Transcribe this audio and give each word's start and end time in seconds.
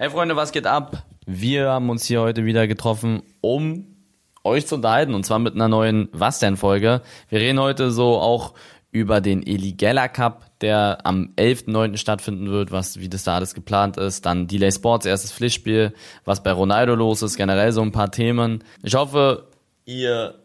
Hey 0.00 0.10
Freunde, 0.10 0.36
was 0.36 0.52
geht 0.52 0.68
ab? 0.68 1.02
Wir 1.26 1.70
haben 1.70 1.90
uns 1.90 2.04
hier 2.04 2.20
heute 2.20 2.44
wieder 2.44 2.68
getroffen, 2.68 3.24
um 3.40 3.96
euch 4.44 4.64
zu 4.64 4.76
unterhalten 4.76 5.12
und 5.12 5.26
zwar 5.26 5.40
mit 5.40 5.56
einer 5.56 5.66
neuen 5.66 6.08
Was 6.12 6.38
denn 6.38 6.56
Folge. 6.56 7.02
Wir 7.28 7.40
reden 7.40 7.58
heute 7.58 7.90
so 7.90 8.16
auch 8.16 8.54
über 8.92 9.20
den 9.20 9.44
Eligella 9.44 10.06
Cup, 10.06 10.52
der 10.60 10.98
am 11.02 11.32
11.9. 11.36 11.96
stattfinden 11.96 12.48
wird, 12.48 12.70
was 12.70 13.00
wie 13.00 13.08
das 13.08 13.24
da 13.24 13.34
alles 13.34 13.54
geplant 13.54 13.96
ist. 13.96 14.24
Dann 14.24 14.46
Delay 14.46 14.70
Sports 14.70 15.04
erstes 15.04 15.32
Pflichtspiel, 15.32 15.92
was 16.24 16.44
bei 16.44 16.52
Ronaldo 16.52 16.94
los 16.94 17.22
ist, 17.22 17.36
generell 17.36 17.72
so 17.72 17.82
ein 17.82 17.90
paar 17.90 18.12
Themen. 18.12 18.62
Ich 18.84 18.94
hoffe, 18.94 19.48
ihr 19.84 20.36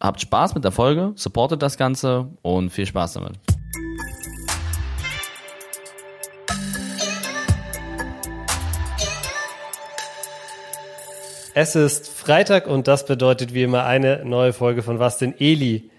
habt 0.00 0.22
Spaß 0.22 0.54
mit 0.54 0.64
der 0.64 0.72
Folge, 0.72 1.12
supportet 1.16 1.60
das 1.60 1.76
Ganze 1.76 2.30
und 2.40 2.70
viel 2.70 2.86
Spaß 2.86 3.12
damit. 3.12 3.34
Es 11.52 11.74
ist 11.74 12.08
Freitag 12.08 12.68
und 12.68 12.86
das 12.86 13.06
bedeutet 13.06 13.54
wie 13.54 13.64
immer 13.64 13.84
eine 13.84 14.24
neue 14.24 14.52
Folge 14.52 14.82
von 14.82 15.00
Was 15.00 15.18
denn 15.18 15.34
Eli? 15.38 15.90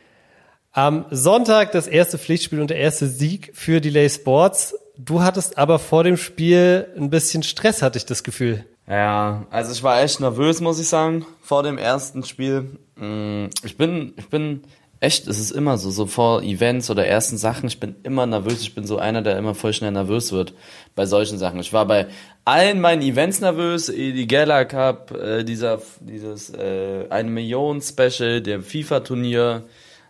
Am 0.72 1.06
Sonntag 1.12 1.74
das 1.74 1.88
erste 1.88 2.18
Pflichtspiel 2.18 2.62
und 2.62 2.70
der 2.70 2.78
erste 2.78 3.08
Sieg 3.08 3.52
für 3.54 3.82
Delay 3.82 4.10
Sports. 4.10 4.74
Du 4.98 5.22
hattest 5.22 5.58
aber 5.58 5.78
vor 5.78 6.06
dem 6.06 6.16
Spiel 6.16 6.88
ein 6.96 7.10
bisschen 7.10 7.44
Stress, 7.44 7.82
hatte 7.82 7.98
ich 7.98 8.06
das 8.06 8.24
Gefühl. 8.24 8.64
Ja, 8.88 9.46
also 9.50 9.74
ich 9.74 9.84
war 9.84 10.02
echt 10.02 10.22
nervös, 10.22 10.62
muss 10.62 10.80
ich 10.80 10.88
sagen, 10.88 11.26
vor 11.42 11.64
dem 11.64 11.78
ersten 11.78 12.24
Spiel. 12.24 12.78
Mm, 12.96 13.48
ich 13.64 13.78
bin, 13.78 14.14
ich 14.16 14.30
bin 14.30 14.64
echt, 15.02 15.28
es 15.28 15.40
ist 15.40 15.52
immer 15.52 15.78
so, 15.78 15.90
so 15.90 16.06
vor 16.06 16.44
Events 16.44 16.90
oder 16.92 17.06
ersten 17.06 17.36
Sachen, 17.36 17.68
ich 17.68 17.80
bin 17.80 17.96
immer 18.04 18.28
nervös. 18.28 18.62
Ich 18.62 18.76
bin 18.76 18.86
so 18.86 19.00
einer, 19.00 19.24
der 19.24 19.38
immer 19.38 19.56
voll 19.56 19.74
schnell 19.74 19.92
nervös 19.92 20.32
wird 20.32 20.54
bei 20.96 21.06
solchen 21.08 21.40
Sachen. 21.40 21.60
Ich 21.60 21.74
war 21.74 21.86
bei 21.88 22.08
allen 22.46 22.80
meinen 22.80 23.02
Events 23.02 23.42
nervös, 23.42 23.88
die 23.88 24.28
Gala 24.28 24.64
Cup, 24.64 25.12
äh, 25.12 25.44
dieser, 25.44 25.82
dieses 26.00 26.54
äh, 26.54 27.08
1 27.10 27.30
Million 27.32 27.82
Special, 27.82 28.42
der 28.42 28.62
FIFA-Turnier, 28.62 29.64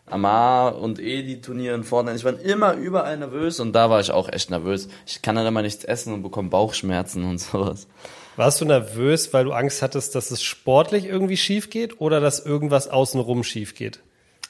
Amar 0.07 0.77
und 0.77 0.99
Edi-Turnier 0.99 1.73
in 1.73 1.85
Fortnite. 1.85 2.17
Ich 2.17 2.25
war 2.25 2.37
immer 2.41 2.73
überall 2.73 3.17
nervös 3.17 3.61
und 3.61 3.71
da 3.71 3.89
war 3.89 4.01
ich 4.01 4.11
auch 4.11 4.27
echt 4.27 4.49
nervös. 4.49 4.89
Ich 5.07 5.21
kann 5.21 5.35
dann 5.35 5.47
immer 5.47 5.61
nichts 5.61 5.85
essen 5.85 6.13
und 6.13 6.21
bekomme 6.21 6.49
Bauchschmerzen 6.49 7.23
und 7.23 7.37
sowas. 7.39 7.87
Warst 8.35 8.59
du 8.59 8.65
nervös, 8.65 9.33
weil 9.33 9.45
du 9.45 9.53
Angst 9.53 9.81
hattest, 9.81 10.15
dass 10.15 10.31
es 10.31 10.43
sportlich 10.43 11.05
irgendwie 11.05 11.37
schief 11.37 11.69
geht 11.69 12.01
oder 12.01 12.19
dass 12.19 12.45
irgendwas 12.45 12.89
außenrum 12.89 13.45
schief 13.45 13.73
geht? 13.73 14.01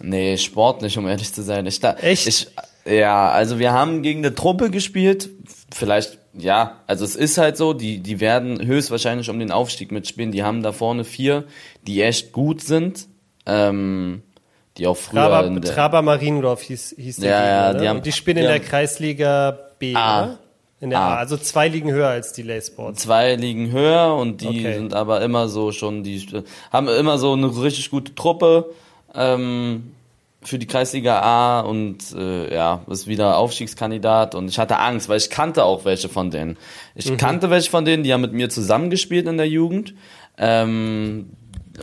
Nee, 0.02 0.38
sportlich, 0.38 0.98
um 0.98 1.08
ehrlich 1.08 1.32
zu 1.34 1.42
sein. 1.44 1.66
Ich, 1.66 1.80
da, 1.80 1.94
Echt? 1.94 2.28
Ich, 2.28 2.48
ja, 2.86 3.30
also 3.30 3.60
wir 3.60 3.72
haben 3.72 4.02
gegen 4.02 4.20
eine 4.26 4.34
Truppe 4.34 4.70
gespielt. 4.72 5.30
Vielleicht, 5.74 6.18
ja, 6.34 6.78
also 6.88 7.06
es 7.06 7.16
ist 7.16 7.38
halt 7.38 7.58
so, 7.58 7.74
die, 7.74 8.00
die 8.00 8.20
werden 8.20 8.66
höchstwahrscheinlich 8.66 9.30
um 9.30 9.38
den 9.40 9.52
Aufstieg 9.52 9.92
mitspielen. 9.92 10.32
Die 10.32 10.44
haben 10.44 10.64
da 10.64 10.72
vorne 10.72 11.04
vier, 11.04 11.44
die 11.86 12.02
echt 12.02 12.32
gut 12.32 12.62
sind. 12.62 13.08
Ähm, 13.46 14.24
die 14.78 14.88
auch 14.88 14.96
früher 14.98 15.22
Traber, 15.28 15.48
in 15.48 15.62
der, 15.62 15.74
Traber 15.74 16.02
Mariendorf 16.02 16.62
hieß, 16.62 16.96
hieß 16.98 17.18
der 17.18 17.30
Ja, 17.32 17.46
ja, 17.68 17.74
ne? 17.74 17.80
die 17.82 17.90
haben- 17.90 17.98
Und 17.98 18.06
die 18.06 18.12
spielen 18.12 18.38
in 18.38 18.44
der 18.44 18.56
haben- 18.56 18.64
Kreisliga 18.64 19.58
B, 19.80 19.94
A. 19.96 20.24
oder? 20.24 20.40
In 20.80 20.90
der 20.92 21.00
A. 21.00 21.16
A. 21.16 21.18
Also 21.18 21.38
zwei 21.38 21.68
Ligen 21.68 21.92
höher 21.92 22.08
als 22.08 22.34
die 22.34 22.42
Lay 22.44 22.62
Sports. 22.62 23.02
zwei 23.04 23.36
liegen 23.36 23.72
höher 23.72 24.16
und 24.16 24.42
die 24.42 24.48
Okay. 24.48 24.74
sind 24.76 24.94
aber 24.94 25.22
immer 25.22 25.48
so 25.50 25.72
schon, 25.72 26.04
die 26.04 26.26
haben 26.72 26.88
immer 26.88 27.18
so 27.18 27.34
eine 27.34 27.48
richtig 27.62 27.90
gute 27.92 28.16
Truppe 28.16 28.72
ähm, 29.16 29.92
für 30.44 30.58
die 30.58 30.66
Kreisliga 30.66 31.20
A 31.22 31.62
und 31.62 32.14
äh, 32.16 32.54
ja, 32.54 32.84
ist 32.90 33.08
wieder 33.08 33.38
Aufstiegskandidat 33.38 34.34
und 34.34 34.48
ich 34.48 34.58
hatte 34.58 34.80
Angst, 34.80 35.08
weil 35.08 35.18
ich 35.18 35.30
kannte 35.30 35.64
auch 35.64 35.86
welche 35.86 36.10
von 36.10 36.32
denen. 36.32 36.58
Ich 36.96 37.16
kannte 37.18 37.50
welche 37.50 37.70
von 37.70 37.86
denen, 37.86 38.04
die 38.04 38.12
haben 38.12 38.22
mit 38.22 38.34
mir 38.34 38.50
zusammengespielt 38.50 39.28
in 39.28 39.38
der 39.38 39.48
Jugend. 39.48 39.94
Ähm, 40.38 41.30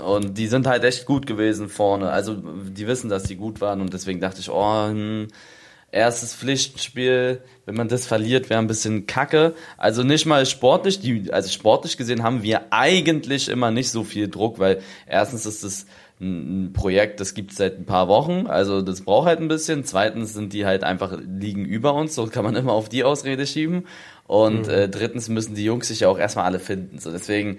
und 0.05 0.37
die 0.37 0.49
sind 0.49 0.67
halt 0.67 0.85
echt 0.85 1.07
gut 1.07 1.27
gewesen 1.27 1.69
vorne. 1.69 2.11
Also 2.11 2.35
die 2.35 2.87
wissen, 2.87 3.09
dass 3.09 3.23
die 3.25 3.37
gut 3.37 3.61
waren 3.61 3.81
und 3.81 3.93
deswegen 3.93 4.21
dachte 4.21 4.41
ich, 4.41 4.51
oh, 4.51 4.87
hm, 4.87 5.29
erstes 5.91 6.35
Pflichtspiel, 6.35 7.41
wenn 7.65 7.75
man 7.75 7.89
das 7.89 8.07
verliert, 8.07 8.51
wäre 8.51 8.61
ein 8.61 8.67
bisschen 8.67 9.07
kacke. 9.07 9.55
Also 9.77 10.03
nicht 10.03 10.27
mal 10.27 10.45
sportlich, 10.47 11.01
die, 11.01 11.33
also 11.33 11.49
sportlich 11.49 11.97
gesehen 11.97 12.23
haben 12.23 12.43
wir 12.43 12.67
eigentlich 12.71 13.49
immer 13.49 13.71
nicht 13.71 13.91
so 13.91 14.05
viel 14.05 14.29
Druck, 14.29 14.59
weil 14.59 14.83
erstens 15.07 15.47
ist 15.47 15.65
es 15.65 15.87
ein 16.21 16.73
Projekt, 16.73 17.21
das 17.21 17.35
gibt 17.35 17.53
es 17.53 17.59
seit 17.59 17.79
ein 17.79 17.87
paar 17.87 18.09
Wochen, 18.09 18.47
also 18.49 18.83
das 18.83 19.03
braucht 19.03 19.27
halt 19.29 19.41
ein 19.41 19.49
bisschen. 19.49 19.85
Zweitens 19.85 20.35
sind 20.35 20.53
die 20.53 20.67
halt 20.67 20.83
einfach 20.83 21.17
liegen 21.21 21.65
über 21.65 21.95
uns, 21.95 22.15
so 22.15 22.27
kann 22.27 22.45
man 22.45 22.57
immer 22.57 22.73
auf 22.73 22.89
die 22.89 23.05
Ausrede 23.05 23.47
schieben. 23.47 23.87
Und 24.27 24.69
äh, 24.69 24.89
drittens 24.91 25.29
müssen 25.29 25.55
die 25.55 25.65
Jungs 25.65 25.89
sich 25.89 26.01
ja 26.01 26.09
auch 26.09 26.19
erstmal 26.19 26.45
alle 26.45 26.59
finden. 26.59 26.99
So 26.99 27.11
deswegen 27.11 27.59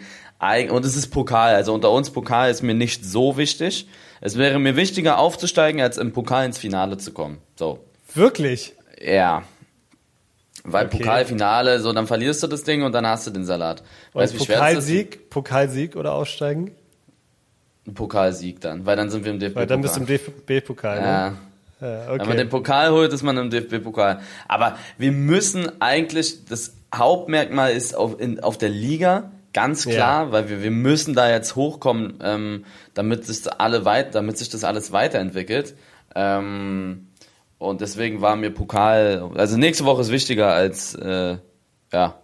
und 0.69 0.86
es 0.86 0.96
ist 0.96 1.08
Pokal, 1.08 1.56
also 1.56 1.74
unter 1.74 1.92
uns 1.92 2.12
Pokal 2.12 2.50
ist 2.50 2.62
mir 2.62 2.74
nicht 2.75 3.03
so 3.03 3.38
wichtig. 3.38 3.88
Es 4.22 4.38
wäre 4.38 4.59
mir 4.59 4.75
wichtiger 4.75 5.18
aufzusteigen, 5.18 5.81
als 5.81 5.98
im 5.98 6.14
Pokal 6.14 6.46
ins 6.46 6.58
Finale 6.58 6.98
zu 6.98 7.12
kommen. 7.12 7.40
So, 7.56 7.80
Wirklich? 8.14 8.74
ja. 9.02 9.44
Weil 10.64 10.88
Okay. 10.88 10.98
Pokalfinale, 10.98 11.80
so 11.80 11.94
dann 11.94 12.06
verlierst 12.06 12.44
du 12.44 12.48
das 12.48 12.64
Ding 12.64 12.84
und 12.84 12.92
dann 12.92 13.08
hast 13.08 13.25
du 13.25 13.31
den 13.31 13.46
Salat. 13.46 13.81
Weißt? 14.14 14.38
Pokalsieg, 14.38 15.30
Pokalsieg 15.30 15.96
oder 15.96 16.14
aussteigen? 16.14 16.72
Ein 17.89 17.94
Pokalsieg 17.95 18.61
dann, 18.61 18.85
weil 18.85 18.95
dann 18.95 19.09
sind 19.09 19.25
wir 19.25 19.31
im 19.31 19.39
DFB-Pokal. 19.39 19.61
Weil 19.61 19.67
dann 19.67 19.81
bist 19.81 19.95
du 19.95 20.01
im 20.01 20.05
DFB-Pokal. 20.05 20.97
Ja. 20.97 21.29
Ne? 21.29 21.38
Ja, 21.81 21.88
Wenn 21.88 22.17
man 22.17 22.22
okay. 22.27 22.38
den 22.38 22.50
Pokal 22.50 22.91
holt, 22.91 23.13
ist 23.13 23.23
man 23.23 23.38
im 23.38 23.50
DFB-Pokal. 23.50 24.19
Aber 24.47 24.77
wir 24.97 25.11
müssen 25.11 25.81
eigentlich, 25.81 26.45
das 26.45 26.75
Hauptmerkmal 26.94 27.72
ist 27.72 27.95
auf, 27.95 28.19
in, 28.19 28.41
auf 28.41 28.57
der 28.57 28.69
Liga, 28.69 29.31
ganz 29.53 29.85
klar, 29.85 30.25
Ja. 30.25 30.31
weil 30.31 30.50
wir, 30.50 30.61
wir 30.61 30.72
müssen 30.72 31.13
da 31.16 31.29
jetzt 31.29 31.55
hochkommen, 31.55 32.16
ähm, 32.22 32.66
damit 32.94 33.25
sich 33.25 33.41
das 33.41 33.59
alle 33.59 33.85
weit, 33.85 34.13
damit 34.13 34.38
sich 34.38 34.50
das 34.50 34.63
alles 34.63 34.91
weiterentwickelt. 34.91 35.75
Ähm, 36.16 37.07
und 37.57 37.81
deswegen 37.81 38.21
war 38.21 38.35
mir 38.35 38.51
Pokal, 38.51 39.31
also 39.35 39.57
nächste 39.57 39.85
Woche 39.85 40.01
ist 40.01 40.11
wichtiger 40.11 40.53
als 40.53 40.95
äh, 40.95 41.38
ja 41.91 42.16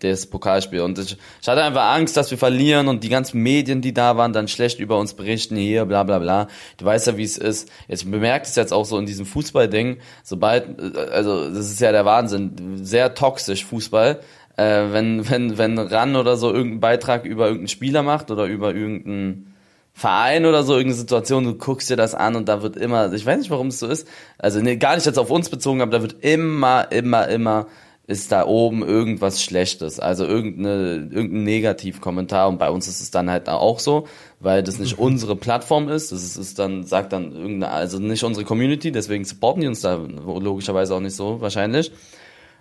das 0.00 0.26
Pokalspiel. 0.26 0.80
Und 0.80 0.98
ich, 0.98 1.16
ich 1.40 1.48
hatte 1.48 1.62
einfach 1.62 1.94
Angst, 1.94 2.16
dass 2.16 2.30
wir 2.30 2.38
verlieren 2.38 2.88
und 2.88 3.02
die 3.04 3.08
ganzen 3.08 3.42
Medien, 3.42 3.80
die 3.80 3.92
da 3.92 4.16
waren, 4.16 4.32
dann 4.32 4.48
schlecht 4.48 4.80
über 4.80 4.98
uns 4.98 5.14
berichten, 5.14 5.56
hier, 5.56 5.84
bla 5.86 6.04
bla 6.04 6.18
bla. 6.18 6.48
Du 6.76 6.84
weißt 6.84 7.08
ja, 7.08 7.16
wie 7.16 7.24
es 7.24 7.38
ist. 7.38 7.70
Jetzt 7.88 8.10
bemerkt 8.10 8.46
es 8.46 8.56
jetzt 8.56 8.72
auch 8.72 8.84
so 8.84 8.98
in 8.98 9.06
diesem 9.06 9.26
Fußballding, 9.26 9.98
sobald, 10.22 10.78
äh, 10.78 10.98
also 11.10 11.48
das 11.48 11.70
ist 11.70 11.80
ja 11.80 11.92
der 11.92 12.04
Wahnsinn, 12.04 12.84
sehr 12.84 13.14
toxisch 13.14 13.64
Fußball. 13.64 14.20
Äh, 14.56 14.92
wenn, 14.92 15.28
wenn, 15.30 15.58
wenn 15.58 15.78
RAN 15.78 16.16
oder 16.16 16.36
so 16.36 16.48
irgendeinen 16.48 16.80
Beitrag 16.80 17.24
über 17.24 17.44
irgendeinen 17.44 17.68
Spieler 17.68 18.02
macht 18.02 18.30
oder 18.30 18.44
über 18.44 18.74
irgendeinen 18.74 19.54
Verein 19.92 20.46
oder 20.46 20.62
so, 20.62 20.74
irgendeine 20.74 20.98
Situation, 20.98 21.44
du 21.44 21.54
guckst 21.54 21.90
dir 21.90 21.96
das 21.96 22.14
an 22.14 22.36
und 22.36 22.48
da 22.48 22.62
wird 22.62 22.76
immer, 22.76 23.12
ich 23.12 23.26
weiß 23.26 23.38
nicht, 23.38 23.50
warum 23.50 23.68
es 23.68 23.80
so 23.80 23.88
ist, 23.88 24.06
also 24.38 24.60
nee, 24.60 24.76
gar 24.76 24.94
nicht 24.94 25.06
jetzt 25.06 25.18
auf 25.18 25.30
uns 25.30 25.48
bezogen, 25.48 25.82
aber 25.82 25.90
da 25.90 26.02
wird 26.02 26.22
immer, 26.24 26.92
immer, 26.92 27.26
immer 27.26 27.66
ist 28.08 28.32
da 28.32 28.46
oben 28.46 28.82
irgendwas 28.82 29.42
Schlechtes, 29.42 30.00
also 30.00 30.24
irgendeine, 30.24 31.08
irgendein 31.12 31.44
Negativkommentar 31.44 32.48
und 32.48 32.58
bei 32.58 32.70
uns 32.70 32.88
ist 32.88 33.02
es 33.02 33.10
dann 33.10 33.30
halt 33.30 33.50
auch 33.50 33.78
so, 33.78 34.08
weil 34.40 34.62
das 34.62 34.78
nicht 34.78 34.98
unsere 34.98 35.36
Plattform 35.36 35.90
ist, 35.90 36.10
das 36.10 36.24
ist, 36.24 36.38
ist 36.38 36.58
dann, 36.58 36.84
sagt 36.84 37.12
dann 37.12 37.32
irgendeine, 37.32 37.70
also 37.70 37.98
nicht 37.98 38.24
unsere 38.24 38.46
Community, 38.46 38.92
deswegen 38.92 39.26
supporten 39.26 39.60
die 39.60 39.68
uns 39.68 39.82
da 39.82 39.96
logischerweise 39.96 40.94
auch 40.94 41.00
nicht 41.00 41.16
so, 41.16 41.42
wahrscheinlich. 41.42 41.92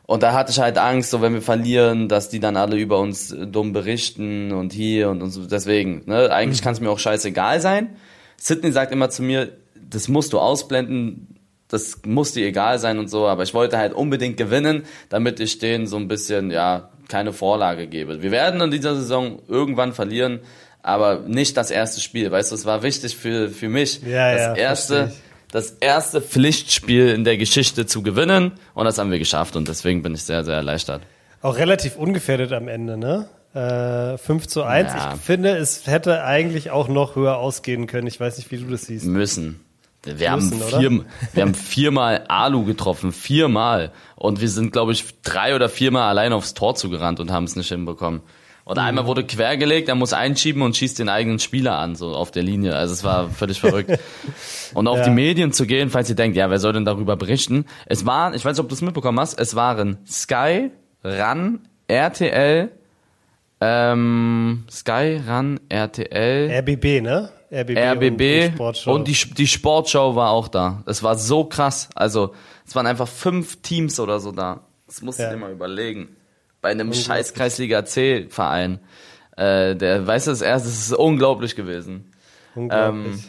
Und 0.05 0.21
da 0.21 0.33
hatte 0.33 0.51
ich 0.51 0.59
halt 0.59 0.77
Angst, 0.77 1.11
so 1.11 1.21
wenn 1.21 1.33
wir 1.33 1.41
verlieren, 1.41 2.09
dass 2.09 2.27
die 2.27 2.41
dann 2.41 2.57
alle 2.57 2.75
über 2.75 2.99
uns 2.99 3.31
äh, 3.31 3.47
dumm 3.47 3.71
berichten 3.71 4.51
und 4.51 4.73
hier 4.73 5.09
und, 5.09 5.21
und 5.21 5.31
so. 5.31 5.45
Deswegen, 5.45 6.03
ne, 6.07 6.29
eigentlich 6.31 6.61
kann 6.61 6.73
es 6.73 6.81
mir 6.81 6.89
auch 6.89 6.99
scheißegal 6.99 7.61
sein. 7.61 7.95
Sydney 8.37 8.71
sagt 8.71 8.91
immer 8.91 9.09
zu 9.09 9.23
mir, 9.23 9.53
das 9.75 10.09
musst 10.09 10.33
du 10.33 10.39
ausblenden, 10.39 11.36
das 11.69 12.01
muss 12.05 12.31
dir 12.31 12.45
egal 12.45 12.79
sein 12.79 12.97
und 12.99 13.09
so, 13.09 13.27
aber 13.27 13.43
ich 13.43 13.53
wollte 13.53 13.77
halt 13.77 13.93
unbedingt 13.93 14.37
gewinnen, 14.37 14.83
damit 15.09 15.39
ich 15.39 15.59
denen 15.59 15.87
so 15.87 15.97
ein 15.97 16.07
bisschen, 16.07 16.51
ja, 16.51 16.89
keine 17.09 17.33
Vorlage 17.33 17.87
gebe. 17.87 18.21
Wir 18.21 18.31
werden 18.31 18.61
in 18.61 18.71
dieser 18.71 18.95
Saison 18.95 19.39
irgendwann 19.47 19.93
verlieren, 19.93 20.39
aber 20.81 21.19
nicht 21.27 21.57
das 21.57 21.71
erste 21.71 22.01
Spiel. 22.01 22.31
Weißt 22.31 22.51
du, 22.51 22.55
es 22.55 22.65
war 22.65 22.83
wichtig 22.83 23.15
für, 23.15 23.49
für 23.49 23.69
mich, 23.69 24.01
Ja, 24.03 24.31
das 24.33 24.41
ja, 24.41 24.55
erste, 24.55 25.13
das 25.51 25.71
erste 25.79 26.21
Pflichtspiel 26.21 27.09
in 27.09 27.23
der 27.23 27.37
Geschichte 27.37 27.85
zu 27.85 28.01
gewinnen 28.01 28.53
und 28.73 28.85
das 28.85 28.97
haben 28.97 29.11
wir 29.11 29.19
geschafft 29.19 29.55
und 29.55 29.67
deswegen 29.67 30.01
bin 30.01 30.13
ich 30.13 30.23
sehr, 30.23 30.43
sehr 30.43 30.55
erleichtert. 30.55 31.01
Auch 31.41 31.57
relativ 31.57 31.97
ungefährdet 31.97 32.51
am 32.51 32.67
Ende, 32.67 32.97
ne? 32.97 33.29
Äh, 33.53 34.17
5 34.17 34.47
zu 34.47 34.63
1. 34.63 34.93
Ja. 34.93 35.13
Ich 35.15 35.21
finde, 35.21 35.57
es 35.57 35.87
hätte 35.87 36.23
eigentlich 36.23 36.71
auch 36.71 36.89
noch 36.89 37.15
höher 37.15 37.37
ausgehen 37.37 37.87
können. 37.87 38.07
Ich 38.07 38.19
weiß 38.19 38.37
nicht, 38.37 38.51
wie 38.51 38.57
du 38.57 38.65
das 38.65 38.83
siehst. 38.83 39.05
Müssen. 39.05 39.61
Wir 40.15 40.31
Müssen, 40.35 40.61
haben, 40.61 40.69
vier, 40.79 41.05
wir 41.33 41.43
haben 41.43 41.53
viermal 41.55 42.23
Alu 42.27 42.63
getroffen, 42.65 43.11
viermal. 43.11 43.91
Und 44.15 44.41
wir 44.41 44.49
sind, 44.49 44.71
glaube 44.71 44.91
ich, 44.93 45.03
drei 45.23 45.55
oder 45.55 45.69
viermal 45.69 46.09
allein 46.09 46.33
aufs 46.33 46.53
Tor 46.53 46.75
zugerannt 46.75 47.19
und 47.19 47.31
haben 47.31 47.43
es 47.43 47.55
nicht 47.55 47.69
hinbekommen. 47.69 48.21
Und 48.63 48.79
einmal 48.79 49.05
wurde 49.05 49.23
quergelegt, 49.25 49.87
er 49.87 49.95
muss 49.95 50.11
einschieben 50.11 50.61
und 50.61 50.75
schießt 50.75 50.99
den 50.99 51.07
eigenen 51.07 51.39
Spieler 51.39 51.77
an, 51.77 51.95
so 51.95 52.09
auf 52.13 52.31
der 52.31 52.43
Linie. 52.43 52.75
Also 52.75 52.93
es 52.93 53.03
war 53.05 53.29
völlig 53.29 53.61
verrückt. 53.61 53.97
Und 54.73 54.89
auf 54.89 54.97
Ja. 54.97 55.03
die 55.05 55.09
Medien 55.11 55.53
zu 55.53 55.65
gehen, 55.65 55.89
falls 55.89 56.09
ihr 56.09 56.17
denkt, 56.17 56.35
ja, 56.35 56.49
wer 56.49 56.59
soll 56.59 56.73
denn 56.73 56.83
darüber 56.83 57.15
berichten? 57.15 57.63
Es 57.85 58.05
waren, 58.05 58.33
ich 58.33 58.43
weiß 58.43 58.57
nicht, 58.57 58.59
ob 58.59 58.67
du 58.67 58.75
es 58.75 58.81
mitbekommen 58.81 59.21
hast, 59.21 59.39
es 59.39 59.55
waren 59.55 59.97
Sky, 60.05 60.69
RAN, 61.01 61.59
RTL, 61.87 62.69
Ähm, 63.61 64.65
Sky, 64.69 65.19
RAN, 65.25 65.59
RTL, 65.69 66.51
RBB, 66.59 67.01
ne? 67.01 67.29
RBB, 67.51 67.77
RBB 67.77 68.59
und, 68.59 68.87
und 68.87 69.07
die, 69.07 69.13
die 69.33 69.47
Sportschau 69.47 70.15
war 70.15 70.31
auch 70.31 70.47
da. 70.49 70.83
Es 70.85 71.01
war 71.03 71.15
so 71.17 71.45
krass. 71.45 71.89
Also, 71.95 72.33
es 72.65 72.75
waren 72.75 72.85
einfach 72.87 73.07
fünf 73.07 73.61
Teams 73.61 73.99
oder 73.99 74.19
so 74.19 74.31
da. 74.31 74.61
Das 74.85 75.01
musst 75.01 75.19
du 75.19 75.23
Ja. 75.23 75.31
dir 75.31 75.37
mal 75.37 75.51
überlegen. 75.51 76.09
Bei 76.61 76.69
einem 76.71 76.93
scheiß 76.93 77.33
Kreisliga 77.33 77.85
C-Verein. 77.85 78.79
Äh, 79.37 79.75
der, 79.75 80.05
weißt 80.05 80.27
du, 80.27 80.31
das 80.31 80.41
erste, 80.41 80.67
das 80.67 80.77
ist 80.79 80.93
unglaublich 80.93 81.55
gewesen. 81.55 82.11
Unglaublich. 82.55 83.13
Ähm, 83.13 83.23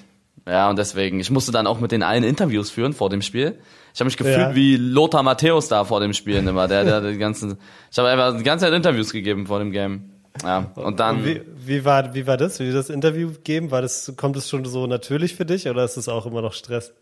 ja, 0.48 0.70
und 0.70 0.78
deswegen, 0.78 1.20
ich 1.20 1.30
musste 1.30 1.52
dann 1.52 1.66
auch 1.66 1.78
mit 1.78 1.92
den 1.92 2.02
allen 2.02 2.24
Interviews 2.24 2.70
führen 2.70 2.94
vor 2.94 3.10
dem 3.10 3.20
Spiel. 3.22 3.58
Ich 3.92 4.00
habe 4.00 4.06
mich 4.06 4.16
gefühlt 4.16 4.38
Ja. 4.38 4.54
wie 4.54 4.76
Lothar 4.76 5.22
Matthäus 5.22 5.68
da 5.68 5.84
vor 5.84 6.00
dem 6.00 6.14
Spielen 6.14 6.48
immer. 6.48 6.66
Der, 6.68 6.84
der, 6.84 7.00
die 7.02 7.18
ganzen, 7.18 7.58
ich 7.90 7.98
habe 7.98 8.08
einfach 8.08 8.36
die 8.38 8.44
ganze 8.44 8.64
Zeit 8.64 8.74
Interviews 8.74 9.12
gegeben 9.12 9.46
vor 9.46 9.58
dem 9.58 9.70
Game. 9.70 10.10
Ja, 10.42 10.70
und 10.74 11.00
dann. 11.00 11.18
Und 11.18 11.24
wie, 11.24 11.42
wie, 11.56 11.84
war, 11.84 12.14
wie 12.14 12.26
war 12.26 12.36
das? 12.36 12.60
Wie 12.60 12.72
das 12.72 12.90
Interview 12.90 13.32
geben? 13.44 13.70
War 13.70 13.82
das, 13.82 14.12
kommt 14.16 14.36
es 14.36 14.48
schon 14.48 14.64
so 14.64 14.86
natürlich 14.86 15.34
für 15.34 15.44
dich 15.44 15.68
oder 15.68 15.84
ist 15.84 15.96
es 15.96 16.08
auch 16.08 16.26
immer 16.26 16.42
noch 16.42 16.52
Stress? 16.52 16.92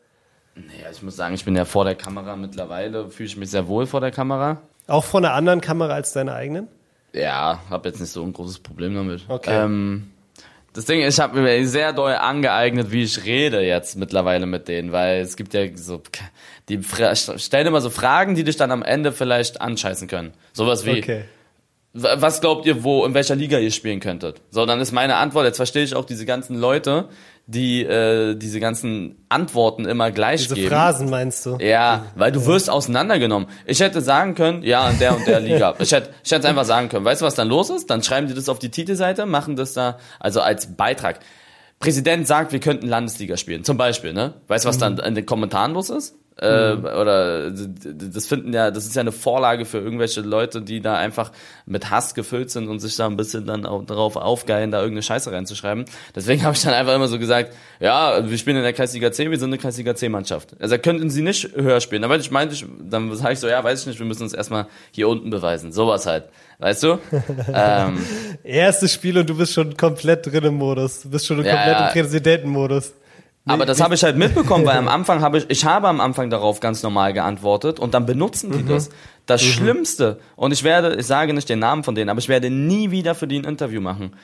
Ja, 0.56 0.90
ich 0.90 1.02
muss 1.02 1.16
sagen, 1.16 1.34
ich 1.34 1.44
bin 1.44 1.54
ja 1.54 1.64
vor 1.64 1.84
der 1.84 1.94
Kamera 1.94 2.34
mittlerweile, 2.34 3.10
fühle 3.10 3.26
ich 3.26 3.36
mich 3.36 3.50
sehr 3.50 3.68
wohl 3.68 3.86
vor 3.86 4.00
der 4.00 4.10
Kamera. 4.10 4.62
Auch 4.86 5.04
vor 5.04 5.20
einer 5.20 5.34
anderen 5.34 5.60
Kamera 5.60 5.92
als 5.94 6.12
deiner 6.12 6.34
eigenen? 6.34 6.68
Ja, 7.12 7.60
habe 7.70 7.88
jetzt 7.88 8.00
nicht 8.00 8.10
so 8.10 8.22
ein 8.22 8.32
großes 8.32 8.60
Problem 8.60 8.94
damit. 8.94 9.22
Okay. 9.28 9.64
Ähm, 9.64 10.10
das 10.72 10.84
Ding 10.84 11.00
ist, 11.00 11.14
ich 11.14 11.20
habe 11.20 11.40
mir 11.40 11.66
sehr 11.66 11.92
doll 11.94 12.12
angeeignet, 12.12 12.90
wie 12.92 13.02
ich 13.02 13.24
rede 13.24 13.62
jetzt 13.62 13.96
mittlerweile 13.96 14.44
mit 14.44 14.68
denen, 14.68 14.92
weil 14.92 15.20
es 15.20 15.36
gibt 15.36 15.54
ja 15.54 15.66
so, 15.74 16.02
die 16.68 16.82
stellen 16.82 17.66
immer 17.66 17.80
so 17.80 17.88
Fragen, 17.88 18.34
die 18.34 18.44
dich 18.44 18.56
dann 18.56 18.70
am 18.70 18.82
Ende 18.82 19.12
vielleicht 19.12 19.60
anscheißen 19.60 20.06
können. 20.08 20.32
Sowas 20.52 20.84
wie, 20.84 20.98
Okay. 20.98 21.24
Was 21.96 22.40
glaubt 22.40 22.66
ihr, 22.66 22.84
wo, 22.84 23.04
in 23.04 23.14
welcher 23.14 23.34
Liga 23.34 23.58
ihr 23.58 23.70
spielen 23.70 24.00
könntet? 24.00 24.42
So, 24.50 24.66
dann 24.66 24.80
ist 24.80 24.92
meine 24.92 25.16
Antwort, 25.16 25.46
jetzt 25.46 25.56
verstehe 25.56 25.82
ich 25.82 25.94
auch 25.94 26.04
diese 26.04 26.26
ganzen 26.26 26.58
Leute, 26.58 27.08
die 27.46 27.82
äh, 27.82 28.34
diese 28.34 28.60
ganzen 28.60 29.24
Antworten 29.28 29.86
immer 29.86 30.10
gleich 30.10 30.42
Diese 30.42 30.56
geben. 30.56 30.68
Phrasen 30.68 31.08
meinst 31.08 31.46
du? 31.46 31.58
Ja, 31.60 32.06
weil 32.16 32.32
du 32.32 32.44
wirst 32.44 32.68
auseinandergenommen. 32.68 33.48
Ich 33.64 33.80
hätte 33.80 34.00
sagen 34.00 34.34
können, 34.34 34.62
ja, 34.62 34.90
in 34.90 34.98
der 34.98 35.16
und 35.16 35.26
der 35.26 35.40
Liga. 35.48 35.74
Ich 35.78 35.92
hätte, 35.92 36.10
ich 36.24 36.30
hätte 36.30 36.48
einfach 36.48 36.64
sagen 36.64 36.88
können, 36.88 37.04
weißt 37.04 37.22
du, 37.22 37.24
was 37.24 37.34
dann 37.34 37.48
los 37.48 37.70
ist? 37.70 37.88
Dann 37.88 38.02
schreiben 38.02 38.26
die 38.26 38.34
das 38.34 38.48
auf 38.48 38.58
die 38.58 38.70
Titelseite, 38.70 39.26
machen 39.26 39.56
das 39.56 39.72
da, 39.72 39.98
also 40.18 40.40
als 40.40 40.76
Beitrag. 40.76 41.20
Präsident 41.78 42.26
sagt, 42.26 42.52
wir 42.52 42.60
könnten 42.60 42.88
Landesliga 42.88 43.36
spielen, 43.36 43.62
zum 43.62 43.76
Beispiel, 43.76 44.12
ne? 44.12 44.34
Weißt 44.48 44.64
du, 44.64 44.68
was 44.68 44.78
dann 44.78 44.98
in 44.98 45.14
den 45.14 45.26
Kommentaren 45.26 45.72
los 45.72 45.90
ist? 45.90 46.16
Äh, 46.38 46.72
oder 46.74 47.50
d- 47.50 47.66
d- 47.94 48.10
das 48.12 48.26
finden 48.26 48.52
ja, 48.52 48.70
das 48.70 48.84
ist 48.84 48.94
ja 48.94 49.00
eine 49.00 49.10
Vorlage 49.12 49.64
für 49.64 49.78
irgendwelche 49.78 50.20
Leute, 50.20 50.60
die 50.60 50.82
da 50.82 50.94
einfach 50.96 51.32
mit 51.64 51.88
Hass 51.88 52.14
gefüllt 52.14 52.50
sind 52.50 52.68
und 52.68 52.78
sich 52.80 52.94
da 52.94 53.06
ein 53.06 53.16
bisschen 53.16 53.46
dann 53.46 53.64
auch 53.64 53.86
darauf 53.86 54.16
aufgeilen, 54.16 54.70
da 54.70 54.78
irgendeine 54.80 55.02
Scheiße 55.02 55.32
reinzuschreiben. 55.32 55.86
Deswegen 56.14 56.42
habe 56.44 56.54
ich 56.54 56.62
dann 56.62 56.74
einfach 56.74 56.94
immer 56.94 57.08
so 57.08 57.18
gesagt, 57.18 57.54
ja, 57.80 58.28
wir 58.28 58.36
spielen 58.36 58.58
in 58.58 58.64
der 58.64 58.74
Kreisliga 58.74 59.10
C, 59.12 59.30
wir 59.30 59.38
sind 59.38 59.48
eine 59.48 59.56
Kreisliga 59.56 59.94
C-Mannschaft. 59.94 60.54
Also 60.60 60.76
könnten 60.76 61.08
sie 61.08 61.22
nicht 61.22 61.56
höher 61.56 61.80
spielen. 61.80 62.02
Dann, 62.02 62.20
ich 62.20 62.30
meinte, 62.30 62.54
ich, 62.54 62.66
dann 62.86 63.14
sage 63.16 63.32
ich 63.32 63.38
so, 63.40 63.48
ja, 63.48 63.64
weiß 63.64 63.80
ich 63.80 63.86
nicht, 63.86 63.98
wir 63.98 64.06
müssen 64.06 64.24
uns 64.24 64.34
erstmal 64.34 64.66
hier 64.90 65.08
unten 65.08 65.30
beweisen. 65.30 65.72
Sowas 65.72 66.04
halt. 66.04 66.24
Weißt 66.58 66.82
du? 66.82 66.98
ähm, 67.54 67.98
Erstes 68.44 68.92
Spiel 68.92 69.16
und 69.16 69.28
du 69.30 69.38
bist 69.38 69.54
schon 69.54 69.74
komplett 69.74 70.26
drin 70.26 70.44
im 70.44 70.54
Modus. 70.56 71.00
Du 71.02 71.08
bist 71.08 71.24
schon 71.26 71.42
Ja, 71.42 71.54
komplett 71.54 71.78
ja. 71.80 71.86
im 71.86 71.92
Präsidentenmodus. 71.94 72.92
Aber 73.46 73.64
das 73.64 73.80
habe 73.80 73.94
ich 73.94 74.02
halt 74.02 74.16
mitbekommen, 74.16 74.66
weil 74.66 74.76
am 74.76 74.88
Anfang 74.98 75.20
habe 75.20 75.38
ich, 75.38 75.46
ich 75.48 75.64
habe 75.64 75.88
am 75.88 76.00
Anfang 76.00 76.30
darauf 76.30 76.60
ganz 76.60 76.82
normal 76.82 77.12
geantwortet 77.12 77.78
und 77.78 77.94
dann 77.94 78.04
benutzen 78.04 78.52
die 78.52 78.64
das. 78.64 78.90
Das 79.24 79.42
Schlimmste, 79.42 80.20
und 80.36 80.52
ich 80.52 80.62
werde, 80.62 80.94
ich 80.94 81.06
sage 81.06 81.34
nicht 81.34 81.48
den 81.48 81.58
Namen 81.58 81.82
von 81.82 81.96
denen, 81.96 82.10
aber 82.10 82.20
ich 82.20 82.28
werde 82.28 82.48
nie 82.48 82.92
wieder 82.92 83.16
für 83.16 83.26
die 83.26 83.38
ein 83.38 83.44
Interview 83.44 83.80
machen. 83.80 84.14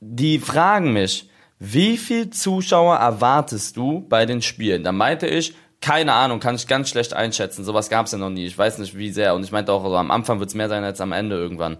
Die 0.00 0.38
fragen 0.38 0.92
mich, 0.92 1.30
wie 1.58 1.96
viel 1.96 2.28
Zuschauer 2.28 2.96
erwartest 2.96 3.76
du 3.78 4.04
bei 4.06 4.26
den 4.26 4.42
Spielen? 4.42 4.84
Da 4.84 4.92
meinte 4.92 5.26
ich, 5.26 5.54
keine 5.80 6.12
Ahnung, 6.12 6.40
kann 6.40 6.56
ich 6.56 6.66
ganz 6.66 6.90
schlecht 6.90 7.14
einschätzen. 7.14 7.64
Sowas 7.64 7.88
gab 7.88 8.06
es 8.06 8.12
ja 8.12 8.18
noch 8.18 8.30
nie. 8.30 8.46
Ich 8.46 8.56
weiß 8.56 8.78
nicht, 8.78 8.96
wie 8.96 9.10
sehr. 9.10 9.34
Und 9.34 9.44
ich 9.44 9.52
meinte 9.52 9.72
auch, 9.72 9.84
also 9.84 9.96
am 9.96 10.10
Anfang 10.10 10.40
wird 10.40 10.48
es 10.48 10.54
mehr 10.54 10.68
sein 10.68 10.84
als 10.84 11.00
am 11.00 11.12
Ende 11.12 11.36
irgendwann. 11.36 11.78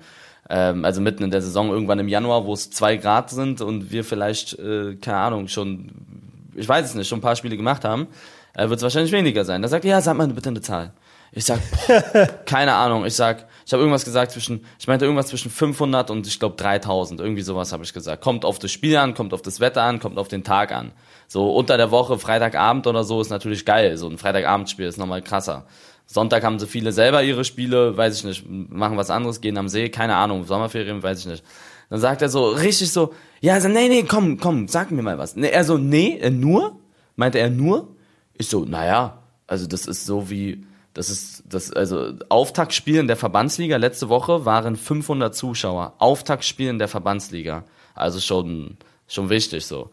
Ähm, 0.48 0.84
also 0.84 1.00
mitten 1.00 1.22
in 1.22 1.31
der 1.31 1.42
Saison, 1.42 1.70
irgendwann 1.70 1.98
im 1.98 2.08
Januar, 2.08 2.44
wo 2.44 2.52
es 2.52 2.70
zwei 2.70 2.96
Grad 2.96 3.31
sind 3.31 3.60
und 3.60 3.90
wir 3.90 4.04
vielleicht, 4.04 4.58
äh, 4.58 4.96
keine 4.96 5.19
Ahnung, 5.19 5.48
schon 5.48 6.13
ich 6.56 6.68
weiß 6.68 6.86
es 6.86 6.94
nicht, 6.94 7.08
schon 7.08 7.18
ein 7.18 7.22
paar 7.22 7.36
Spiele 7.36 7.56
gemacht 7.56 7.84
haben, 7.84 8.08
äh, 8.54 8.68
wird 8.68 8.78
es 8.78 8.82
wahrscheinlich 8.82 9.12
weniger 9.12 9.44
sein. 9.44 9.62
Da 9.62 9.68
sagt 9.68 9.84
er, 9.84 9.92
ja, 9.92 10.00
sag 10.00 10.16
mal 10.16 10.28
bitte 10.28 10.48
eine 10.48 10.60
Zahl. 10.60 10.92
Ich 11.32 11.44
sag, 11.44 11.58
boah, 11.86 12.26
keine 12.46 12.74
Ahnung. 12.74 13.04
Ich 13.04 13.14
sag, 13.14 13.46
ich 13.66 13.72
habe 13.72 13.82
irgendwas 13.82 14.04
gesagt 14.04 14.30
zwischen, 14.30 14.64
ich 14.78 14.86
meinte 14.86 15.04
irgendwas 15.04 15.26
zwischen 15.26 15.50
500 15.50 16.10
und 16.10 16.26
ich 16.26 16.38
glaube 16.38 16.56
3000. 16.56 17.20
Irgendwie 17.20 17.42
sowas 17.42 17.72
habe 17.72 17.82
ich 17.82 17.92
gesagt. 17.92 18.22
Kommt 18.22 18.44
auf 18.44 18.58
das 18.58 18.70
Spiel 18.70 18.96
an, 18.96 19.14
kommt 19.14 19.34
auf 19.34 19.42
das 19.42 19.58
Wetter 19.58 19.82
an, 19.82 19.98
kommt 19.98 20.18
auf 20.18 20.28
den 20.28 20.44
Tag 20.44 20.70
an. 20.70 20.92
So 21.26 21.52
unter 21.54 21.76
der 21.76 21.90
Woche, 21.90 22.18
Freitagabend 22.18 22.86
oder 22.86 23.02
so 23.02 23.20
ist 23.20 23.30
natürlich 23.30 23.64
geil. 23.64 23.96
So 23.96 24.08
ein 24.08 24.18
Freitagabendspiel 24.18 24.86
ist 24.86 24.98
nochmal 24.98 25.22
krasser. 25.22 25.66
Sonntag 26.06 26.44
haben 26.44 26.58
sie 26.58 26.66
viele 26.66 26.92
selber 26.92 27.22
ihre 27.22 27.44
Spiele, 27.44 27.96
weiß 27.96 28.18
ich 28.18 28.24
nicht, 28.24 28.44
machen 28.48 28.96
was 28.96 29.10
anderes, 29.10 29.40
gehen 29.40 29.56
am 29.56 29.68
See, 29.68 29.88
keine 29.88 30.16
Ahnung, 30.16 30.44
Sommerferien, 30.44 31.02
weiß 31.02 31.20
ich 31.20 31.26
nicht. 31.26 31.44
Dann 31.90 32.00
sagt 32.00 32.22
er 32.22 32.28
so, 32.28 32.48
richtig 32.48 32.90
so, 32.90 33.12
ja, 33.40 33.60
so, 33.60 33.69
nee, 33.69 33.88
nee, 33.88 34.04
komm, 34.04 34.38
komm, 34.38 34.69
sag 34.69 34.90
mir 34.90 35.02
mal 35.02 35.19
was. 35.19 35.36
Nee, 35.36 35.50
er 35.50 35.64
so, 35.64 35.78
nee, 35.78 36.19
äh, 36.19 36.31
nur? 36.31 36.78
Meinte 37.16 37.38
er 37.38 37.50
nur? 37.50 37.94
Ich 38.36 38.48
so, 38.48 38.64
naja, 38.64 39.22
also 39.46 39.66
das 39.66 39.86
ist 39.86 40.06
so 40.06 40.31
wie, 40.31 40.64
das 40.94 41.10
ist, 41.10 41.44
das, 41.48 41.72
also 41.72 42.14
Auftaktspielen 42.28 43.06
der 43.06 43.16
Verbandsliga 43.16 43.76
letzte 43.76 44.08
Woche 44.08 44.44
waren 44.44 44.76
500 44.76 45.34
Zuschauer. 45.34 45.94
Auftaktspielen 45.98 46.78
der 46.78 46.88
Verbandsliga. 46.88 47.64
Also 47.94 48.20
schon, 48.20 48.76
schon 49.06 49.28
wichtig 49.28 49.66
so. 49.66 49.90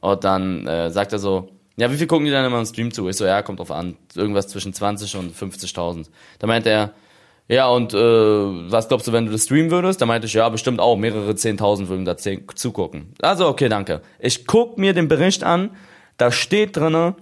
Und 0.00 0.24
dann 0.24 0.66
äh, 0.66 0.90
sagt 0.90 1.12
er 1.12 1.18
so, 1.18 1.48
ja, 1.76 1.90
wie 1.90 1.96
viel 1.96 2.06
gucken 2.06 2.26
die 2.26 2.30
dann 2.30 2.44
immer 2.44 2.58
im 2.58 2.66
Stream 2.66 2.92
zu? 2.92 3.08
Ich 3.08 3.16
so, 3.16 3.24
ja, 3.24 3.42
kommt 3.42 3.58
drauf 3.58 3.70
an. 3.70 3.96
Irgendwas 4.14 4.48
zwischen 4.48 4.74
20 4.74 5.16
und 5.16 5.34
50.000. 5.34 6.06
Da 6.38 6.46
meinte 6.46 6.70
er, 6.70 6.92
ja, 7.48 7.68
und 7.68 7.92
äh, 7.92 7.98
was 7.98 8.88
glaubst 8.88 9.06
du, 9.08 9.12
wenn 9.12 9.26
du 9.26 9.32
das 9.32 9.44
streamen 9.44 9.70
würdest? 9.70 10.00
Da 10.00 10.06
meinte 10.06 10.26
ich, 10.26 10.32
ja, 10.34 10.48
bestimmt 10.48 10.80
auch. 10.80 10.96
Mehrere 10.96 11.32
10.000 11.32 11.88
würden 11.88 12.04
da 12.04 12.16
zugucken. 12.16 13.14
Also, 13.20 13.46
okay, 13.48 13.68
danke. 13.68 14.00
Ich 14.18 14.46
guck 14.46 14.78
mir 14.78 14.94
den 14.94 15.08
Bericht 15.08 15.44
an. 15.44 15.70
Da 16.16 16.30
steht 16.30 16.76
drinne, 16.76 17.14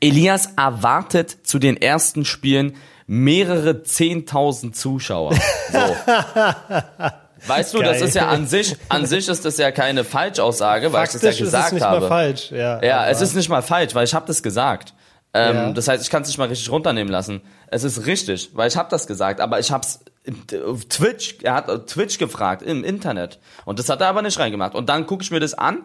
Elias 0.00 0.50
erwartet 0.56 1.36
zu 1.44 1.58
den 1.58 1.76
ersten 1.76 2.24
Spielen 2.24 2.74
mehrere 3.06 3.70
10.000 3.82 4.72
Zuschauer. 4.72 5.34
So. 5.72 5.78
Weißt 7.46 7.74
du, 7.74 7.82
das 7.82 7.98
Geil. 7.98 8.08
ist 8.08 8.14
ja 8.14 8.28
an 8.28 8.46
sich, 8.46 8.74
an 8.88 9.04
sich 9.04 9.28
ist 9.28 9.44
das 9.44 9.58
ja 9.58 9.70
keine 9.70 10.04
Falschaussage, 10.04 10.92
weil 10.94 11.04
ich 11.04 11.12
das 11.12 11.20
ja 11.20 11.28
Faktisch 11.28 11.40
ist 11.42 11.46
gesagt 11.48 11.66
es 11.66 11.72
nicht 11.74 11.82
habe. 11.84 12.00
mal 12.00 12.08
falsch. 12.08 12.50
Ja, 12.50 12.82
Ja, 12.82 13.06
es 13.08 13.20
ist 13.20 13.34
nicht 13.36 13.50
mal 13.50 13.60
falsch, 13.60 13.94
weil 13.94 14.04
ich 14.04 14.14
habe 14.14 14.26
das 14.26 14.42
gesagt. 14.42 14.93
Ähm, 15.34 15.56
Ja. 15.56 15.70
Das 15.72 15.88
heißt, 15.88 16.02
ich 16.02 16.10
kann 16.10 16.22
es 16.22 16.28
nicht 16.28 16.38
mal 16.38 16.48
richtig 16.48 16.70
runternehmen 16.70 17.12
lassen. 17.12 17.40
Es 17.66 17.84
ist 17.84 18.06
richtig, 18.06 18.50
weil 18.54 18.68
ich 18.68 18.76
habe 18.76 18.88
das 18.90 19.06
gesagt, 19.06 19.40
aber 19.40 19.58
ich 19.58 19.70
habe 19.72 19.84
es 19.84 20.00
auf 20.64 20.84
Twitch, 20.86 21.36
er 21.42 21.54
hat 21.54 21.68
auf 21.68 21.86
Twitch 21.86 22.18
gefragt 22.18 22.62
im 22.62 22.84
Internet 22.84 23.38
und 23.64 23.78
das 23.78 23.88
hat 23.88 24.00
er 24.00 24.08
aber 24.08 24.22
nicht 24.22 24.38
reingemacht. 24.38 24.74
Und 24.74 24.88
dann 24.88 25.06
gucke 25.06 25.22
ich 25.22 25.30
mir 25.30 25.40
das 25.40 25.52
an, 25.54 25.82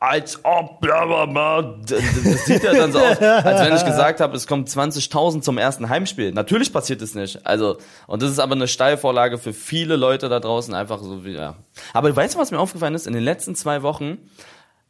als 0.00 0.40
ob, 0.44 0.80
bla, 0.80 1.04
bla, 1.04 1.26
bla. 1.26 1.62
Das 1.86 2.44
sieht 2.46 2.62
ja 2.64 2.72
dann 2.72 2.90
so 2.92 2.98
aus, 2.98 3.18
als 3.20 3.60
wenn 3.60 3.76
ich 3.76 3.84
gesagt 3.84 4.20
habe, 4.20 4.36
es 4.36 4.46
kommen 4.48 4.64
20.000 4.66 5.42
zum 5.42 5.58
ersten 5.58 5.88
Heimspiel. 5.88 6.32
Natürlich 6.32 6.72
passiert 6.72 7.02
es 7.02 7.14
nicht. 7.14 7.46
Also 7.46 7.76
und 8.06 8.22
das 8.22 8.30
ist 8.30 8.38
aber 8.40 8.54
eine 8.54 8.66
Steilvorlage 8.66 9.38
für 9.38 9.52
viele 9.52 9.96
Leute 9.96 10.28
da 10.28 10.40
draußen, 10.40 10.74
einfach 10.74 11.00
so 11.00 11.24
wie 11.24 11.34
ja. 11.34 11.54
Aber 11.92 12.14
weißt 12.14 12.34
du, 12.34 12.38
was 12.38 12.50
mir 12.50 12.58
aufgefallen 12.58 12.94
ist? 12.94 13.06
In 13.06 13.12
den 13.12 13.22
letzten 13.22 13.54
zwei 13.54 13.82
Wochen 13.82 14.18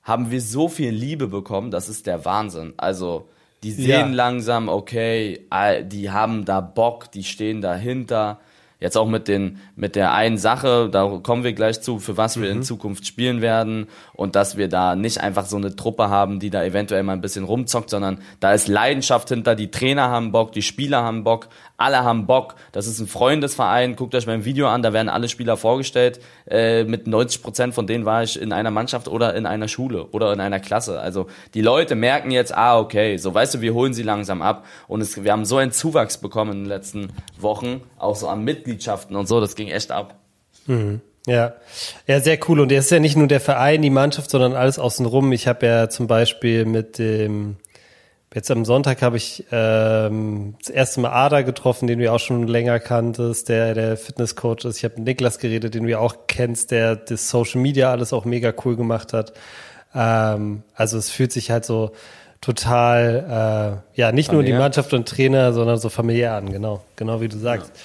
haben 0.02 0.30
wir 0.30 0.40
so 0.40 0.68
viel 0.68 0.90
Liebe 0.90 1.28
bekommen, 1.28 1.70
das 1.70 1.88
ist 1.88 2.06
der 2.06 2.24
Wahnsinn. 2.24 2.72
Also, 2.76 3.28
die 3.62 3.72
sehen 3.72 3.88
Ja. 3.88 4.06
langsam, 4.06 4.68
okay, 4.68 5.46
die 5.84 6.10
haben 6.10 6.44
da 6.44 6.60
Bock, 6.60 7.10
die 7.12 7.24
stehen 7.24 7.60
dahinter. 7.60 8.40
Jetzt 8.82 8.96
auch 8.96 9.06
mit 9.06 9.28
den, 9.28 9.58
mit 9.76 9.94
der 9.94 10.12
einen 10.12 10.38
Sache, 10.38 10.88
da 10.90 11.20
kommen 11.22 11.44
wir 11.44 11.52
gleich 11.52 11.80
zu, 11.82 12.00
für 12.00 12.16
was 12.16 12.40
wir 12.40 12.50
in 12.50 12.64
Zukunft 12.64 13.06
spielen 13.06 13.40
werden 13.40 13.86
und 14.12 14.34
dass 14.34 14.56
wir 14.56 14.68
da 14.68 14.96
nicht 14.96 15.20
einfach 15.20 15.46
so 15.46 15.56
eine 15.56 15.76
Truppe 15.76 16.10
haben, 16.10 16.40
die 16.40 16.50
da 16.50 16.64
eventuell 16.64 17.04
mal 17.04 17.12
ein 17.12 17.20
bisschen 17.20 17.44
rumzockt, 17.44 17.90
sondern 17.90 18.18
da 18.40 18.52
ist 18.52 18.66
Leidenschaft 18.66 19.28
hinter, 19.28 19.54
die 19.54 19.70
Trainer 19.70 20.10
haben 20.10 20.32
Bock, 20.32 20.50
die 20.50 20.62
Spieler 20.62 21.04
haben 21.04 21.22
Bock, 21.22 21.48
alle 21.76 22.02
haben 22.02 22.26
Bock. 22.26 22.56
Das 22.72 22.86
ist 22.86 22.98
ein 22.98 23.06
Freundesverein, 23.06 23.94
guckt 23.94 24.16
euch 24.16 24.26
mein 24.26 24.44
Video 24.44 24.68
an, 24.68 24.82
da 24.82 24.92
werden 24.92 25.08
alle 25.08 25.28
Spieler 25.28 25.56
vorgestellt. 25.56 26.20
Äh, 26.48 26.84
mit 26.84 27.06
90 27.06 27.42
Prozent 27.42 27.74
von 27.74 27.86
denen 27.86 28.04
war 28.04 28.22
ich 28.22 28.40
in 28.40 28.52
einer 28.52 28.70
Mannschaft 28.70 29.08
oder 29.08 29.34
in 29.34 29.46
einer 29.46 29.68
Schule 29.68 30.06
oder 30.06 30.32
in 30.32 30.40
einer 30.40 30.60
Klasse. 30.60 31.00
Also 31.00 31.26
die 31.54 31.60
Leute 31.60 31.94
merken 31.94 32.30
jetzt, 32.30 32.52
ah, 32.52 32.78
okay, 32.78 33.16
so 33.16 33.32
weißt 33.32 33.54
du, 33.54 33.60
wir 33.60 33.74
holen 33.74 33.94
sie 33.94 34.02
langsam 34.02 34.42
ab. 34.42 34.64
Und 34.88 35.00
es, 35.00 35.22
wir 35.22 35.30
haben 35.30 35.44
so 35.44 35.56
einen 35.56 35.72
Zuwachs 35.72 36.18
bekommen 36.18 36.52
in 36.52 36.58
den 36.64 36.68
letzten 36.68 37.08
Wochen, 37.38 37.82
auch 37.98 38.16
so 38.16 38.28
an 38.28 38.44
Mitgliedschaften 38.72 39.16
und 39.16 39.26
so, 39.26 39.40
das 39.40 39.54
ging 39.54 39.68
echt 39.68 39.90
ab. 39.90 40.16
Ja, 41.26 41.54
ja, 42.06 42.20
sehr 42.20 42.38
cool. 42.48 42.60
Und 42.60 42.72
er 42.72 42.80
ist 42.80 42.90
ja 42.90 42.98
nicht 42.98 43.16
nur 43.16 43.28
der 43.28 43.40
Verein, 43.40 43.82
die 43.82 43.90
Mannschaft, 43.90 44.30
sondern 44.30 44.54
alles 44.54 44.78
außenrum. 44.78 45.30
Ich 45.32 45.46
habe 45.46 45.66
ja 45.66 45.88
zum 45.88 46.06
Beispiel 46.06 46.64
mit 46.64 46.98
dem 46.98 47.56
Jetzt 48.34 48.50
am 48.50 48.64
Sonntag 48.64 49.02
habe 49.02 49.18
ich 49.18 49.44
ähm, 49.52 50.54
das 50.58 50.70
erste 50.70 51.00
Mal 51.00 51.10
Ada 51.10 51.42
getroffen, 51.42 51.86
den 51.86 51.98
du 51.98 52.10
auch 52.10 52.18
schon 52.18 52.46
länger 52.46 52.80
kanntest, 52.80 53.50
der 53.50 53.74
der 53.74 53.98
Fitnesscoach 53.98 54.64
ist. 54.64 54.78
Ich 54.78 54.84
habe 54.84 54.94
mit 54.96 55.04
Niklas 55.04 55.38
geredet, 55.38 55.74
den 55.74 55.82
du 55.82 55.90
ja 55.90 55.98
auch 55.98 56.16
kennst, 56.28 56.70
der 56.70 56.96
das 56.96 57.28
Social 57.28 57.60
Media 57.60 57.90
alles 57.90 58.14
auch 58.14 58.24
mega 58.24 58.54
cool 58.64 58.74
gemacht 58.74 59.12
hat. 59.12 59.34
Ähm, 59.94 60.62
also 60.74 60.96
es 60.96 61.10
fühlt 61.10 61.30
sich 61.30 61.50
halt 61.50 61.66
so 61.66 61.92
total, 62.40 63.82
äh, 63.94 64.00
ja, 64.00 64.12
nicht 64.12 64.28
familiär. 64.28 64.32
nur 64.32 64.42
die 64.44 64.52
Mannschaft 64.54 64.94
und 64.94 65.06
Trainer, 65.06 65.52
sondern 65.52 65.76
so 65.76 65.90
familiär 65.90 66.32
an, 66.32 66.50
genau, 66.50 66.82
genau 66.96 67.20
wie 67.20 67.28
du 67.28 67.36
sagst. 67.36 67.70
Ja. 67.74 67.82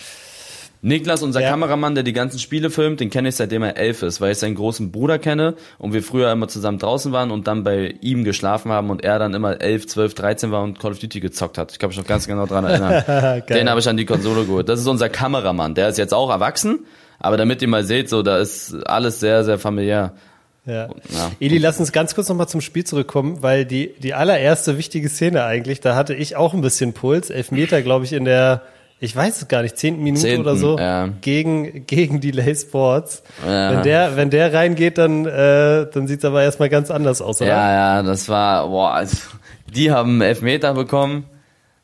Niklas, 0.81 1.23
unser 1.23 1.41
ja. 1.41 1.49
Kameramann, 1.49 1.95
der 1.95 2.03
die 2.03 2.13
ganzen 2.13 2.39
Spiele 2.39 2.69
filmt, 2.69 2.99
den 2.99 3.09
kenne 3.09 3.29
ich 3.29 3.35
seitdem 3.35 3.63
er 3.63 3.77
elf 3.77 4.03
ist, 4.03 4.21
weil 4.21 4.31
ich 4.31 4.37
seinen 4.37 4.55
großen 4.55 4.91
Bruder 4.91 5.17
kenne 5.17 5.55
und 5.79 5.93
wir 5.93 6.03
früher 6.03 6.31
immer 6.31 6.47
zusammen 6.47 6.77
draußen 6.77 7.11
waren 7.11 7.31
und 7.31 7.47
dann 7.47 7.63
bei 7.63 7.95
ihm 8.01 8.23
geschlafen 8.23 8.71
haben 8.71 8.89
und 8.89 9.03
er 9.03 9.17
dann 9.17 9.33
immer 9.33 9.59
elf, 9.59 9.87
zwölf, 9.87 10.13
dreizehn 10.13 10.51
war 10.51 10.63
und 10.63 10.79
Call 10.79 10.91
of 10.91 10.99
Duty 10.99 11.19
gezockt 11.19 11.57
hat. 11.57 11.71
Ich 11.71 11.79
kann 11.79 11.89
mich 11.89 11.97
noch 11.97 12.05
ganz 12.05 12.27
genau 12.27 12.45
dran 12.45 12.65
erinnern. 12.65 13.43
den 13.49 13.69
habe 13.69 13.79
ich 13.79 13.89
an 13.89 13.97
die 13.97 14.05
Konsole 14.05 14.45
geholt. 14.45 14.69
Das 14.69 14.79
ist 14.79 14.87
unser 14.87 15.09
Kameramann. 15.09 15.73
Der 15.73 15.89
ist 15.89 15.97
jetzt 15.97 16.13
auch 16.13 16.29
erwachsen, 16.29 16.85
aber 17.19 17.37
damit 17.37 17.61
ihr 17.61 17.67
mal 17.67 17.83
seht, 17.83 18.09
so 18.09 18.21
da 18.21 18.37
ist 18.37 18.75
alles 18.87 19.19
sehr, 19.19 19.43
sehr 19.43 19.57
familiär. 19.57 20.13
Ja. 20.67 20.89
ja. 21.09 21.31
Eli, 21.39 21.57
lass 21.57 21.79
uns 21.79 21.91
ganz 21.91 22.13
kurz 22.13 22.27
nochmal 22.27 22.49
zum 22.49 22.61
Spiel 22.61 22.83
zurückkommen, 22.83 23.41
weil 23.41 23.65
die, 23.65 23.93
die 23.99 24.13
allererste 24.13 24.77
wichtige 24.77 25.07
Szene 25.07 25.45
eigentlich, 25.45 25.79
da 25.79 25.95
hatte 25.95 26.13
ich 26.13 26.35
auch 26.35 26.53
ein 26.53 26.61
bisschen 26.61 26.93
Puls. 26.93 27.29
Elf 27.29 27.51
Meter, 27.51 27.81
glaube 27.81 28.03
ich, 28.05 28.11
in 28.13 28.25
der 28.25 28.63
ich 28.99 29.15
weiß 29.15 29.41
es 29.41 29.47
gar 29.47 29.61
nicht, 29.61 29.77
zehnten 29.77 30.03
Minute 30.03 30.23
Zehnten, 30.23 30.41
oder 30.41 30.55
so, 30.55 30.77
ja. 30.77 31.09
gegen, 31.21 31.85
gegen 31.85 32.19
Delay 32.19 32.55
Sports. 32.55 33.23
Ja. 33.45 33.71
Wenn 33.71 33.83
der, 33.83 34.15
wenn 34.15 34.29
der 34.29 34.53
reingeht, 34.53 34.97
dann, 34.97 35.25
äh, 35.25 35.87
dann 35.91 36.07
sieht's 36.07 36.25
aber 36.25 36.41
erstmal 36.43 36.69
ganz 36.69 36.89
anders 36.89 37.21
aus, 37.21 37.41
oder? 37.41 37.51
Ja, 37.51 37.71
ja, 37.71 38.03
das 38.03 38.27
war, 38.27 38.67
boah, 38.67 38.93
also, 38.93 39.17
die 39.73 39.91
haben 39.91 40.21
Elfmeter 40.21 40.73
bekommen 40.73 41.25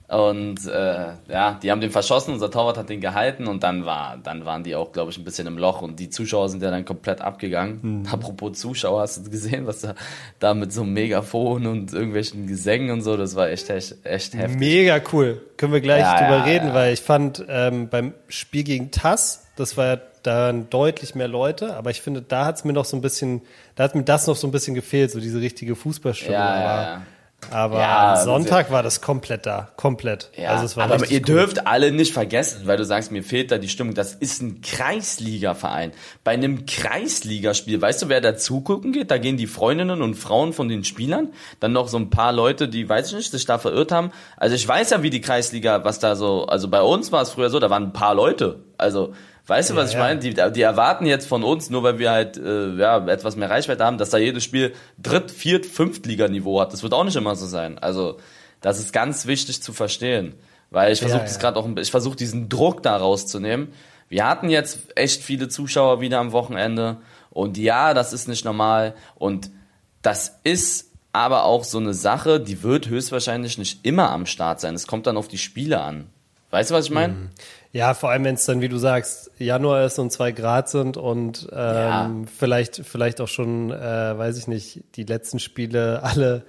und 0.07 0.67
äh, 0.67 1.13
ja, 1.29 1.59
die 1.63 1.71
haben 1.71 1.81
den 1.81 1.89
verschossen, 1.89 2.33
unser 2.33 2.51
Torwart 2.51 2.77
hat 2.77 2.89
den 2.89 2.99
gehalten 2.99 3.47
und 3.47 3.63
dann 3.63 3.85
war, 3.85 4.17
dann 4.21 4.45
waren 4.45 4.63
die 4.63 4.75
auch, 4.75 4.91
glaube 4.91 5.11
ich, 5.11 5.17
ein 5.17 5.23
bisschen 5.23 5.47
im 5.47 5.57
Loch 5.57 5.81
und 5.81 5.99
die 5.99 6.09
Zuschauer 6.09 6.49
sind 6.49 6.61
ja 6.61 6.69
dann 6.71 6.83
komplett 6.85 7.21
abgegangen. 7.21 7.79
Mhm. 7.81 8.07
Apropos 8.11 8.59
Zuschauer, 8.59 9.01
hast 9.01 9.25
du 9.25 9.31
gesehen, 9.31 9.65
was 9.65 9.81
da, 9.81 9.95
da 10.39 10.53
mit 10.53 10.73
so 10.73 10.81
einem 10.81 10.93
Megafon 10.93 11.65
und 11.65 11.93
irgendwelchen 11.93 12.47
Gesängen 12.47 12.91
und 12.91 13.01
so, 13.01 13.15
das 13.17 13.35
war 13.35 13.49
echt, 13.49 13.69
echt, 13.69 13.95
echt 14.03 14.33
heftig. 14.35 14.59
Mega 14.59 15.01
cool. 15.13 15.41
Können 15.57 15.73
wir 15.73 15.81
gleich 15.81 16.01
ja, 16.01 16.19
drüber 16.19 16.37
ja, 16.37 16.43
reden, 16.43 16.67
ja. 16.67 16.73
weil 16.73 16.93
ich 16.93 17.01
fand 17.01 17.43
ähm, 17.47 17.87
beim 17.87 18.13
Spiel 18.27 18.63
gegen 18.63 18.91
TAS, 18.91 19.47
das 19.55 19.77
war 19.77 19.85
ja 19.85 20.01
da 20.21 20.51
deutlich 20.51 21.15
mehr 21.15 21.27
Leute, 21.27 21.75
aber 21.75 21.91
ich 21.91 22.01
finde, 22.01 22.21
da 22.21 22.45
hat 22.45 22.57
es 22.57 22.63
mir 22.65 22.73
noch 22.73 22.85
so 22.85 22.97
ein 22.97 23.01
bisschen, 23.01 23.41
da 23.75 23.83
hat 23.83 23.95
mir 23.95 24.03
das 24.03 24.27
noch 24.27 24.35
so 24.35 24.47
ein 24.47 24.51
bisschen 24.51 24.73
gefehlt, 24.73 25.11
so 25.11 25.19
diese 25.19 25.41
richtige 25.41 25.75
Fußballstimmung. 25.75 26.33
Ja, 26.39 26.59
ja, 26.59 26.81
ja. 26.81 27.01
Aber 27.51 27.79
ja, 27.79 28.21
Sonntag 28.23 28.71
war 28.71 28.83
das 28.83 29.01
komplett 29.01 29.45
da, 29.45 29.69
komplett. 29.75 30.29
Ja, 30.35 30.51
also 30.51 30.65
es 30.65 30.77
war 30.77 30.91
aber 30.91 31.09
ihr 31.09 31.19
cool. 31.19 31.25
dürft 31.25 31.67
alle 31.67 31.91
nicht 31.91 32.13
vergessen, 32.13 32.61
weil 32.65 32.77
du 32.77 32.85
sagst, 32.85 33.11
mir 33.11 33.23
fehlt 33.23 33.51
da 33.51 33.57
die 33.57 33.69
Stimmung. 33.69 33.93
Das 33.93 34.13
ist 34.13 34.41
ein 34.41 34.61
Kreisliga-Verein. 34.61 35.91
Bei 36.23 36.31
einem 36.31 36.65
Kreisligaspiel, 36.65 37.81
weißt 37.81 38.03
du, 38.03 38.09
wer 38.09 38.21
da 38.21 38.35
zugucken 38.35 38.91
geht? 38.91 39.11
Da 39.11 39.17
gehen 39.17 39.37
die 39.37 39.47
Freundinnen 39.47 40.01
und 40.01 40.15
Frauen 40.15 40.53
von 40.53 40.69
den 40.69 40.83
Spielern, 40.83 41.29
dann 41.59 41.73
noch 41.73 41.87
so 41.87 41.97
ein 41.97 42.09
paar 42.09 42.31
Leute, 42.31 42.67
die, 42.67 42.87
weiß 42.87 43.09
ich 43.09 43.15
nicht, 43.15 43.31
sich 43.31 43.45
da 43.45 43.57
verirrt 43.57 43.91
haben. 43.91 44.11
Also 44.37 44.55
ich 44.55 44.67
weiß 44.67 44.91
ja, 44.91 45.03
wie 45.03 45.09
die 45.09 45.21
Kreisliga, 45.21 45.83
was 45.83 45.99
da 45.99 46.15
so, 46.15 46.45
also 46.45 46.67
bei 46.67 46.81
uns 46.81 47.11
war 47.11 47.21
es 47.21 47.31
früher 47.31 47.49
so, 47.49 47.59
da 47.59 47.69
waren 47.69 47.83
ein 47.83 47.93
paar 47.93 48.15
Leute. 48.15 48.63
Also 48.77 49.13
Weißt 49.45 49.71
du, 49.71 49.75
was 49.75 49.91
ja, 49.91 49.99
ich 49.99 50.03
meine? 50.03 50.19
Die, 50.19 50.33
die 50.53 50.61
erwarten 50.61 51.05
jetzt 51.05 51.27
von 51.27 51.43
uns, 51.43 51.69
nur 51.69 51.83
weil 51.83 51.99
wir 51.99 52.11
halt 52.11 52.37
äh, 52.37 52.75
ja, 52.75 53.05
etwas 53.07 53.35
mehr 53.35 53.49
Reichweite 53.49 53.83
haben, 53.83 53.97
dass 53.97 54.09
da 54.09 54.17
jedes 54.17 54.43
Spiel 54.43 54.73
Dritt-, 54.97 55.31
Viert-, 55.31 55.65
Fünftliganiveau 55.65 56.61
hat. 56.61 56.71
Das 56.71 56.81
wird 56.81 56.93
auch 56.93 57.03
nicht 57.03 57.17
immer 57.17 57.35
so 57.35 57.45
sein. 57.45 57.77
Also, 57.77 58.19
das 58.61 58.79
ist 58.79 58.93
ganz 58.93 59.25
wichtig 59.25 59.61
zu 59.61 59.73
verstehen. 59.73 60.35
Weil 60.69 60.93
ich 60.93 60.99
versuche 60.99 61.19
ja, 61.19 61.25
das 61.25 61.39
gerade 61.39 61.59
auch, 61.59 61.67
ich 61.77 61.91
versuche 61.91 62.15
diesen 62.15 62.49
Druck 62.49 62.81
da 62.83 62.95
rauszunehmen. 62.97 63.73
Wir 64.07 64.25
hatten 64.25 64.49
jetzt 64.49 64.97
echt 64.97 65.21
viele 65.21 65.49
Zuschauer 65.49 66.01
wieder 66.01 66.19
am 66.19 66.31
Wochenende. 66.31 66.97
Und 67.29 67.57
ja, 67.57 67.93
das 67.93 68.13
ist 68.13 68.27
nicht 68.27 68.45
normal. 68.45 68.95
Und 69.15 69.51
das 70.01 70.39
ist 70.43 70.89
aber 71.11 71.43
auch 71.43 71.63
so 71.63 71.77
eine 71.77 71.93
Sache, 71.93 72.39
die 72.39 72.63
wird 72.63 72.87
höchstwahrscheinlich 72.87 73.57
nicht 73.57 73.85
immer 73.85 74.09
am 74.09 74.25
Start 74.25 74.61
sein. 74.61 74.73
Es 74.73 74.87
kommt 74.87 75.05
dann 75.05 75.17
auf 75.17 75.27
die 75.27 75.37
Spiele 75.37 75.81
an. 75.81 76.07
Weißt 76.49 76.71
du, 76.71 76.75
was 76.75 76.85
ich 76.85 76.91
meine? 76.91 77.29
Ja, 77.73 77.95
vor 77.95 78.11
allem, 78.11 78.23
wenn 78.23 78.35
es 78.35 78.45
dann, 78.45 78.61
wie 78.61 78.69
du 78.69 78.77
sagst, 78.77 79.31
Januar 79.39 79.83
ist 79.83 79.97
und 79.97 80.11
zwei 80.11 80.31
Grad 80.31 80.69
sind 80.69 80.95
und 80.95 81.49
ähm, 81.51 81.57
ja. 81.57 82.11
vielleicht, 82.37 82.83
vielleicht 82.85 83.19
auch 83.19 83.27
schon, 83.27 83.71
äh, 83.71 84.17
weiß 84.17 84.37
ich 84.37 84.47
nicht, 84.47 84.83
die 84.95 85.03
letzten 85.03 85.39
Spiele 85.39 86.03
alle 86.03 86.43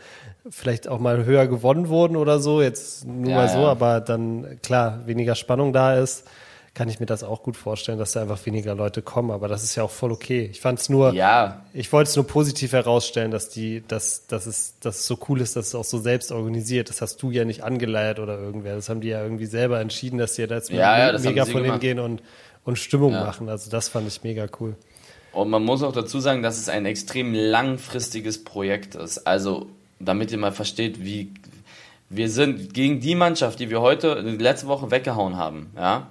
vielleicht 0.51 0.87
auch 0.87 0.99
mal 0.99 1.25
höher 1.25 1.47
gewonnen 1.47 1.89
wurden 1.89 2.17
oder 2.17 2.41
so. 2.41 2.61
Jetzt 2.61 3.07
nur 3.07 3.31
ja, 3.31 3.37
mal 3.37 3.49
so, 3.49 3.61
ja. 3.61 3.71
aber 3.71 4.03
dann 4.03 4.61
klar, 4.63 5.07
weniger 5.07 5.35
Spannung 5.35 5.73
da 5.73 5.95
ist 5.95 6.29
kann 6.75 6.89
ich 6.89 6.99
mir 6.99 7.07
das 7.07 7.23
auch 7.23 7.45
gut 7.45 7.57
vorstellen, 7.57 7.99
dass 7.99 8.13
da 8.13 8.23
einfach 8.23 8.45
weniger 8.47 8.75
Leute 8.75 9.01
kommen. 9.01 9.31
Aber 9.31 9.47
das 9.47 9.63
ist 9.63 9.77
ja 9.77 9.85
auch 9.85 9.91
voll 9.91 10.11
okay. 10.11 10.49
Ich 10.51 10.61
fand 10.61 10.81
es 10.81 10.89
nur, 10.89 11.15
ja. 11.15 11.63
ich 11.73 11.93
wollte 11.93 12.11
es 12.11 12.17
nur 12.17 12.27
positiv 12.27 12.73
herausstellen, 12.73 13.31
dass 13.31 13.49
die, 13.49 13.85
dass, 13.87 14.27
dass 14.27 14.47
es, 14.47 14.75
dass 14.81 14.97
es 14.97 15.07
so 15.07 15.17
cool 15.29 15.41
ist, 15.41 15.55
dass 15.55 15.69
es 15.69 15.75
auch 15.77 15.85
so 15.85 15.99
selbst 15.99 16.33
organisiert. 16.33 16.89
Das 16.89 17.01
hast 17.01 17.23
du 17.23 17.31
ja 17.31 17.45
nicht 17.45 17.63
angeleiert 17.63 18.19
oder 18.19 18.41
irgendwer. 18.41 18.75
Das 18.75 18.89
haben 18.89 19.01
die 19.01 19.09
ja 19.09 19.23
irgendwie 19.23 19.47
selber 19.47 19.81
entschieden, 19.81 20.19
dass 20.19 20.35
die 20.35 20.47
da 20.49 20.57
jetzt 20.57 20.71
ja, 20.71 21.13
ja, 21.13 21.19
mega 21.19 21.45
von 21.45 21.65
hingehen 21.65 22.01
und, 22.01 22.23
und 22.65 22.77
Stimmung 22.77 23.13
ja. 23.13 23.23
machen. 23.25 23.49
Also 23.49 23.71
das 23.71 23.89
fand 23.89 24.09
ich 24.09 24.25
mega 24.25 24.47
cool. 24.59 24.75
Und 25.33 25.51
man 25.51 25.65
muss 25.65 25.83
auch 25.83 25.93
dazu 25.93 26.19
sagen, 26.19 26.43
dass 26.43 26.59
es 26.59 26.69
ein 26.69 26.87
extrem 26.87 27.35
langfristiges 27.35 28.43
Projekt 28.43 28.95
ist. 28.97 29.27
Also, 29.27 29.67
damit 30.01 30.33
ihr 30.33 30.39
mal 30.39 30.53
versteht, 30.53 31.05
wie 31.05 31.33
wir 32.09 32.29
sind 32.29 32.75
gegen 32.75 33.01
die 33.01 33.15
Mannschaft, 33.15 33.59
die 33.59 33.71
wir 33.71 33.81
heute 33.81 34.15
letzte 34.21 34.69
Woche 34.69 34.91
weggehauen 34.91 35.37
haben, 35.37 35.71
ja, 35.77 36.09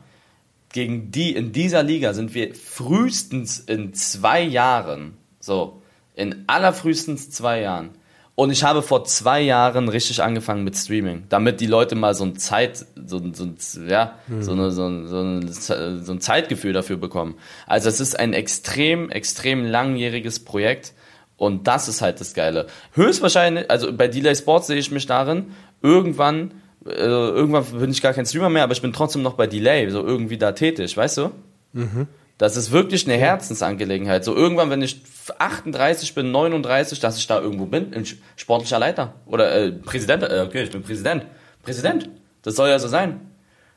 gegen 0.74 1.12
die 1.12 1.34
in 1.34 1.54
dieser 1.54 1.84
Liga 1.84 2.14
sind 2.14 2.34
wir 2.34 2.54
frühestens 2.54 3.60
in 3.60 3.94
zwei 3.94 4.42
Jahren, 4.42 5.14
so, 5.40 5.82
in 6.16 6.44
allerfrühestens 6.48 7.30
zwei 7.30 7.62
Jahren. 7.62 7.92
Und 8.36 8.50
ich 8.50 8.64
habe 8.64 8.82
vor 8.82 9.06
zwei 9.06 9.42
Jahren 9.42 9.88
richtig 9.88 10.24
angefangen 10.24 10.64
mit 10.64 10.76
Streaming, 10.76 11.26
damit 11.30 11.62
die 11.62 11.68
Leute 11.68 11.94
mal 11.94 12.16
so 12.16 12.26
ein 12.26 12.36
Zeit, 12.38 12.84
so, 13.06 13.22
so, 13.32 13.48
ja, 13.88 14.16
mhm. 14.28 14.42
so, 14.42 14.52
eine, 14.54 14.72
so, 14.72 15.06
so, 15.06 15.22
ein, 15.22 15.48
so 15.48 16.12
ein 16.12 16.20
Zeitgefühl 16.20 16.74
dafür 16.74 16.98
bekommen. 16.98 17.36
Also 17.68 17.90
es 17.90 18.00
ist 18.00 18.20
ein 18.20 18.34
extrem, 18.34 19.12
extrem 19.12 19.66
langjähriges 19.66 20.40
Projekt 20.40 20.94
und 21.38 21.68
das 21.68 21.88
ist 21.88 22.02
halt 22.02 22.20
das 22.20 22.34
Geile. 22.34 22.66
Höchstwahrscheinlich, 22.94 23.70
also 23.70 23.94
bei 23.94 24.08
Delay 24.08 24.36
Sports 24.36 24.66
sehe 24.66 24.78
ich 24.78 24.90
mich 24.90 25.06
darin, 25.06 25.52
irgendwann 25.84 26.56
äh, 26.86 27.06
irgendwann 27.06 27.66
bin 27.66 27.92
ich 27.92 28.02
gar 28.02 28.14
kein 28.14 28.26
Streamer 28.26 28.50
mehr, 28.50 28.64
aber 28.64 28.74
ich 28.74 28.82
bin 28.82 28.94
trotzdem 28.94 29.22
noch 29.22 29.34
bei 29.34 29.48
Delay, 29.48 29.90
so 29.90 30.06
irgendwie 30.06 30.38
da 30.38 30.52
tätig, 30.52 30.96
weißt 30.96 31.18
du? 31.18 31.32
Mhm. 31.74 32.08
Das 32.38 32.58
ist 32.58 32.72
wirklich 32.72 33.08
eine 33.08 33.18
Herzensangelegenheit. 33.18 34.26
So 34.26 34.36
irgendwann, 34.36 34.70
wenn 34.70 34.82
ich 34.82 35.02
38 35.38 36.16
bin, 36.16 36.32
39, 36.32 37.00
dass 37.00 37.18
ich 37.18 37.28
da 37.28 37.40
irgendwo 37.40 37.66
bin, 37.66 37.94
ein 37.94 38.06
sportlicher 38.36 38.80
Leiter 38.80 39.14
oder 39.26 39.54
äh, 39.56 39.72
Präsident, 39.72 40.24
äh, 40.24 40.44
okay, 40.46 40.64
ich 40.64 40.72
bin 40.72 40.84
Präsident. 40.84 41.26
Präsident, 41.62 42.10
das 42.42 42.56
soll 42.56 42.70
ja 42.70 42.80
so 42.80 42.88
sein. 42.88 43.22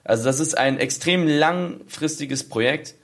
Also 0.05 0.25
das 0.25 0.41
ist 0.41 0.57
ein 0.57 0.79
extrem 0.79 1.29
langfristiges 1.29 2.49
Projekt, 2.49 2.95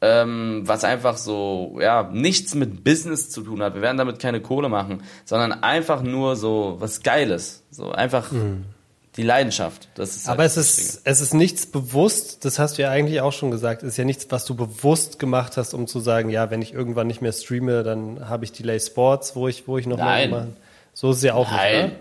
ähm, 0.00 0.62
was 0.64 0.84
einfach 0.84 1.16
so, 1.16 1.78
ja, 1.80 2.08
nichts 2.12 2.54
mit 2.54 2.84
Business 2.84 3.28
zu 3.30 3.42
tun 3.42 3.62
hat. 3.62 3.74
Wir 3.74 3.82
werden 3.82 3.98
damit 3.98 4.18
keine 4.20 4.40
Kohle 4.40 4.68
machen, 4.68 5.02
sondern 5.24 5.52
einfach 5.52 6.02
nur 6.02 6.36
so 6.36 6.76
was 6.78 7.02
Geiles. 7.02 7.64
So 7.70 7.90
einfach... 7.90 8.30
Mhm 8.32 8.64
die 9.20 9.26
Leidenschaft. 9.26 9.88
Das 9.94 10.16
ist 10.16 10.26
halt 10.26 10.38
Aber 10.38 10.44
es 10.44 10.56
ist, 10.56 11.02
es 11.04 11.20
ist 11.20 11.34
nichts 11.34 11.66
bewusst, 11.66 12.44
das 12.46 12.58
hast 12.58 12.78
du 12.78 12.82
ja 12.82 12.90
eigentlich 12.90 13.20
auch 13.20 13.32
schon 13.32 13.50
gesagt, 13.50 13.82
es 13.82 13.90
ist 13.90 13.96
ja 13.98 14.04
nichts, 14.04 14.26
was 14.30 14.46
du 14.46 14.54
bewusst 14.54 15.18
gemacht 15.18 15.58
hast, 15.58 15.74
um 15.74 15.86
zu 15.86 16.00
sagen, 16.00 16.30
ja, 16.30 16.50
wenn 16.50 16.62
ich 16.62 16.72
irgendwann 16.72 17.06
nicht 17.06 17.20
mehr 17.20 17.32
streame, 17.32 17.82
dann 17.82 18.28
habe 18.28 18.46
ich 18.46 18.52
Delay 18.52 18.80
Sports, 18.80 19.36
wo 19.36 19.46
ich, 19.46 19.68
wo 19.68 19.76
ich 19.76 19.86
noch 19.86 19.98
Nein. 19.98 20.30
mal 20.30 20.48
So 20.94 21.10
ist 21.10 21.18
es 21.18 21.22
ja 21.22 21.34
auch 21.34 21.50
Nein. 21.50 21.82
nicht, 21.82 21.92
ne? 21.92 21.96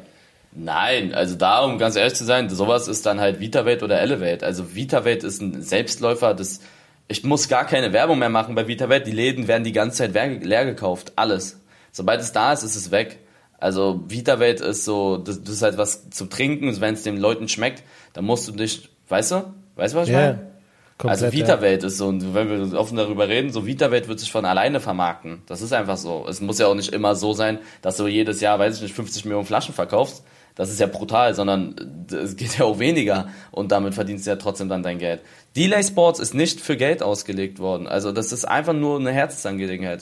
Nein, 0.51 1.13
also 1.13 1.35
da, 1.35 1.59
um 1.59 1.77
ganz 1.77 1.95
ehrlich 1.95 2.15
zu 2.15 2.25
sein, 2.25 2.49
sowas 2.49 2.87
ist 2.87 3.05
dann 3.05 3.19
halt 3.19 3.39
VitaVate 3.39 3.83
oder 3.83 3.99
Elevate. 3.99 4.45
Also 4.45 4.73
VitaVate 4.75 5.23
ist 5.27 5.41
ein 5.41 5.61
Selbstläufer, 5.61 6.33
das, 6.33 6.61
ich 7.07 7.23
muss 7.23 7.49
gar 7.49 7.65
keine 7.65 7.93
Werbung 7.93 8.17
mehr 8.17 8.29
machen 8.29 8.55
bei 8.55 8.67
VitaVate, 8.67 9.05
die 9.05 9.11
Läden 9.11 9.47
werden 9.47 9.63
die 9.63 9.73
ganze 9.73 9.97
Zeit 9.97 10.13
leer 10.13 10.65
gekauft, 10.65 11.13
alles. 11.17 11.59
Sobald 11.91 12.21
es 12.21 12.31
da 12.31 12.53
ist, 12.53 12.63
ist 12.63 12.75
es 12.75 12.91
weg. 12.91 13.19
Also 13.59 14.03
VitaVate 14.07 14.63
ist 14.63 14.85
so, 14.85 15.17
das, 15.17 15.43
das 15.43 15.55
ist 15.55 15.61
halt 15.61 15.77
was 15.77 16.09
zu 16.09 16.25
trinken, 16.25 16.79
wenn 16.79 16.93
es 16.93 17.03
den 17.03 17.17
Leuten 17.17 17.47
schmeckt, 17.47 17.83
dann 18.13 18.25
musst 18.25 18.47
du 18.47 18.51
dich, 18.53 18.89
weißt 19.09 19.31
du? 19.31 19.53
Weißt 19.75 19.93
du, 19.93 19.97
was 19.99 20.07
ich 20.07 20.13
yeah. 20.13 20.21
meine? 20.21 20.49
Komplett, 20.97 21.23
also 21.23 21.37
VitaVate 21.37 21.81
ja. 21.81 21.87
ist 21.87 21.97
so, 21.97 22.07
und 22.07 22.33
wenn 22.33 22.49
wir 22.49 22.77
offen 22.77 22.97
darüber 22.97 23.27
reden, 23.29 23.51
so 23.51 23.65
VitaVate 23.65 24.09
wird 24.09 24.19
sich 24.19 24.31
von 24.31 24.45
alleine 24.45 24.79
vermarkten. 24.81 25.41
Das 25.45 25.61
ist 25.61 25.71
einfach 25.71 25.97
so. 25.97 26.25
Es 26.27 26.41
muss 26.41 26.59
ja 26.59 26.67
auch 26.67 26.75
nicht 26.75 26.93
immer 26.93 27.15
so 27.15 27.33
sein, 27.33 27.59
dass 27.81 27.95
du 27.97 28.07
jedes 28.07 28.41
Jahr, 28.41 28.59
weiß 28.59 28.75
ich 28.75 28.81
nicht, 28.81 28.95
50 28.95 29.23
Millionen 29.25 29.45
Flaschen 29.45 29.73
verkaufst. 29.73 30.23
Das 30.55 30.69
ist 30.69 30.81
ja 30.81 30.87
brutal, 30.87 31.35
sondern 31.35 32.05
es 32.11 32.35
geht 32.35 32.57
ja 32.57 32.65
auch 32.65 32.79
weniger 32.79 33.29
und 33.51 33.71
damit 33.71 33.93
verdienst 33.93 34.25
du 34.25 34.31
ja 34.31 34.35
trotzdem 34.35 34.67
dann 34.67 34.83
dein 34.83 34.99
Geld. 34.99 35.21
Delay 35.55 35.81
Sports 35.83 36.19
ist 36.19 36.33
nicht 36.33 36.59
für 36.59 36.75
Geld 36.75 37.01
ausgelegt 37.01 37.59
worden. 37.59 37.87
Also 37.87 38.11
das 38.11 38.33
ist 38.33 38.43
einfach 38.43 38.73
nur 38.73 38.99
eine 38.99 39.13
Herzensangelegenheit. 39.13 40.01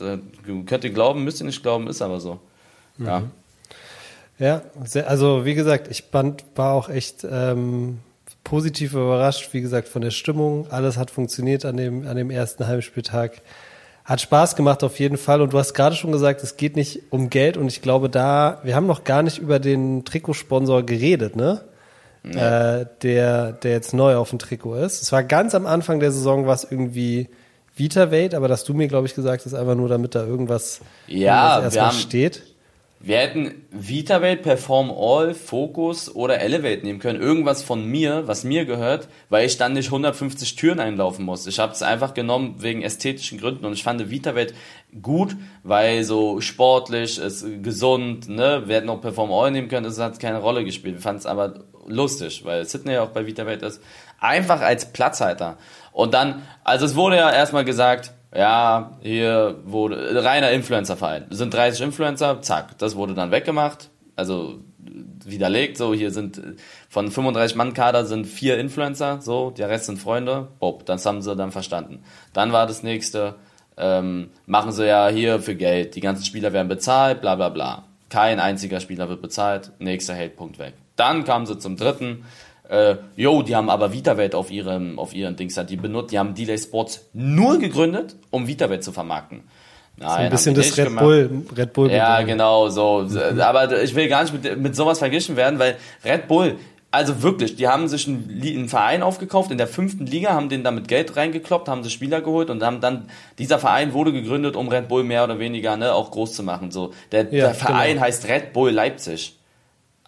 Könnt 0.66 0.84
ihr 0.84 0.90
glauben, 0.90 1.24
müsst 1.24 1.42
ihr 1.42 1.46
nicht 1.46 1.62
glauben, 1.62 1.88
ist 1.88 2.02
aber 2.02 2.20
so. 2.20 2.40
Mhm. 2.98 3.06
Ja, 3.06 3.24
sehr, 4.84 5.10
also 5.10 5.46
wie 5.46 5.56
gesagt, 5.56 5.88
ich 5.89 6.12
band, 6.12 6.46
war 6.56 6.74
auch 6.74 6.89
echt 6.89 7.25
ähm, 7.29 8.00
positiv 8.44 8.94
überrascht, 8.94 9.53
wie 9.53 9.62
gesagt, 9.62 9.88
von 9.88 10.01
der 10.01 10.12
Stimmung. 10.12 10.67
Alles 10.70 10.98
hat 10.98 11.12
funktioniert 11.12 11.65
an 11.65 11.77
dem, 11.77 12.08
an 12.08 12.15
dem 12.15 12.29
ersten 12.29 12.67
Heimspieltag. 12.67 13.41
Hat 14.06 14.22
Spaß 14.22 14.56
gemacht 14.56 14.84
auf 14.84 15.00
jeden 15.00 15.17
Fall. 15.17 15.41
Und 15.41 15.53
du 15.53 15.60
hast 15.60 15.74
gerade 15.74 15.96
schon 15.96 16.12
gesagt, 16.12 16.44
es 16.44 16.56
geht 16.56 16.75
nicht 16.75 17.01
um 17.10 17.29
Geld. 17.29 17.58
Und 17.58 17.67
ich 17.67 17.82
glaube, 17.82 18.10
da, 18.10 18.62
wir 18.63 18.75
haben 18.75 18.88
noch 18.88 19.03
gar 19.03 19.22
nicht 19.24 19.39
über 19.39 19.60
den 19.60 20.06
Trikotsponsor 20.06 20.84
geredet, 20.84 21.36
ne? 21.36 21.62
Nee. 22.24 22.39
Äh, 22.39 22.86
der, 23.01 23.53
der 23.53 23.72
jetzt 23.72 23.94
neu 23.94 24.15
auf 24.15 24.29
dem 24.29 24.39
Trikot 24.39 24.75
ist. 24.75 25.01
Es 25.01 25.12
war 25.12 25.24
ganz 25.24 25.56
am 25.56 25.65
Anfang 25.65 26.00
der 26.00 26.12
Saison, 26.12 26.46
was 26.46 26.63
irgendwie 26.63 27.29
VitaVate, 27.75 28.36
aber 28.36 28.48
dass 28.48 28.63
du 28.63 28.74
mir, 28.74 28.88
glaube 28.88 29.08
ich, 29.08 29.15
gesagt 29.15 29.46
hast, 29.46 29.53
einfach 29.53 29.75
nur, 29.75 29.88
damit 29.88 30.15
da 30.15 30.25
irgendwas, 30.25 30.82
ja, 31.08 31.56
irgendwas 31.56 31.75
erstmal 31.75 32.01
steht. 32.01 32.44
Wir 33.00 33.18
hätten 33.20 33.68
VitaVate, 33.70 34.42
Perform 34.42 34.92
All, 34.92 35.36
Focus 35.36 36.13
oder 36.13 36.39
Elevate 36.42 36.84
nehmen 36.84 36.98
können. 36.98 37.22
Irgendwas 37.22 37.62
von 37.62 37.86
mir, 37.86 38.27
was 38.27 38.44
mir 38.44 38.66
gehört, 38.66 39.08
weil 39.30 39.46
ich 39.46 39.58
dann 39.58 39.74
nicht 39.74 39.88
150 39.88 40.56
Türen 40.56 40.80
einlaufen 40.80 41.24
muss. 41.24 41.46
Ich 41.46 41.60
habe 41.60 41.74
es 41.74 41.84
einfach 41.84 42.16
genommen 42.16 42.56
wegen 42.58 42.82
ästhetischen 42.82 43.39
Gründen 43.39 43.66
und 43.66 43.74
ich 43.74 43.84
fand 43.84 44.10
VitaVate 44.10 44.56
gut, 45.01 45.36
weil 45.63 46.04
so 46.04 46.42
sportlich, 46.42 47.20
ist 47.20 47.46
gesund, 47.62 48.30
ne? 48.30 48.63
Wir 48.66 48.77
hätten 48.77 48.89
auch 48.89 49.00
Perform 49.00 49.32
All 49.32 49.51
nehmen 49.51 49.68
können, 49.68 49.86
das 49.86 50.00
hat 50.00 50.20
keine 50.20 50.39
Rolle 50.39 50.66
gespielt. 50.66 50.96
Wir 50.96 51.01
fanden 51.01 51.20
es 51.20 51.25
aber 51.27 51.66
lustig, 51.86 52.46
weil 52.46 52.66
Sydney 52.66 52.94
ja 52.94 53.04
auch 53.04 53.10
bei 53.10 53.27
VitaVate 53.27 53.63
ist. 53.66 53.82
Einfach 54.20 54.62
als 54.62 54.92
Platzhalter. 54.92 55.58
Und 55.92 56.16
dann, 56.16 56.42
also 56.63 56.86
es 56.86 56.96
wurde 56.96 57.18
ja 57.18 57.32
erstmal 57.32 57.63
gesagt, 57.63 58.12
ja, 58.36 58.98
hier 59.01 59.60
wurde 59.65 60.24
reiner 60.24 60.51
Influencer-Verein. 60.51 61.25
Sind 61.29 61.53
30 61.53 61.81
Influencer, 61.81 62.41
zack, 62.41 62.77
das 62.77 62.96
wurde 62.96 63.13
dann 63.13 63.31
weggemacht. 63.31 63.89
Also 64.15 64.60
widerlegt, 65.25 65.77
so 65.77 65.93
hier 65.93 66.12
sind 66.12 66.41
von 66.89 67.12
35 67.12 67.55
Mann 67.55 67.74
Kader 67.74 68.05
sind 68.05 68.25
vier 68.25 68.57
Influencer, 68.57 69.22
so 69.22 69.51
der 69.51 69.69
Rest 69.69 69.86
sind 69.86 70.00
Freunde. 70.00 70.48
Bob, 70.60 70.86
das 70.86 71.05
haben 71.05 71.22
sie 71.22 71.36
dann 71.36 71.51
verstanden. 71.51 72.03
Dann 72.34 72.51
war 72.51 72.65
das 72.65 72.84
nächste, 72.84 73.36
ähm, 73.77 74.29
machen 74.46 74.72
sie 74.72 74.88
ja 74.88 75.07
hier 75.10 75.39
für 75.39 75.55
Geld, 75.55 75.96
die 75.96 76.01
ganzen 76.01 76.25
Spieler 76.25 76.53
werden 76.53 76.67
bezahlt, 76.67 77.22
bla 77.22 77.36
bla 77.36 77.50
bla. 77.50 77.84
Kein 78.10 78.39
einziger 78.39 78.79
Spieler 78.79 79.10
wird 79.10 79.22
bezahlt, 79.22 79.72
nächster 79.79 80.15
Hate-Punkt 80.15 80.60
weg. 80.60 80.74
Dann 80.96 81.25
kamen 81.25 81.46
sie 81.46 81.60
zum 81.60 81.75
dritten, 81.75 82.25
äh, 82.70 82.96
yo, 83.16 83.42
die 83.44 83.56
haben 83.56 83.70
aber 83.70 83.94
VitaVet 83.94 84.36
auf 84.36 84.52
ihrem, 84.52 85.00
auf 85.00 85.14
ihren 85.14 85.36
Dings, 85.36 85.60
die 85.70 85.78
benutzt, 85.78 86.12
die 86.12 86.20
haben 86.20 86.36
Delay 86.36 86.58
Sports 86.58 87.06
nur 87.14 87.60
gegründet, 87.60 88.16
um 88.30 88.48
VitaVet 88.48 88.84
zu 88.84 88.92
vermarkten. 88.92 89.44
Nein, 90.00 90.10
so 90.10 90.16
ein 90.16 90.30
bisschen 90.30 90.56
das 90.56 90.78
Red 90.78 90.96
Bull, 90.96 91.44
Red 91.56 91.74
Bull. 91.74 91.92
Ja, 91.92 92.22
genau, 92.22 92.70
so. 92.70 93.08
Aber 93.40 93.82
ich 93.82 93.96
will 93.96 94.08
gar 94.08 94.24
nicht 94.24 94.34
mit, 94.34 94.58
mit 94.60 94.76
sowas 94.76 95.00
verglichen 95.00 95.36
werden, 95.36 95.58
weil 95.58 95.76
Red 96.06 96.28
Bull, 96.28 96.58
also 96.92 97.24
wirklich, 97.24 97.56
die 97.56 97.68
haben 97.68 97.88
sich 97.88 98.08
einen, 98.08 98.42
einen, 98.44 98.70
Verein 98.70 99.02
aufgekauft 99.02 99.50
in 99.50 99.58
der 99.58 99.68
fünften 99.68 100.06
Liga, 100.06 100.34
haben 100.34 100.50
den 100.50 100.64
damit 100.64 100.88
Geld 100.88 101.16
reingekloppt, 101.16 101.68
haben 101.68 101.84
sich 101.84 101.94
Spieler 101.94 102.22
geholt 102.22 102.52
und 102.52 102.62
haben 102.62 102.80
dann, 102.80 103.10
dieser 103.40 103.58
Verein 103.58 103.94
wurde 103.94 104.14
gegründet, 104.14 104.56
um 104.56 104.68
Red 104.68 104.88
Bull 104.88 105.04
mehr 105.04 105.24
oder 105.24 105.40
weniger, 105.40 105.78
ne, 105.78 105.94
auch 105.94 106.12
groß 106.12 106.34
zu 106.34 106.44
machen, 106.44 106.70
so. 106.70 106.94
Der, 107.12 107.24
ja, 107.24 107.48
der 107.48 107.54
Verein 107.56 107.94
genau. 107.94 108.06
heißt 108.06 108.28
Red 108.28 108.54
Bull 108.54 108.72
Leipzig. 108.72 109.37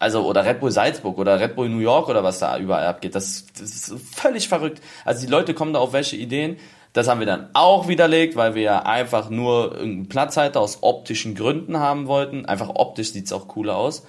Also, 0.00 0.26
oder 0.26 0.44
Red 0.46 0.60
Bull 0.60 0.70
Salzburg 0.70 1.18
oder 1.18 1.38
Red 1.38 1.54
Bull 1.54 1.68
New 1.68 1.78
York 1.78 2.08
oder 2.08 2.24
was 2.24 2.38
da 2.38 2.58
überall 2.58 2.86
abgeht. 2.86 3.14
Das, 3.14 3.44
das 3.52 3.70
ist 3.70 3.94
völlig 4.14 4.48
verrückt. 4.48 4.80
Also, 5.04 5.26
die 5.26 5.30
Leute 5.30 5.52
kommen 5.52 5.74
da 5.74 5.78
auf 5.78 5.92
welche 5.92 6.16
Ideen. 6.16 6.56
Das 6.94 7.06
haben 7.06 7.20
wir 7.20 7.26
dann 7.26 7.50
auch 7.52 7.86
widerlegt, 7.86 8.34
weil 8.34 8.54
wir 8.54 8.62
ja 8.62 8.82
einfach 8.82 9.28
nur 9.28 9.76
irgendeinen 9.76 10.08
Platzhalter 10.08 10.60
aus 10.60 10.78
optischen 10.80 11.34
Gründen 11.34 11.78
haben 11.78 12.06
wollten. 12.06 12.46
Einfach 12.46 12.70
optisch 12.70 13.12
sieht's 13.12 13.32
auch 13.32 13.46
cooler 13.46 13.76
aus. 13.76 14.06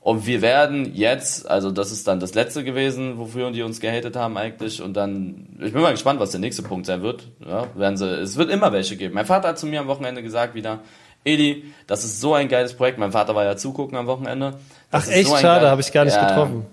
Und 0.00 0.26
wir 0.26 0.42
werden 0.42 0.92
jetzt, 0.92 1.48
also 1.48 1.70
das 1.70 1.92
ist 1.92 2.08
dann 2.08 2.18
das 2.18 2.34
letzte 2.34 2.64
gewesen, 2.64 3.18
wofür 3.18 3.52
die 3.52 3.62
uns 3.62 3.78
gehatet 3.78 4.16
haben 4.16 4.36
eigentlich. 4.36 4.82
Und 4.82 4.94
dann, 4.94 5.56
ich 5.62 5.72
bin 5.72 5.80
mal 5.80 5.92
gespannt, 5.92 6.18
was 6.18 6.32
der 6.32 6.40
nächste 6.40 6.64
Punkt 6.64 6.86
sein 6.86 7.02
wird. 7.02 7.28
Ja, 7.46 7.68
werden 7.76 7.96
sie, 7.96 8.08
es 8.08 8.36
wird 8.36 8.50
immer 8.50 8.72
welche 8.72 8.96
geben. 8.96 9.14
Mein 9.14 9.26
Vater 9.26 9.50
hat 9.50 9.58
zu 9.60 9.66
mir 9.66 9.78
am 9.78 9.86
Wochenende 9.86 10.24
gesagt 10.24 10.56
wieder, 10.56 10.80
Edi, 11.24 11.72
das 11.86 12.04
ist 12.04 12.20
so 12.20 12.34
ein 12.34 12.48
geiles 12.48 12.74
Projekt. 12.74 12.98
Mein 12.98 13.12
Vater 13.12 13.34
war 13.34 13.44
ja 13.44 13.56
zugucken 13.56 13.96
am 13.96 14.06
Wochenende. 14.06 14.54
Das 14.90 15.08
Ach 15.08 15.12
echt, 15.12 15.28
so 15.28 15.36
schade, 15.36 15.70
habe 15.70 15.80
ich 15.80 15.92
gar 15.92 16.04
nicht 16.04 16.16
ja, 16.16 16.28
getroffen. 16.28 16.66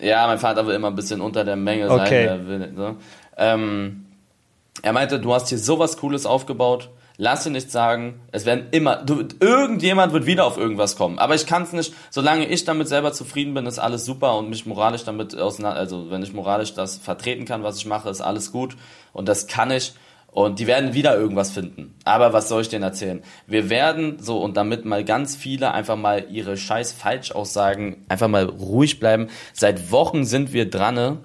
Ja, 0.00 0.26
mein 0.26 0.38
Vater 0.38 0.66
will 0.66 0.74
immer 0.74 0.88
ein 0.88 0.94
bisschen 0.94 1.20
unter 1.20 1.44
der 1.44 1.56
Menge 1.56 1.90
okay. 1.90 2.28
sein. 2.28 2.46
Will, 2.46 2.72
so. 2.76 2.96
ähm, 3.36 4.06
er 4.82 4.92
meinte, 4.92 5.18
du 5.18 5.34
hast 5.34 5.48
hier 5.48 5.58
sowas 5.58 5.96
Cooles 5.96 6.26
aufgebaut. 6.26 6.90
Lass 7.18 7.44
dir 7.44 7.50
nicht 7.50 7.70
sagen, 7.70 8.20
es 8.30 8.44
werden 8.44 8.66
immer, 8.72 8.96
du, 8.96 9.24
irgendjemand 9.40 10.12
wird 10.12 10.26
wieder 10.26 10.44
auf 10.44 10.58
irgendwas 10.58 10.96
kommen. 10.96 11.18
Aber 11.18 11.34
ich 11.34 11.46
kann 11.46 11.62
es 11.62 11.72
nicht, 11.72 11.94
solange 12.10 12.46
ich 12.46 12.66
damit 12.66 12.88
selber 12.88 13.12
zufrieden 13.12 13.54
bin, 13.54 13.64
ist 13.64 13.78
alles 13.78 14.04
super 14.04 14.36
und 14.36 14.50
mich 14.50 14.66
moralisch 14.66 15.04
damit 15.04 15.34
auseinander, 15.34 15.78
also 15.78 16.10
wenn 16.10 16.22
ich 16.22 16.34
moralisch 16.34 16.74
das 16.74 16.98
vertreten 16.98 17.46
kann, 17.46 17.62
was 17.62 17.78
ich 17.78 17.86
mache, 17.86 18.10
ist 18.10 18.20
alles 18.20 18.52
gut. 18.52 18.76
Und 19.14 19.28
das 19.28 19.46
kann 19.46 19.70
ich. 19.70 19.94
Und 20.36 20.58
die 20.58 20.66
werden 20.66 20.92
wieder 20.92 21.16
irgendwas 21.16 21.50
finden. 21.50 21.94
Aber 22.04 22.34
was 22.34 22.50
soll 22.50 22.60
ich 22.60 22.68
denen 22.68 22.82
erzählen? 22.82 23.22
Wir 23.46 23.70
werden 23.70 24.18
so, 24.20 24.36
und 24.36 24.58
damit 24.58 24.84
mal 24.84 25.02
ganz 25.02 25.34
viele 25.34 25.72
einfach 25.72 25.96
mal 25.96 26.26
ihre 26.30 26.58
scheiß 26.58 26.92
Falschaussagen 26.92 28.04
einfach 28.10 28.28
mal 28.28 28.44
ruhig 28.44 29.00
bleiben. 29.00 29.28
Seit 29.54 29.90
Wochen 29.90 30.26
sind 30.26 30.52
wir 30.52 30.68
dran. 30.68 31.20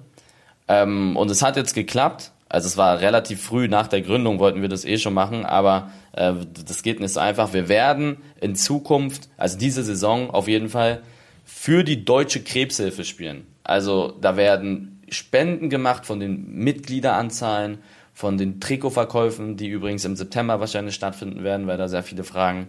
Ähm, 0.66 1.14
und 1.18 1.30
es 1.30 1.42
hat 1.42 1.58
jetzt 1.58 1.74
geklappt. 1.74 2.32
Also 2.48 2.68
es 2.68 2.78
war 2.78 3.02
relativ 3.02 3.42
früh 3.42 3.68
nach 3.68 3.86
der 3.86 4.00
Gründung, 4.00 4.38
wollten 4.38 4.62
wir 4.62 4.70
das 4.70 4.86
eh 4.86 4.96
schon 4.96 5.12
machen, 5.12 5.44
aber 5.44 5.90
äh, 6.12 6.32
das 6.66 6.82
geht 6.82 6.98
nicht 6.98 7.12
so 7.12 7.20
einfach. 7.20 7.52
Wir 7.52 7.68
werden 7.68 8.16
in 8.40 8.56
Zukunft, 8.56 9.28
also 9.36 9.58
diese 9.58 9.82
Saison 9.82 10.30
auf 10.30 10.48
jeden 10.48 10.70
Fall, 10.70 11.02
für 11.44 11.84
die 11.84 12.06
Deutsche 12.06 12.42
Krebshilfe 12.42 13.04
spielen. 13.04 13.46
Also 13.62 14.14
da 14.22 14.38
werden 14.38 15.02
Spenden 15.10 15.68
gemacht 15.68 16.06
von 16.06 16.18
den 16.18 16.54
Mitgliederanzahlen 16.54 17.76
von 18.22 18.38
den 18.38 18.60
Trikotverkäufen, 18.60 19.56
die 19.56 19.66
übrigens 19.66 20.04
im 20.04 20.14
September 20.14 20.60
wahrscheinlich 20.60 20.94
stattfinden 20.94 21.42
werden, 21.42 21.66
weil 21.66 21.76
da 21.76 21.88
sehr 21.88 22.04
viele 22.04 22.22
fragen. 22.22 22.68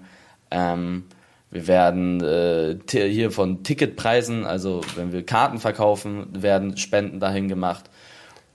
Ähm, 0.49 1.03
wir 1.51 1.67
werden 1.67 2.23
äh, 2.23 2.77
hier 2.89 3.29
von 3.29 3.61
Ticketpreisen, 3.61 4.45
also 4.47 4.81
wenn 4.95 5.13
wir 5.13 5.23
Karten 5.23 5.59
verkaufen, 5.59 6.25
werden 6.33 6.75
Spenden 6.77 7.19
dahin 7.19 7.49
gemacht. 7.49 7.83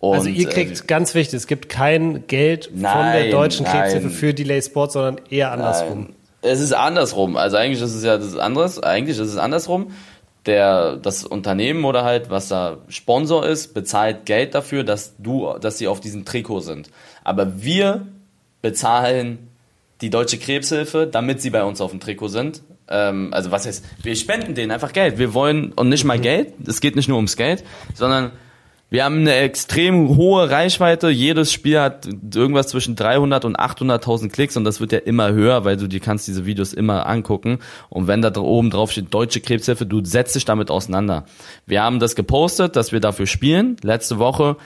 Und, 0.01 0.17
also 0.17 0.29
ihr 0.29 0.49
kriegt, 0.49 0.81
äh, 0.81 0.85
ganz 0.89 1.15
wichtig, 1.15 1.37
es 1.37 1.47
gibt 1.47 1.69
kein 1.69 2.27
Geld 2.27 2.71
nein, 2.75 2.93
von 2.93 3.13
der 3.13 3.31
deutschen 3.31 3.65
Krebshilfe 3.65 4.11
für 4.11 4.35
Delay 4.35 4.61
Sport, 4.61 4.91
sondern 4.91 5.21
eher 5.31 5.53
andersrum. 5.53 6.01
Nein. 6.01 6.15
Es 6.43 6.59
ist 6.59 6.73
andersrum. 6.73 7.37
Also 7.37 7.59
eigentlich 7.59 7.81
ist 7.81 7.95
es 7.95 8.03
ja 8.03 8.19
das 8.19 8.37
anderes. 8.37 8.83
Eigentlich 8.83 9.19
ist 9.19 9.29
es 9.29 9.37
andersrum 9.37 9.93
der, 10.49 10.97
das 10.97 11.25
Unternehmen 11.25 11.85
oder 11.85 12.03
halt, 12.03 12.31
was 12.31 12.49
da 12.49 12.79
Sponsor 12.89 13.47
ist, 13.47 13.75
bezahlt 13.75 14.27
Geld 14.27 14.55
dafür, 14.55 14.83
dass 14.83 15.15
du, 15.19 15.57
dass 15.61 15.79
sie 15.79 15.87
auf 15.87 16.01
diesem 16.01 16.25
Trikot 16.25 16.61
sind. 16.61 16.91
Aber 17.23 17.63
wir 17.63 18.07
bezahlen 18.63 19.51
die 20.01 20.11
Deutsche 20.11 20.39
Krebshilfe, 20.39 21.07
damit 21.07 21.43
sie 21.43 21.51
bei 21.51 21.63
uns 21.63 21.81
auf 21.81 21.91
dem 21.91 22.01
Trikot 22.01 22.29
sind. 22.29 22.63
Ähm, 22.89 23.29
also 23.33 23.51
was 23.51 23.67
heißt, 23.67 23.85
wir 24.03 24.17
spenden 24.17 24.55
denen 24.55 24.73
einfach 24.73 24.93
Geld. 24.93 25.19
Wir 25.19 25.35
wollen, 25.35 25.73
und 25.73 25.89
nicht 25.89 26.05
mal 26.05 26.19
Geld, 26.19 26.55
es 26.67 26.81
geht 26.81 26.97
nicht 26.97 27.09
nur 27.09 27.17
ums 27.17 27.37
Geld, 27.37 27.63
sondern 27.95 28.33
wir 28.91 29.05
haben 29.05 29.21
eine 29.21 29.35
extrem 29.35 30.17
hohe 30.17 30.49
Reichweite. 30.49 31.11
Jedes 31.11 31.53
Spiel 31.53 31.79
hat 31.79 32.09
irgendwas 32.35 32.69
zwischen 32.69 32.97
300 32.97 33.45
und 33.45 33.59
800.000 33.59 34.31
Klicks 34.31 34.57
und 34.57 34.65
das 34.65 34.81
wird 34.81 34.93
ja 34.93 34.99
immer 34.99 35.33
höher, 35.33 35.67
weil 35.67 35.77
du 35.77 35.89
dir 35.89 36.01
kannst 36.01 36.27
diese 36.27 36.47
Videos 36.47 36.73
immer 36.73 37.07
angucken. 37.07 37.59
Und 37.91 38.07
wenn 38.07 38.23
da 38.23 38.35
oben 38.35 38.71
drauf 38.71 38.91
steht 38.91 39.13
Deutsche 39.13 39.41
Krebshilfe, 39.41 39.85
du 39.85 40.03
setzt 40.05 40.35
dich 40.35 40.47
damit 40.47 40.71
auseinander. 40.71 41.27
Wir 41.67 41.83
haben 41.83 41.99
das 41.99 42.15
gepostet, 42.15 42.77
dass 42.77 42.91
wir 42.91 43.01
dafür 43.01 43.27
spielen. 43.27 43.77
Letzte 43.83 44.19
Woche 44.19 44.57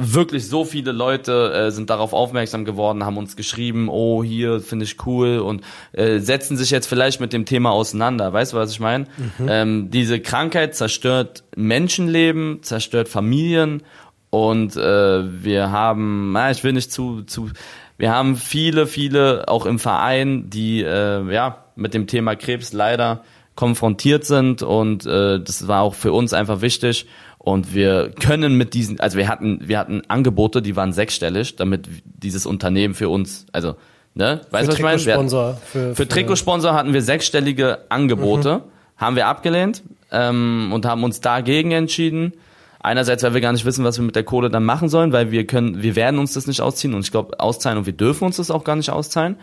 wirklich 0.00 0.48
so 0.48 0.64
viele 0.64 0.92
Leute 0.92 1.52
äh, 1.52 1.70
sind 1.70 1.90
darauf 1.90 2.12
aufmerksam 2.12 2.64
geworden, 2.64 3.04
haben 3.04 3.16
uns 3.16 3.36
geschrieben, 3.36 3.88
oh, 3.88 4.24
hier 4.24 4.60
finde 4.60 4.84
ich 4.84 5.06
cool 5.06 5.38
und 5.38 5.62
äh, 5.92 6.18
setzen 6.18 6.56
sich 6.56 6.70
jetzt 6.70 6.86
vielleicht 6.86 7.20
mit 7.20 7.32
dem 7.32 7.44
Thema 7.44 7.70
auseinander. 7.70 8.32
Weißt 8.32 8.52
du, 8.52 8.56
was 8.56 8.72
ich 8.72 8.80
meine? 8.80 9.06
Mhm. 9.38 9.48
Ähm, 9.48 9.90
diese 9.90 10.20
Krankheit 10.20 10.74
zerstört 10.74 11.44
Menschenleben, 11.56 12.62
zerstört 12.62 13.08
Familien 13.08 13.82
und 14.30 14.76
äh, 14.76 15.44
wir 15.44 15.70
haben, 15.70 16.32
na, 16.32 16.50
ich 16.50 16.64
will 16.64 16.72
nicht 16.72 16.92
zu, 16.92 17.22
zu, 17.22 17.50
wir 17.98 18.12
haben 18.12 18.36
viele, 18.36 18.86
viele 18.86 19.48
auch 19.48 19.66
im 19.66 19.78
Verein, 19.78 20.48
die 20.48 20.82
äh, 20.82 21.32
ja 21.32 21.64
mit 21.76 21.94
dem 21.94 22.06
Thema 22.06 22.36
Krebs 22.36 22.72
leider 22.72 23.24
konfrontiert 23.56 24.24
sind 24.24 24.62
und 24.62 25.04
äh, 25.04 25.40
das 25.40 25.68
war 25.68 25.82
auch 25.82 25.94
für 25.94 26.12
uns 26.12 26.32
einfach 26.32 26.62
wichtig 26.62 27.06
und 27.42 27.74
wir 27.74 28.10
können 28.10 28.58
mit 28.58 28.74
diesen, 28.74 29.00
also 29.00 29.16
wir 29.16 29.26
hatten, 29.26 29.60
wir 29.66 29.78
hatten 29.78 30.02
Angebote, 30.08 30.60
die 30.60 30.76
waren 30.76 30.92
sechsstellig, 30.92 31.56
damit 31.56 31.88
dieses 32.04 32.44
Unternehmen 32.44 32.92
für 32.92 33.08
uns, 33.08 33.46
also, 33.50 33.76
ne, 34.14 34.42
weißt 34.50 34.68
du, 34.68 34.72
was 34.72 34.78
ich 34.78 34.82
meine? 34.82 34.98
Für, 34.98 35.56
für, 35.64 35.94
für 35.94 36.06
Trikotsponsor 36.06 36.74
hatten 36.74 36.92
wir 36.92 37.00
sechsstellige 37.00 37.78
Angebote, 37.88 38.58
mhm. 38.58 38.62
haben 38.98 39.16
wir 39.16 39.26
abgelehnt 39.26 39.82
ähm, 40.12 40.70
und 40.74 40.84
haben 40.84 41.02
uns 41.02 41.22
dagegen 41.22 41.72
entschieden. 41.72 42.34
Einerseits, 42.78 43.22
weil 43.22 43.32
wir 43.32 43.40
gar 43.40 43.52
nicht 43.52 43.64
wissen, 43.64 43.86
was 43.86 43.98
wir 43.98 44.04
mit 44.04 44.16
der 44.16 44.24
Kohle 44.24 44.50
dann 44.50 44.64
machen 44.64 44.90
sollen, 44.90 45.12
weil 45.12 45.30
wir 45.30 45.46
können, 45.46 45.82
wir 45.82 45.96
werden 45.96 46.20
uns 46.20 46.34
das 46.34 46.46
nicht 46.46 46.60
ausziehen 46.60 46.92
und 46.92 47.00
ich 47.00 47.10
glaube 47.10 47.40
auszahlen 47.40 47.78
und 47.78 47.86
wir 47.86 47.94
dürfen 47.94 48.24
uns 48.24 48.36
das 48.36 48.50
auch 48.50 48.64
gar 48.64 48.76
nicht 48.76 48.90
auszahlen. 48.90 49.36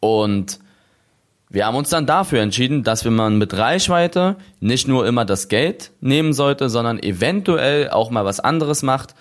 Und 0.00 0.58
wir 1.52 1.66
haben 1.66 1.76
uns 1.76 1.90
dann 1.90 2.06
dafür 2.06 2.40
entschieden, 2.40 2.82
dass 2.82 3.04
wir 3.04 3.10
mal 3.10 3.30
mit 3.30 3.54
Reichweite 3.56 4.36
nicht 4.60 4.88
nur 4.88 5.06
immer 5.06 5.24
das 5.24 5.48
Geld 5.48 5.92
nehmen 6.00 6.32
sollte, 6.32 6.68
sondern 6.70 6.98
eventuell 6.98 7.90
auch 7.90 8.10
mal 8.10 8.24
was 8.24 8.40
anderes 8.40 8.82
macht. 8.82 9.14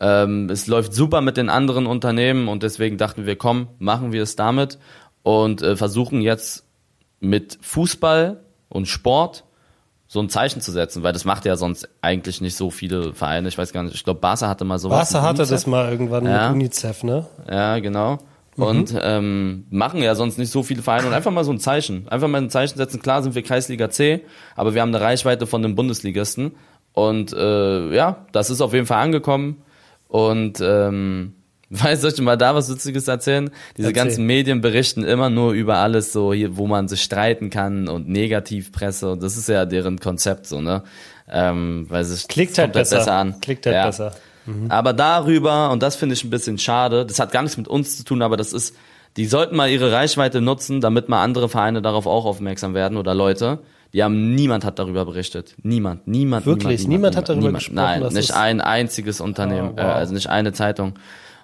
Ähm, 0.00 0.48
es 0.50 0.66
läuft 0.66 0.92
super 0.94 1.20
mit 1.22 1.36
den 1.36 1.48
anderen 1.48 1.86
Unternehmen 1.86 2.46
und 2.48 2.62
deswegen 2.62 2.98
dachten 2.98 3.26
wir, 3.26 3.36
komm, 3.36 3.68
machen 3.78 4.12
wir 4.12 4.22
es 4.22 4.36
damit 4.36 4.78
und 5.22 5.62
äh, 5.62 5.76
versuchen 5.76 6.20
jetzt 6.20 6.64
mit 7.20 7.58
Fußball 7.62 8.38
und 8.68 8.86
Sport 8.86 9.44
so 10.06 10.20
ein 10.20 10.28
Zeichen 10.30 10.60
zu 10.62 10.72
setzen, 10.72 11.02
weil 11.02 11.12
das 11.12 11.24
macht 11.24 11.44
ja 11.44 11.56
sonst 11.56 11.88
eigentlich 12.00 12.40
nicht 12.40 12.56
so 12.56 12.70
viele 12.70 13.12
Vereine. 13.12 13.48
Ich 13.48 13.58
weiß 13.58 13.72
gar 13.72 13.82
nicht, 13.82 13.94
ich 13.94 14.04
glaube, 14.04 14.20
Barca 14.20 14.48
hatte 14.48 14.64
mal 14.64 14.78
sowas. 14.78 15.12
Barca 15.12 15.26
hatte 15.26 15.46
das 15.46 15.66
mal 15.66 15.90
irgendwann 15.90 16.24
Ja. 16.26 16.48
mit 16.48 16.56
UNICEF, 16.62 17.02
ne? 17.02 17.26
Ja, 17.50 17.78
genau. 17.78 18.18
Und 18.66 18.94
ähm, 19.00 19.66
machen 19.70 20.02
ja 20.02 20.14
sonst 20.14 20.38
nicht 20.38 20.50
so 20.50 20.62
viele 20.62 20.82
Vereine 20.82 21.06
und 21.06 21.12
einfach 21.14 21.30
mal 21.30 21.44
so 21.44 21.52
ein 21.52 21.60
Zeichen. 21.60 22.08
Einfach 22.08 22.28
mal 22.28 22.38
ein 22.42 22.50
Zeichen 22.50 22.76
setzen. 22.76 23.00
Klar 23.00 23.22
sind 23.22 23.34
wir 23.34 23.42
Kreisliga 23.42 23.88
C, 23.90 24.22
aber 24.56 24.74
wir 24.74 24.82
haben 24.82 24.94
eine 24.94 25.00
Reichweite 25.00 25.46
von 25.46 25.62
den 25.62 25.74
Bundesligisten. 25.74 26.52
Und 26.92 27.32
äh, 27.32 27.94
ja, 27.94 28.26
das 28.32 28.50
ist 28.50 28.60
auf 28.60 28.72
jeden 28.74 28.86
Fall 28.86 29.00
angekommen. 29.02 29.62
Und 30.08 30.60
ähm, 30.60 31.34
weißt 31.70 32.02
du, 32.02 32.08
soll 32.10 32.12
ich 32.18 32.20
mal 32.22 32.36
da 32.36 32.54
was 32.54 32.70
Witziges 32.70 33.06
erzählen? 33.08 33.50
Diese 33.76 33.88
Erzähl. 33.88 34.02
ganzen 34.04 34.26
Medien 34.26 34.60
berichten 34.60 35.04
immer 35.04 35.30
nur 35.30 35.52
über 35.52 35.76
alles 35.76 36.12
so, 36.12 36.32
hier, 36.32 36.56
wo 36.56 36.66
man 36.66 36.88
sich 36.88 37.02
streiten 37.02 37.50
kann 37.50 37.88
und 37.88 38.08
Negativpresse. 38.08 39.12
Und 39.12 39.22
das 39.22 39.36
ist 39.36 39.48
ja 39.48 39.66
deren 39.66 40.00
Konzept 40.00 40.46
so, 40.46 40.60
ne? 40.60 40.82
Ähm, 41.30 41.84
weil 41.90 42.00
es 42.00 42.26
Klickt 42.26 42.56
halt 42.58 42.68
komplett 42.72 42.88
besser. 42.90 43.12
an. 43.12 43.38
Klickt 43.40 43.66
halt 43.66 43.76
Ja. 43.76 43.86
besser. 43.86 44.12
Aber 44.68 44.92
darüber, 44.92 45.70
und 45.70 45.82
das 45.82 45.96
finde 45.96 46.14
ich 46.14 46.24
ein 46.24 46.30
bisschen 46.30 46.58
schade, 46.58 47.04
das 47.06 47.18
hat 47.18 47.32
gar 47.32 47.42
nichts 47.42 47.56
mit 47.56 47.68
uns 47.68 47.96
zu 47.96 48.04
tun, 48.04 48.22
aber 48.22 48.36
das 48.36 48.52
ist, 48.52 48.74
die 49.16 49.26
sollten 49.26 49.56
mal 49.56 49.68
ihre 49.70 49.90
Reichweite 49.92 50.40
nutzen, 50.40 50.80
damit 50.80 51.08
mal 51.08 51.22
andere 51.22 51.48
Vereine 51.48 51.82
darauf 51.82 52.06
auch 52.06 52.24
aufmerksam 52.24 52.74
werden 52.74 52.96
oder 52.98 53.14
Leute. 53.14 53.60
Die 53.94 54.02
haben, 54.04 54.34
niemand 54.34 54.64
hat 54.64 54.78
darüber 54.78 55.04
berichtet. 55.06 55.54
Niemand, 55.62 56.06
niemand, 56.06 56.44
Wirklich? 56.44 56.80
niemand. 56.82 56.88
Niemand 56.88 57.16
hat 57.16 57.28
darüber 57.30 57.46
niemand. 57.46 57.64
gesprochen, 57.64 57.74
Nein, 58.00 58.12
nicht 58.12 58.34
ein 58.34 58.60
einziges 58.60 59.20
Unternehmen, 59.20 59.70
Oh, 59.70 59.76
wow. 59.76 59.84
äh, 59.84 59.86
also 59.86 60.12
nicht 60.14 60.28
eine 60.28 60.52
Zeitung. 60.52 60.94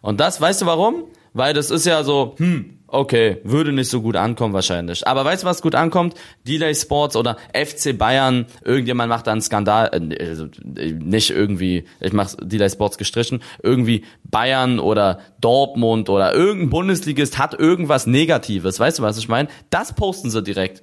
Und 0.02 0.20
das, 0.20 0.40
weißt 0.40 0.60
du 0.62 0.66
warum? 0.66 1.04
Weil 1.32 1.54
das 1.54 1.70
ist 1.70 1.86
ja 1.86 2.04
so, 2.04 2.34
hm, 2.36 2.78
okay, 2.86 3.38
würde 3.44 3.72
nicht 3.72 3.90
so 3.90 4.00
gut 4.00 4.16
ankommen 4.16 4.54
wahrscheinlich. 4.54 5.06
Aber 5.06 5.24
weißt 5.24 5.42
du, 5.42 5.46
was 5.46 5.62
gut 5.62 5.74
ankommt? 5.74 6.14
Delay 6.46 6.74
Sports 6.74 7.16
oder 7.16 7.36
FC 7.52 7.96
Bayern, 7.96 8.46
irgendjemand 8.62 9.08
macht 9.08 9.26
da 9.26 9.32
einen 9.32 9.42
Skandal, 9.42 9.90
äh, 9.92 10.28
also, 10.28 10.46
äh, 10.76 10.92
nicht 10.92 11.30
irgendwie, 11.30 11.84
ich 12.00 12.12
mach's 12.12 12.36
Delay 12.40 12.70
Sports 12.70 12.98
gestrichen, 12.98 13.42
irgendwie 13.62 14.04
Bayern 14.24 14.78
oder 14.78 15.20
Dortmund 15.40 16.08
oder 16.08 16.34
irgendein 16.34 16.70
Bundesligist 16.70 17.38
hat 17.38 17.58
irgendwas 17.58 18.06
Negatives, 18.06 18.78
weißt 18.78 18.98
du, 18.98 19.02
was 19.02 19.18
ich 19.18 19.28
meine? 19.28 19.48
Das 19.70 19.94
posten 19.94 20.30
sie 20.30 20.42
direkt. 20.42 20.82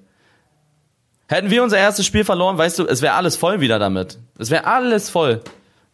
Hätten 1.27 1.49
wir 1.49 1.63
unser 1.63 1.77
erstes 1.77 2.05
Spiel 2.05 2.25
verloren, 2.25 2.57
weißt 2.57 2.79
du, 2.79 2.85
es 2.85 3.01
wäre 3.01 3.13
alles 3.13 3.37
voll 3.37 3.61
wieder 3.61 3.79
damit. 3.79 4.19
Es 4.37 4.49
wäre 4.49 4.65
alles 4.65 5.09
voll. 5.09 5.41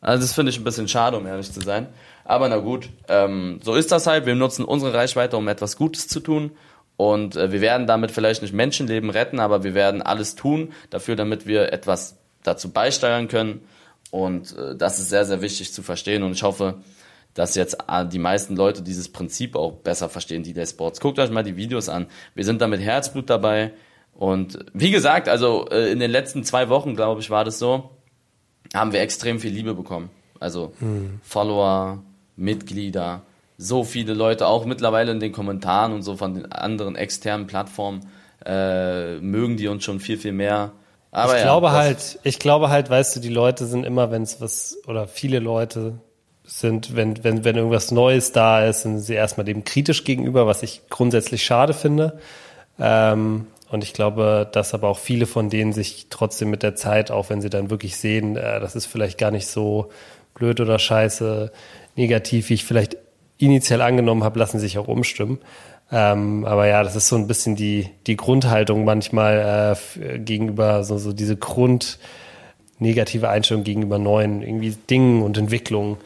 Also 0.01 0.21
das 0.21 0.33
finde 0.33 0.51
ich 0.51 0.57
ein 0.57 0.63
bisschen 0.63 0.87
schade, 0.87 1.17
um 1.17 1.27
ehrlich 1.27 1.51
zu 1.51 1.61
sein. 1.61 1.87
Aber 2.27 2.49
na 2.49 2.57
gut, 2.57 2.89
ähm, 3.07 3.61
so 3.63 3.73
ist 3.73 3.93
das 3.93 4.05
halt. 4.05 4.25
Wir 4.25 4.35
nutzen 4.35 4.65
unsere 4.65 4.93
Reichweite, 4.93 5.37
um 5.37 5.47
etwas 5.47 5.77
Gutes 5.77 6.09
zu 6.09 6.19
tun. 6.19 6.51
Und 6.97 7.37
äh, 7.37 7.53
wir 7.53 7.61
werden 7.61 7.87
damit 7.87 8.11
vielleicht 8.11 8.41
nicht 8.41 8.53
Menschenleben 8.53 9.09
retten, 9.09 9.39
aber 9.39 9.63
wir 9.63 9.73
werden 9.73 10.01
alles 10.01 10.35
tun 10.35 10.73
dafür, 10.89 11.15
damit 11.15 11.47
wir 11.47 11.71
etwas 11.71 12.17
dazu 12.43 12.73
beisteuern 12.73 13.29
können. 13.29 13.61
Und 14.11 14.57
äh, 14.57 14.75
das 14.75 14.99
ist 14.99 15.07
sehr, 15.07 15.23
sehr 15.23 15.41
wichtig 15.41 15.71
zu 15.71 15.83
verstehen. 15.83 16.21
Und 16.21 16.33
ich 16.33 16.43
hoffe, 16.43 16.81
dass 17.33 17.55
jetzt 17.55 17.77
äh, 17.87 18.05
die 18.05 18.19
meisten 18.19 18.57
Leute 18.57 18.81
dieses 18.81 19.09
Prinzip 19.09 19.55
auch 19.55 19.71
besser 19.71 20.09
verstehen, 20.09 20.43
die 20.43 20.51
der 20.51 20.65
Sports. 20.65 20.99
Guckt 20.99 21.19
euch 21.19 21.31
mal 21.31 21.43
die 21.43 21.55
Videos 21.55 21.87
an. 21.87 22.07
Wir 22.35 22.43
sind 22.43 22.61
da 22.61 22.67
mit 22.67 22.81
Herzblut 22.81 23.29
dabei. 23.29 23.71
Und 24.13 24.59
wie 24.73 24.91
gesagt, 24.91 25.29
also 25.29 25.69
äh, 25.69 25.93
in 25.93 25.99
den 25.99 26.11
letzten 26.11 26.43
zwei 26.43 26.67
Wochen, 26.67 26.93
glaube 26.93 27.21
ich, 27.21 27.29
war 27.29 27.45
das 27.45 27.57
so, 27.57 27.91
haben 28.73 28.91
wir 28.91 28.99
extrem 28.99 29.39
viel 29.39 29.53
Liebe 29.53 29.73
bekommen. 29.75 30.09
Also 30.41 30.73
Follower, 31.23 32.03
Mitglieder, 32.37 33.23
so 33.57 33.83
viele 33.83 34.13
Leute, 34.13 34.47
auch 34.47 34.65
mittlerweile 34.65 35.11
in 35.11 35.19
den 35.19 35.31
Kommentaren 35.31 35.91
und 35.93 36.03
so 36.03 36.15
von 36.15 36.35
den 36.35 36.51
anderen 36.51 36.95
externen 36.95 37.47
Plattformen, 37.47 38.07
äh, 38.45 39.17
mögen 39.17 39.57
die 39.57 39.67
uns 39.67 39.83
schon 39.83 39.99
viel, 39.99 40.17
viel 40.17 40.31
mehr. 40.31 40.71
Aber 41.11 41.33
ich 41.33 41.39
ja, 41.39 41.45
glaube 41.45 41.71
halt, 41.71 42.19
ich 42.23 42.39
glaube 42.39 42.69
halt, 42.69 42.89
weißt 42.89 43.15
du, 43.15 43.19
die 43.19 43.29
Leute 43.29 43.65
sind 43.65 43.85
immer, 43.85 44.11
wenn 44.11 44.21
es 44.21 44.39
was, 44.39 44.77
oder 44.87 45.07
viele 45.07 45.39
Leute 45.39 45.95
sind, 46.43 46.95
wenn, 46.95 47.23
wenn, 47.23 47.43
wenn 47.43 47.55
irgendwas 47.55 47.91
Neues 47.91 48.31
da 48.31 48.65
ist, 48.65 48.83
sind 48.83 48.99
sie 48.99 49.15
erstmal 49.15 49.45
dem 49.45 49.63
kritisch 49.63 50.03
gegenüber, 50.03 50.47
was 50.47 50.63
ich 50.63 50.83
grundsätzlich 50.89 51.43
schade 51.43 51.73
finde. 51.73 52.19
Ähm, 52.79 53.47
und 53.69 53.83
ich 53.83 53.93
glaube, 53.93 54.47
dass 54.51 54.73
aber 54.73 54.87
auch 54.87 54.99
viele 54.99 55.25
von 55.25 55.49
denen 55.49 55.73
sich 55.73 56.07
trotzdem 56.09 56.49
mit 56.49 56.63
der 56.63 56.75
Zeit, 56.75 57.11
auch 57.11 57.29
wenn 57.29 57.41
sie 57.41 57.49
dann 57.49 57.69
wirklich 57.69 57.97
sehen, 57.97 58.37
äh, 58.37 58.59
das 58.59 58.75
ist 58.75 58.85
vielleicht 58.85 59.17
gar 59.17 59.31
nicht 59.31 59.47
so 59.47 59.89
blöd 60.35 60.61
oder 60.61 60.79
scheiße, 60.79 61.51
negativ, 61.97 62.49
wie 62.49 62.55
ich 62.55 62.65
vielleicht 62.65 62.97
initial 63.37 63.81
angenommen 63.81 64.23
habe, 64.23 64.39
lassen 64.39 64.59
sich 64.59 64.77
auch 64.77 64.87
umstimmen. 64.87 65.39
Ähm, 65.91 66.45
aber 66.45 66.67
ja, 66.67 66.83
das 66.83 66.95
ist 66.95 67.07
so 67.07 67.15
ein 67.15 67.27
bisschen 67.27 67.55
die, 67.55 67.89
die 68.07 68.17
Grundhaltung 68.17 68.83
manchmal 68.83 69.77
äh, 69.99 70.19
gegenüber 70.19 70.83
so, 70.83 70.97
so 70.97 71.13
diese 71.13 71.37
Grund 71.37 71.99
negative 72.79 73.29
Einstellung 73.29 73.63
gegenüber 73.63 73.97
neuen 73.97 74.41
irgendwie 74.41 74.75
Dingen 74.89 75.23
und 75.23 75.37
Entwicklungen. 75.37 75.97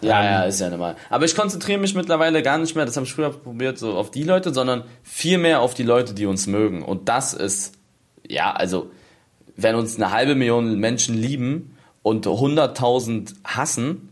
Ja, 0.00 0.20
Ähm, 0.20 0.26
ja, 0.26 0.42
ist 0.42 0.60
ja 0.60 0.70
normal. 0.70 0.96
Aber 1.08 1.24
ich 1.24 1.34
konzentriere 1.34 1.78
mich 1.78 1.94
mittlerweile 1.94 2.42
gar 2.42 2.58
nicht 2.58 2.74
mehr, 2.74 2.84
das 2.84 2.96
habe 2.96 3.06
ich 3.06 3.12
früher 3.12 3.30
probiert, 3.30 3.78
so 3.78 3.94
auf 3.94 4.10
die 4.10 4.24
Leute, 4.24 4.52
sondern 4.52 4.84
viel 5.02 5.38
mehr 5.38 5.60
auf 5.60 5.74
die 5.74 5.82
Leute, 5.82 6.14
die 6.14 6.26
uns 6.26 6.46
mögen. 6.46 6.82
Und 6.82 7.08
das 7.08 7.32
ist, 7.32 7.74
ja, 8.26 8.52
also, 8.52 8.90
wenn 9.56 9.74
uns 9.74 9.96
eine 9.96 10.12
halbe 10.12 10.34
Million 10.34 10.78
Menschen 10.78 11.16
lieben 11.16 11.76
und 12.02 12.26
100.000 12.26 13.34
hassen, 13.44 14.07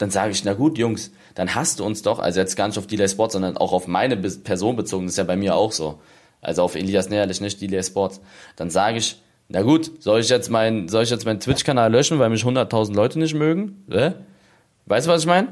dann 0.00 0.10
sage 0.10 0.30
ich, 0.32 0.44
na 0.44 0.54
gut, 0.54 0.78
Jungs, 0.78 1.12
dann 1.34 1.54
hasst 1.54 1.78
du 1.78 1.84
uns 1.84 2.00
doch, 2.00 2.18
also 2.18 2.40
jetzt 2.40 2.56
gar 2.56 2.66
nicht 2.66 2.78
auf 2.78 2.86
Delay 2.86 3.06
Sports, 3.06 3.34
sondern 3.34 3.58
auch 3.58 3.72
auf 3.72 3.86
meine 3.86 4.16
Person 4.16 4.74
bezogen, 4.74 5.04
das 5.04 5.12
ist 5.12 5.18
ja 5.18 5.24
bei 5.24 5.36
mir 5.36 5.54
auch 5.54 5.72
so. 5.72 6.00
Also 6.40 6.62
auf 6.62 6.74
Elias 6.74 7.10
Näherlich, 7.10 7.42
nicht 7.42 7.60
Delay 7.60 7.82
Sports. 7.82 8.22
Dann 8.56 8.70
sage 8.70 8.96
ich, 8.96 9.20
na 9.48 9.60
gut, 9.60 10.02
soll 10.02 10.20
ich 10.20 10.30
jetzt 10.30 10.48
mein, 10.48 10.88
soll 10.88 11.02
ich 11.02 11.10
jetzt 11.10 11.26
meinen 11.26 11.38
Twitch-Kanal 11.38 11.92
löschen, 11.92 12.18
weil 12.18 12.30
mich 12.30 12.44
100.000 12.44 12.94
Leute 12.94 13.18
nicht 13.18 13.34
mögen? 13.34 13.84
Weißt 14.86 15.06
du, 15.06 15.10
was 15.10 15.20
ich 15.20 15.26
meine? 15.26 15.48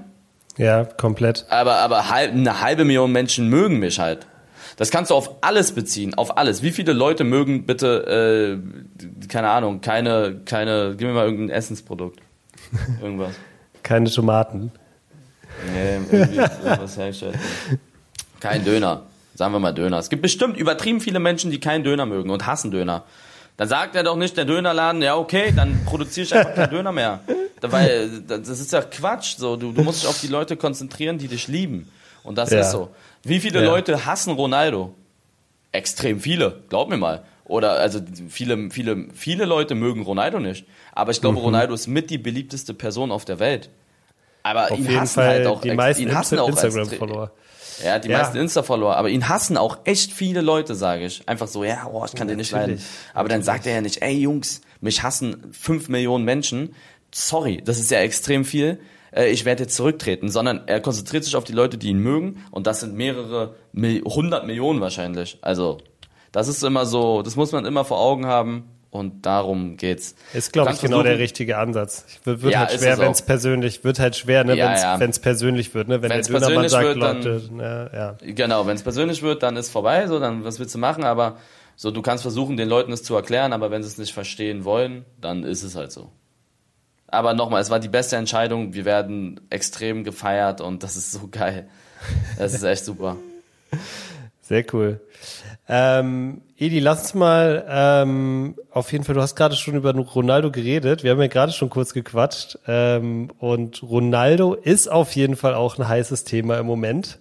Ja, 0.56 0.84
komplett. 0.84 1.44
Aber, 1.50 1.76
aber 1.76 2.08
halb, 2.08 2.32
eine 2.32 2.62
halbe 2.62 2.86
Million 2.86 3.12
Menschen 3.12 3.48
mögen 3.48 3.78
mich 3.78 3.98
halt. 3.98 4.26
Das 4.76 4.90
kannst 4.90 5.10
du 5.10 5.14
auf 5.14 5.42
alles 5.42 5.72
beziehen, 5.72 6.14
auf 6.14 6.38
alles. 6.38 6.62
Wie 6.62 6.70
viele 6.70 6.94
Leute 6.94 7.24
mögen 7.24 7.66
bitte, 7.66 8.60
äh, 8.62 9.26
keine 9.28 9.50
Ahnung, 9.50 9.82
keine, 9.82 10.40
keine, 10.46 10.94
gib 10.96 11.06
mir 11.06 11.14
mal 11.14 11.26
irgendein 11.26 11.54
Essensprodukt. 11.54 12.20
Irgendwas. 13.02 13.34
Keine 13.88 14.10
Tomaten. 14.10 14.70
Nee, 15.72 15.94
irgendwie 15.94 16.36
irgendwas 16.36 16.96
hergestellt. 16.98 17.36
Kein 18.38 18.64
Döner. 18.64 19.02
Sagen 19.34 19.52
wir 19.54 19.60
mal 19.60 19.72
Döner. 19.72 19.98
Es 19.98 20.10
gibt 20.10 20.20
bestimmt 20.20 20.58
übertrieben 20.58 21.00
viele 21.00 21.18
Menschen, 21.20 21.50
die 21.50 21.58
keinen 21.58 21.84
Döner 21.84 22.04
mögen 22.04 22.28
und 22.30 22.46
hassen 22.46 22.70
Döner. 22.70 23.04
Dann 23.56 23.66
sagt 23.68 23.96
er 23.96 24.02
doch 24.04 24.16
nicht, 24.16 24.36
der 24.36 24.44
Dönerladen, 24.44 25.00
ja 25.02 25.16
okay, 25.16 25.52
dann 25.56 25.84
produziere 25.86 26.24
ich 26.26 26.34
einfach 26.34 26.54
keinen 26.54 26.70
Döner 26.70 26.92
mehr. 26.92 27.20
Weil 27.62 28.08
das 28.28 28.48
ist 28.48 28.72
ja 28.72 28.82
Quatsch. 28.82 29.36
So, 29.38 29.56
du, 29.56 29.72
du 29.72 29.82
musst 29.82 30.02
dich 30.02 30.08
auf 30.08 30.20
die 30.20 30.28
Leute 30.28 30.56
konzentrieren, 30.56 31.18
die 31.18 31.26
dich 31.28 31.48
lieben. 31.48 31.88
Und 32.22 32.36
das 32.36 32.50
Ja. 32.50 32.60
ist 32.60 32.70
so. 32.72 32.90
Wie 33.24 33.40
viele 33.40 33.60
Ja. 33.60 33.66
Leute 33.66 34.04
hassen 34.06 34.34
Ronaldo? 34.34 34.94
Extrem 35.72 36.20
viele, 36.20 36.60
glaub 36.68 36.88
mir 36.90 36.98
mal. 36.98 37.22
Oder 37.48 37.72
also 37.72 38.00
viele, 38.28 38.70
viele, 38.70 39.06
viele 39.14 39.44
Leute 39.46 39.74
mögen 39.74 40.02
Ronaldo 40.02 40.38
nicht. 40.38 40.66
Aber 40.92 41.10
ich 41.10 41.18
Mhm. 41.18 41.22
glaube, 41.22 41.38
Ronaldo 41.40 41.74
ist 41.74 41.86
mit 41.86 42.10
die 42.10 42.18
beliebteste 42.18 42.74
Person 42.74 43.10
auf 43.10 43.24
der 43.24 43.38
Welt. 43.38 43.70
Aber 44.42 44.70
Auf 44.70 44.78
ihn 44.78 44.84
jeden 44.84 45.00
hassen 45.00 45.14
Fall 45.14 45.28
halt 45.28 45.46
auch 45.46 45.60
die 45.60 45.72
meisten 45.72 46.02
ihn 46.04 46.14
hassen 46.14 46.38
Insta- 46.38 46.48
Instagram-Follower. 46.48 47.30
Er 47.82 47.94
hat 47.94 48.04
die 48.04 48.08
Ja. 48.08 48.18
meisten 48.18 48.36
Insta-Follower, 48.38 48.96
aber 48.96 49.08
ihn 49.08 49.28
hassen 49.28 49.56
auch 49.56 49.78
echt 49.84 50.12
viele 50.12 50.40
Leute, 50.40 50.74
sage 50.74 51.04
ich. 51.06 51.22
Einfach 51.28 51.46
so, 51.48 51.64
ja, 51.64 51.88
oh, 51.92 52.04
ich 52.04 52.14
kann 52.14 52.26
den 52.28 52.36
nicht 52.38 52.50
leiden. 52.50 52.80
Aber 53.14 53.28
dann 53.28 53.42
sagt 53.42 53.66
er 53.66 53.74
ja 53.74 53.80
nicht, 53.80 54.02
ey 54.02 54.18
Jungs, 54.18 54.60
mich 54.80 55.02
hassen 55.02 55.48
fünf 55.52 55.88
Millionen 55.88 56.24
Menschen. 56.24 56.74
Sorry, 57.14 57.62
das 57.64 57.78
ist 57.78 57.90
ja 57.90 57.98
extrem 58.00 58.44
viel. 58.44 58.78
Äh, 59.12 59.30
Ich 59.30 59.44
werde 59.44 59.62
jetzt 59.64 59.76
zurücktreten, 59.76 60.28
sondern 60.28 60.62
er 60.66 60.80
konzentriert 60.80 61.24
sich 61.24 61.36
auf 61.36 61.44
die 61.44 61.52
Leute, 61.52 61.78
die 61.78 61.88
ihn 61.88 61.98
mögen. 62.00 62.44
Und 62.50 62.66
das 62.66 62.80
sind 62.80 62.94
mehrere, 62.94 63.54
hundert 64.04 64.46
Millionen 64.46 64.80
wahrscheinlich. 64.80 65.38
Also, 65.40 65.78
das 66.32 66.48
ist 66.48 66.62
immer 66.64 66.86
so, 66.86 67.22
das 67.22 67.36
muss 67.36 67.52
man 67.52 67.64
immer 67.66 67.84
vor 67.84 67.98
Augen 68.00 68.26
haben. 68.26 68.64
Und 68.90 69.26
darum 69.26 69.76
geht's. 69.76 70.14
Ist, 70.32 70.50
glaube 70.54 70.72
ich, 70.72 70.80
genau 70.80 71.02
der 71.02 71.18
richtige 71.18 71.58
Ansatz. 71.58 72.06
Wird, 72.24 72.40
wird 72.40 72.54
Ja, 72.54 72.60
halt 72.60 72.70
schwer, 72.72 72.96
wenn 72.96 73.10
es 73.12 73.20
persönlich, 73.20 73.84
wird 73.84 73.98
halt 73.98 74.16
schwer, 74.16 74.44
ne, 74.44 74.56
Ja, 74.56 74.98
wenn 74.98 75.10
es 75.10 75.16
ja. 75.18 75.22
persönlich 75.22 75.74
wird, 75.74 75.88
ne, 75.88 76.00
wenn 76.00 76.08
Wenn's 76.08 76.28
der 76.28 76.40
Dönermann 76.40 76.68
sagt, 76.70 76.84
wird, 76.86 77.02
dann- 77.02 77.22
Leute, 77.22 77.52
ne, 77.52 77.90
ja. 77.92 78.16
Genau, 78.32 78.66
wenn 78.66 78.76
es 78.76 78.82
persönlich 78.82 79.20
wird, 79.22 79.42
dann 79.42 79.56
ist 79.58 79.68
vorbei, 79.68 80.06
so, 80.06 80.18
dann 80.18 80.42
was 80.42 80.58
willst 80.58 80.74
du 80.74 80.78
machen, 80.78 81.04
aber 81.04 81.36
so, 81.76 81.90
du 81.90 82.00
kannst 82.00 82.22
versuchen, 82.22 82.56
den 82.56 82.66
Leuten 82.70 82.90
es 82.90 83.02
zu 83.02 83.14
erklären, 83.14 83.52
aber 83.52 83.70
wenn 83.70 83.82
sie 83.82 83.88
es 83.90 83.98
nicht 83.98 84.14
verstehen 84.14 84.64
wollen, 84.64 85.04
dann 85.20 85.44
ist 85.44 85.64
es 85.64 85.76
halt 85.76 85.92
so. 85.92 86.10
Aber 87.08 87.34
nochmal, 87.34 87.60
es 87.60 87.68
war 87.68 87.80
die 87.80 87.88
beste 87.88 88.16
Entscheidung, 88.16 88.72
wir 88.72 88.86
werden 88.86 89.38
extrem 89.50 90.02
gefeiert 90.02 90.62
und 90.62 90.82
das 90.82 90.96
ist 90.96 91.12
so 91.12 91.28
geil. 91.30 91.68
Das 92.38 92.54
ist 92.54 92.62
echt 92.62 92.86
super. 92.86 93.16
Sehr 94.48 94.64
cool. 94.72 94.98
Ähm, 95.68 96.40
Edi, 96.56 96.78
lass 96.80 97.00
uns 97.02 97.14
mal 97.14 97.66
ähm, 97.68 98.54
auf 98.70 98.90
jeden 98.92 99.04
Fall, 99.04 99.14
du 99.14 99.20
hast 99.20 99.36
gerade 99.36 99.54
schon 99.54 99.74
über 99.74 99.94
Ronaldo 99.94 100.50
geredet. 100.50 101.02
Wir 101.04 101.10
haben 101.10 101.20
ja 101.20 101.26
gerade 101.26 101.52
schon 101.52 101.68
kurz 101.68 101.92
gequatscht. 101.92 102.58
Ähm, 102.66 103.30
und 103.38 103.82
Ronaldo 103.82 104.54
ist 104.54 104.88
auf 104.90 105.12
jeden 105.14 105.36
Fall 105.36 105.52
auch 105.52 105.78
ein 105.78 105.86
heißes 105.86 106.24
Thema 106.24 106.56
im 106.58 106.64
Moment. 106.64 107.18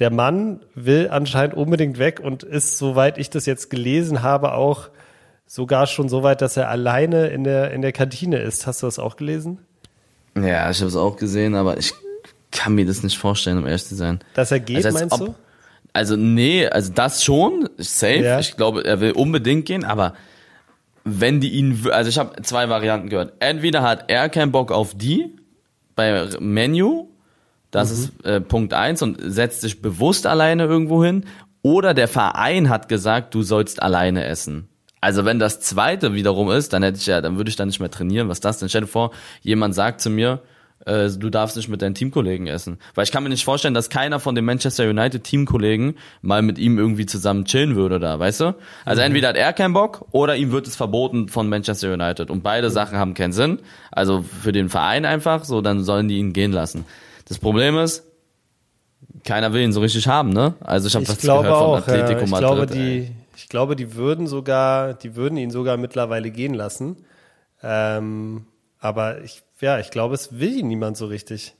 Der 0.00 0.10
Mann 0.10 0.58
will 0.74 1.08
anscheinend 1.12 1.54
unbedingt 1.54 2.00
weg 2.00 2.18
und 2.18 2.42
ist, 2.42 2.76
soweit 2.76 3.18
ich 3.18 3.30
das 3.30 3.46
jetzt 3.46 3.70
gelesen 3.70 4.24
habe, 4.24 4.52
auch 4.54 4.88
sogar 5.46 5.86
schon 5.86 6.08
so 6.08 6.24
weit, 6.24 6.42
dass 6.42 6.56
er 6.56 6.68
alleine 6.70 7.28
in 7.28 7.44
der, 7.44 7.70
in 7.70 7.82
der 7.82 7.92
Kantine 7.92 8.38
ist. 8.40 8.66
Hast 8.66 8.82
du 8.82 8.86
das 8.88 8.98
auch 8.98 9.14
gelesen? 9.14 9.60
Ja, 10.36 10.68
ich 10.70 10.78
habe 10.80 10.88
es 10.88 10.96
auch 10.96 11.14
gesehen, 11.16 11.54
aber 11.54 11.78
ich 11.78 11.92
kann 12.50 12.74
mir 12.74 12.84
das 12.84 13.04
nicht 13.04 13.16
vorstellen, 13.16 13.58
um 13.58 13.66
ehrlich 13.66 13.84
zu 13.84 13.94
sein. 13.94 14.18
Dass 14.34 14.50
er 14.50 14.58
geht, 14.58 14.78
Also 14.84 14.88
als 14.88 14.94
meinst 14.94 15.20
ob- 15.20 15.26
du? 15.26 15.34
Also 15.92 16.16
nee, 16.16 16.66
also 16.66 16.92
das 16.92 17.24
schon, 17.24 17.68
safe. 17.78 18.18
Ja. 18.18 18.40
Ich 18.40 18.56
glaube, 18.56 18.84
er 18.84 19.00
will 19.00 19.12
unbedingt 19.12 19.66
gehen, 19.66 19.84
aber 19.84 20.14
wenn 21.04 21.40
die 21.40 21.50
ihn, 21.50 21.86
also 21.90 22.08
ich 22.08 22.18
habe 22.18 22.42
zwei 22.42 22.68
Varianten 22.68 23.08
gehört. 23.08 23.34
Entweder 23.40 23.82
hat 23.82 24.04
er 24.08 24.28
keinen 24.28 24.52
Bock 24.52 24.70
auf 24.70 24.94
die 24.94 25.36
bei 25.96 26.28
Menu, 26.38 27.08
das 27.70 27.90
ist 27.90 28.24
äh, 28.24 28.40
Punkt 28.40 28.72
eins 28.74 29.02
und 29.02 29.18
setzt 29.20 29.60
sich 29.60 29.82
bewusst 29.82 30.26
alleine 30.26 30.64
irgendwo 30.64 31.04
hin, 31.04 31.24
oder 31.62 31.92
der 31.92 32.08
Verein 32.08 32.68
hat 32.68 32.88
gesagt, 32.88 33.34
du 33.34 33.42
sollst 33.42 33.82
alleine 33.82 34.24
essen. 34.24 34.68
Also 35.00 35.24
wenn 35.24 35.38
das 35.38 35.60
zweite 35.60 36.14
wiederum 36.14 36.50
ist, 36.50 36.72
dann 36.72 36.82
hätte 36.82 36.98
ich 36.98 37.06
ja, 37.06 37.20
dann 37.20 37.36
würde 37.36 37.50
ich 37.50 37.56
da 37.56 37.66
nicht 37.66 37.80
mehr 37.80 37.90
trainieren. 37.90 38.28
Was 38.28 38.38
ist 38.38 38.44
das 38.44 38.58
denn? 38.58 38.68
Stell 38.68 38.82
dir 38.82 38.86
vor, 38.86 39.12
jemand 39.42 39.74
sagt 39.74 40.00
zu 40.00 40.10
mir, 40.10 40.40
äh, 40.86 41.08
du 41.10 41.30
darfst 41.30 41.56
nicht 41.56 41.68
mit 41.68 41.82
deinen 41.82 41.94
Teamkollegen 41.94 42.46
essen. 42.46 42.78
Weil 42.94 43.04
ich 43.04 43.12
kann 43.12 43.22
mir 43.22 43.28
nicht 43.28 43.44
vorstellen, 43.44 43.74
dass 43.74 43.90
keiner 43.90 44.20
von 44.20 44.34
den 44.34 44.44
Manchester 44.44 44.88
United 44.88 45.24
Teamkollegen 45.24 45.96
mal 46.22 46.42
mit 46.42 46.58
ihm 46.58 46.78
irgendwie 46.78 47.06
zusammen 47.06 47.44
chillen 47.44 47.76
würde 47.76 47.98
da, 47.98 48.18
weißt 48.18 48.40
du? 48.40 48.54
Also 48.84 49.02
entweder 49.02 49.28
hat 49.28 49.36
er 49.36 49.52
keinen 49.52 49.74
Bock 49.74 50.06
oder 50.12 50.36
ihm 50.36 50.52
wird 50.52 50.66
es 50.66 50.76
verboten 50.76 51.28
von 51.28 51.48
Manchester 51.48 51.92
United. 51.92 52.30
Und 52.30 52.42
beide 52.42 52.70
Sachen 52.70 52.98
haben 52.98 53.14
keinen 53.14 53.32
Sinn. 53.32 53.58
Also 53.90 54.22
für 54.22 54.52
den 54.52 54.68
Verein 54.68 55.04
einfach, 55.04 55.44
so 55.44 55.60
dann 55.60 55.82
sollen 55.84 56.08
die 56.08 56.18
ihn 56.18 56.32
gehen 56.32 56.52
lassen. 56.52 56.84
Das 57.28 57.38
Problem 57.38 57.76
ist, 57.76 58.04
keiner 59.24 59.52
will 59.52 59.62
ihn 59.62 59.72
so 59.72 59.80
richtig 59.80 60.06
haben, 60.08 60.30
ne? 60.30 60.54
Also 60.60 60.88
ich 60.88 60.94
habe 60.94 61.06
was 61.08 61.18
glaube 61.18 61.44
gehört 61.44 61.58
von 61.58 61.66
auch. 61.68 61.86
Ja. 61.86 61.94
Atletico 61.94 62.24
Ich 62.24 62.30
Madrid. 62.30 62.48
glaube, 62.48 62.66
die, 62.66 63.10
ich 63.36 63.48
glaube, 63.48 63.76
die 63.76 63.94
würden 63.94 64.26
sogar, 64.26 64.94
die 64.94 65.16
würden 65.16 65.36
ihn 65.36 65.50
sogar 65.50 65.76
mittlerweile 65.76 66.30
gehen 66.30 66.54
lassen. 66.54 67.04
Ähm, 67.62 68.46
aber 68.78 69.22
ich, 69.22 69.42
ja, 69.60 69.78
ich 69.78 69.90
glaube, 69.90 70.14
es 70.14 70.38
will 70.38 70.56
ihn 70.58 70.68
niemand 70.68 70.96
so 70.96 71.06
richtig. 71.06 71.54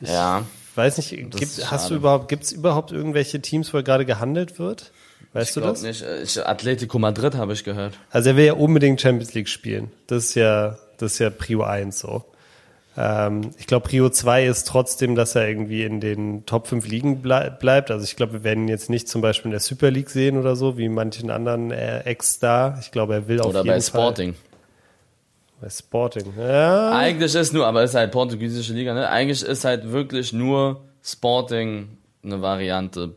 ja. 0.00 0.44
Weiß 0.74 0.96
nicht, 0.96 1.10
gibt, 1.10 1.72
hast 1.72 1.90
du 1.90 1.96
überhaupt, 1.96 2.28
gibt 2.28 2.44
es 2.44 2.52
überhaupt 2.52 2.92
irgendwelche 2.92 3.40
Teams, 3.40 3.72
wo 3.74 3.78
er 3.78 3.82
gerade 3.82 4.04
gehandelt 4.04 4.60
wird? 4.60 4.92
Weißt 5.32 5.48
Ich 5.50 5.54
du 5.54 5.60
das? 5.60 5.82
nicht. 5.82 6.04
Ich, 6.22 6.46
Atletico 6.46 7.00
Madrid 7.00 7.34
habe 7.34 7.52
ich 7.52 7.64
gehört. 7.64 7.94
Also 8.10 8.30
er 8.30 8.36
will 8.36 8.44
ja 8.44 8.52
unbedingt 8.52 9.00
Champions 9.00 9.34
League 9.34 9.48
spielen. 9.48 9.90
Das 10.06 10.26
ist 10.26 10.34
ja, 10.36 10.78
das 10.98 11.14
ist 11.14 11.18
ja 11.18 11.30
Prio 11.30 11.64
1 11.64 11.98
so. 11.98 12.24
Ähm, 12.96 13.50
ich 13.58 13.66
glaube, 13.66 13.88
Prio 13.88 14.08
2 14.08 14.46
ist 14.46 14.68
trotzdem, 14.68 15.14
dass 15.16 15.34
er 15.34 15.48
irgendwie 15.48 15.82
in 15.82 16.00
den 16.00 16.46
Top 16.46 16.66
5 16.68 16.86
Ligen 16.86 17.22
blei 17.22 17.50
bleibt. 17.50 17.90
Also 17.90 18.04
ich 18.04 18.16
glaube, 18.16 18.32
wir 18.34 18.44
werden 18.44 18.64
ihn 18.64 18.68
jetzt 18.68 18.88
nicht 18.88 19.08
zum 19.08 19.20
Beispiel 19.20 19.46
in 19.48 19.52
der 19.52 19.60
Super 19.60 19.90
League 19.90 20.10
sehen 20.10 20.38
oder 20.38 20.56
so, 20.56 20.78
wie 20.78 20.88
manchen 20.88 21.30
anderen 21.30 21.70
äh, 21.70 22.00
Ex-Star. 22.00 22.78
Ich 22.80 22.90
glaube, 22.90 23.14
er 23.14 23.28
will 23.28 23.40
auf 23.40 23.48
Oder 23.48 23.64
jeden 23.64 23.68
bei 23.68 23.80
Fall. 23.80 24.34
Sporting. 25.68 26.24
Bei 26.24 26.30
Sporting. 26.30 26.32
Ja. 26.38 26.90
Eigentlich 26.92 27.34
ist 27.34 27.52
nur, 27.52 27.66
aber 27.66 27.82
ist 27.82 27.94
halt 27.94 28.12
portugiesische 28.12 28.72
Liga, 28.72 28.94
ne? 28.94 29.08
Eigentlich 29.08 29.42
ist 29.42 29.64
halt 29.64 29.90
wirklich 29.90 30.32
nur 30.32 30.82
Sporting 31.02 31.98
eine 32.22 32.40
Variante. 32.42 33.12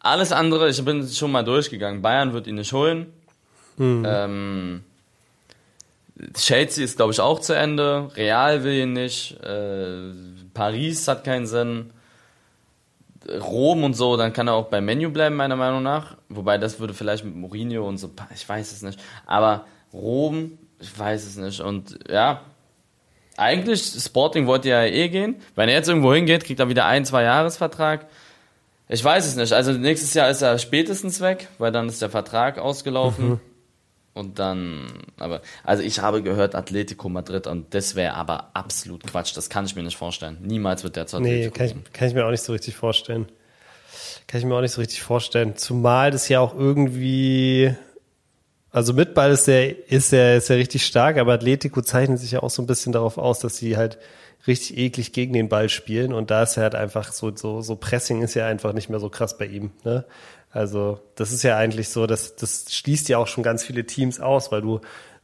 Alles 0.00 0.32
andere, 0.32 0.68
ich 0.68 0.84
bin 0.84 1.06
schon 1.08 1.32
mal 1.32 1.44
durchgegangen. 1.44 2.02
Bayern 2.02 2.32
wird 2.32 2.46
ihn 2.46 2.56
nicht 2.56 2.72
holen. 2.72 3.06
Ähm, 3.78 4.84
Chelsea 6.34 6.84
ist, 6.84 6.96
glaube 6.96 7.12
ich, 7.12 7.20
auch 7.20 7.40
zu 7.40 7.54
Ende. 7.54 8.10
Real 8.16 8.64
will 8.64 8.74
ihn 8.74 8.92
nicht. 8.92 9.40
Äh, 9.42 10.12
Paris 10.54 11.08
hat 11.08 11.24
keinen 11.24 11.46
Sinn. 11.46 11.90
Rom 13.40 13.84
und 13.84 13.94
so, 13.94 14.16
dann 14.16 14.32
kann 14.32 14.48
er 14.48 14.54
auch 14.54 14.66
beim 14.66 14.84
Menu 14.84 15.10
bleiben, 15.10 15.36
meiner 15.36 15.56
Meinung 15.56 15.82
nach. 15.82 16.16
Wobei 16.28 16.58
das 16.58 16.80
würde 16.80 16.92
vielleicht 16.92 17.24
mit 17.24 17.36
Mourinho 17.36 17.86
und 17.86 17.98
so, 17.98 18.10
ich 18.34 18.48
weiß 18.48 18.72
es 18.72 18.82
nicht. 18.82 18.98
Aber 19.26 19.64
Rom, 19.92 20.58
ich 20.82 20.98
weiß 20.98 21.24
es 21.24 21.36
nicht. 21.36 21.60
Und 21.60 21.98
ja, 22.10 22.42
eigentlich, 23.36 23.82
Sporting 23.82 24.46
wollte 24.46 24.68
ja 24.68 24.84
eh 24.84 25.08
gehen. 25.08 25.36
Wenn 25.54 25.68
er 25.68 25.76
jetzt 25.76 25.88
irgendwo 25.88 26.12
hingeht, 26.12 26.44
kriegt 26.44 26.60
er 26.60 26.68
wieder 26.68 26.86
ein, 26.86 27.04
zwei 27.04 27.22
Jahresvertrag. 27.22 28.06
Ich 28.88 29.02
weiß 29.02 29.26
es 29.26 29.36
nicht. 29.36 29.52
Also 29.52 29.72
nächstes 29.72 30.12
Jahr 30.12 30.28
ist 30.28 30.42
er 30.42 30.58
spätestens 30.58 31.20
weg, 31.20 31.48
weil 31.58 31.72
dann 31.72 31.88
ist 31.88 32.02
der 32.02 32.10
Vertrag 32.10 32.58
ausgelaufen. 32.58 33.40
Und 34.14 34.38
dann, 34.38 35.04
aber, 35.18 35.40
also 35.64 35.82
ich 35.82 36.00
habe 36.00 36.22
gehört 36.22 36.54
Atletico 36.54 37.08
Madrid 37.08 37.46
und 37.46 37.72
das 37.72 37.94
wäre 37.94 38.12
aber 38.12 38.50
absolut 38.52 39.04
Quatsch. 39.04 39.34
Das 39.34 39.48
kann 39.48 39.64
ich 39.64 39.74
mir 39.74 39.82
nicht 39.82 39.96
vorstellen. 39.96 40.36
Niemals 40.42 40.84
wird 40.84 40.96
der 40.96 41.06
zu 41.06 41.18
Nee, 41.18 41.46
Atletico 41.46 41.54
kann 41.56 41.66
ich, 41.66 41.92
kann 41.94 42.08
ich 42.08 42.14
mir 42.14 42.26
auch 42.26 42.30
nicht 42.30 42.42
so 42.42 42.52
richtig 42.52 42.76
vorstellen. 42.76 43.26
Kann 44.26 44.40
ich 44.40 44.46
mir 44.46 44.54
auch 44.54 44.60
nicht 44.60 44.72
so 44.72 44.82
richtig 44.82 45.00
vorstellen. 45.02 45.56
Zumal 45.56 46.10
das 46.10 46.28
ja 46.28 46.40
auch 46.40 46.54
irgendwie, 46.54 47.74
also 48.72 48.94
mit 48.94 49.14
Ball 49.14 49.30
ist 49.30 49.46
der, 49.46 49.90
ist 49.90 50.12
der, 50.12 50.38
ist 50.38 50.48
der 50.48 50.56
richtig 50.56 50.84
stark, 50.86 51.18
aber 51.18 51.34
Atletico 51.34 51.82
zeichnet 51.82 52.18
sich 52.18 52.32
ja 52.32 52.42
auch 52.42 52.50
so 52.50 52.62
ein 52.62 52.66
bisschen 52.66 52.92
darauf 52.92 53.18
aus, 53.18 53.38
dass 53.38 53.56
sie 53.58 53.76
halt 53.76 53.98
richtig 54.46 54.76
eklig 54.78 55.12
gegen 55.12 55.34
den 55.34 55.48
Ball 55.48 55.68
spielen 55.68 56.12
und 56.12 56.30
da 56.30 56.42
ist 56.42 56.56
er 56.56 56.64
halt 56.64 56.74
einfach 56.74 57.12
so, 57.12 57.34
so, 57.36 57.60
so 57.60 57.76
Pressing 57.76 58.22
ist 58.22 58.34
ja 58.34 58.46
einfach 58.46 58.72
nicht 58.72 58.88
mehr 58.88 58.98
so 58.98 59.08
krass 59.08 59.38
bei 59.38 59.46
ihm, 59.46 59.70
ne? 59.84 60.04
Also, 60.50 61.00
das 61.14 61.32
ist 61.32 61.44
ja 61.44 61.56
eigentlich 61.56 61.88
so, 61.88 62.06
das, 62.06 62.36
das 62.36 62.66
schließt 62.68 63.08
ja 63.08 63.16
auch 63.16 63.26
schon 63.26 63.42
ganz 63.42 63.64
viele 63.64 63.86
Teams 63.86 64.20
aus, 64.20 64.52
weil 64.52 64.60
du 64.60 64.80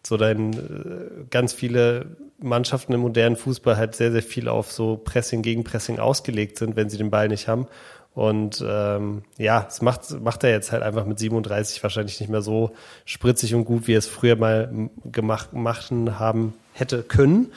so 0.06 0.16
dein, 0.16 0.52
äh, 0.54 1.24
ganz 1.28 1.52
viele 1.52 2.16
Mannschaften 2.38 2.94
im 2.94 3.00
modernen 3.00 3.36
Fußball 3.36 3.76
halt 3.76 3.94
sehr, 3.94 4.10
sehr 4.12 4.22
viel 4.22 4.48
auf 4.48 4.72
so 4.72 4.96
Pressing 4.96 5.42
gegen 5.42 5.64
Pressing 5.64 5.98
ausgelegt 5.98 6.56
sind, 6.56 6.76
wenn 6.76 6.88
sie 6.88 6.96
den 6.96 7.10
Ball 7.10 7.28
nicht 7.28 7.46
haben. 7.46 7.66
Und 8.18 8.64
ähm, 8.68 9.22
ja, 9.36 9.64
es 9.68 9.80
macht, 9.80 10.10
macht 10.20 10.42
er 10.42 10.50
jetzt 10.50 10.72
halt 10.72 10.82
einfach 10.82 11.04
mit 11.04 11.20
37 11.20 11.80
wahrscheinlich 11.84 12.18
nicht 12.18 12.28
mehr 12.28 12.42
so 12.42 12.72
spritzig 13.04 13.54
und 13.54 13.64
gut, 13.64 13.86
wie 13.86 13.94
er 13.94 14.00
es 14.00 14.08
früher 14.08 14.34
mal 14.34 14.90
gemacht 15.04 15.52
machen 15.52 16.18
haben 16.18 16.54
hätte 16.72 17.04
können. 17.04 17.52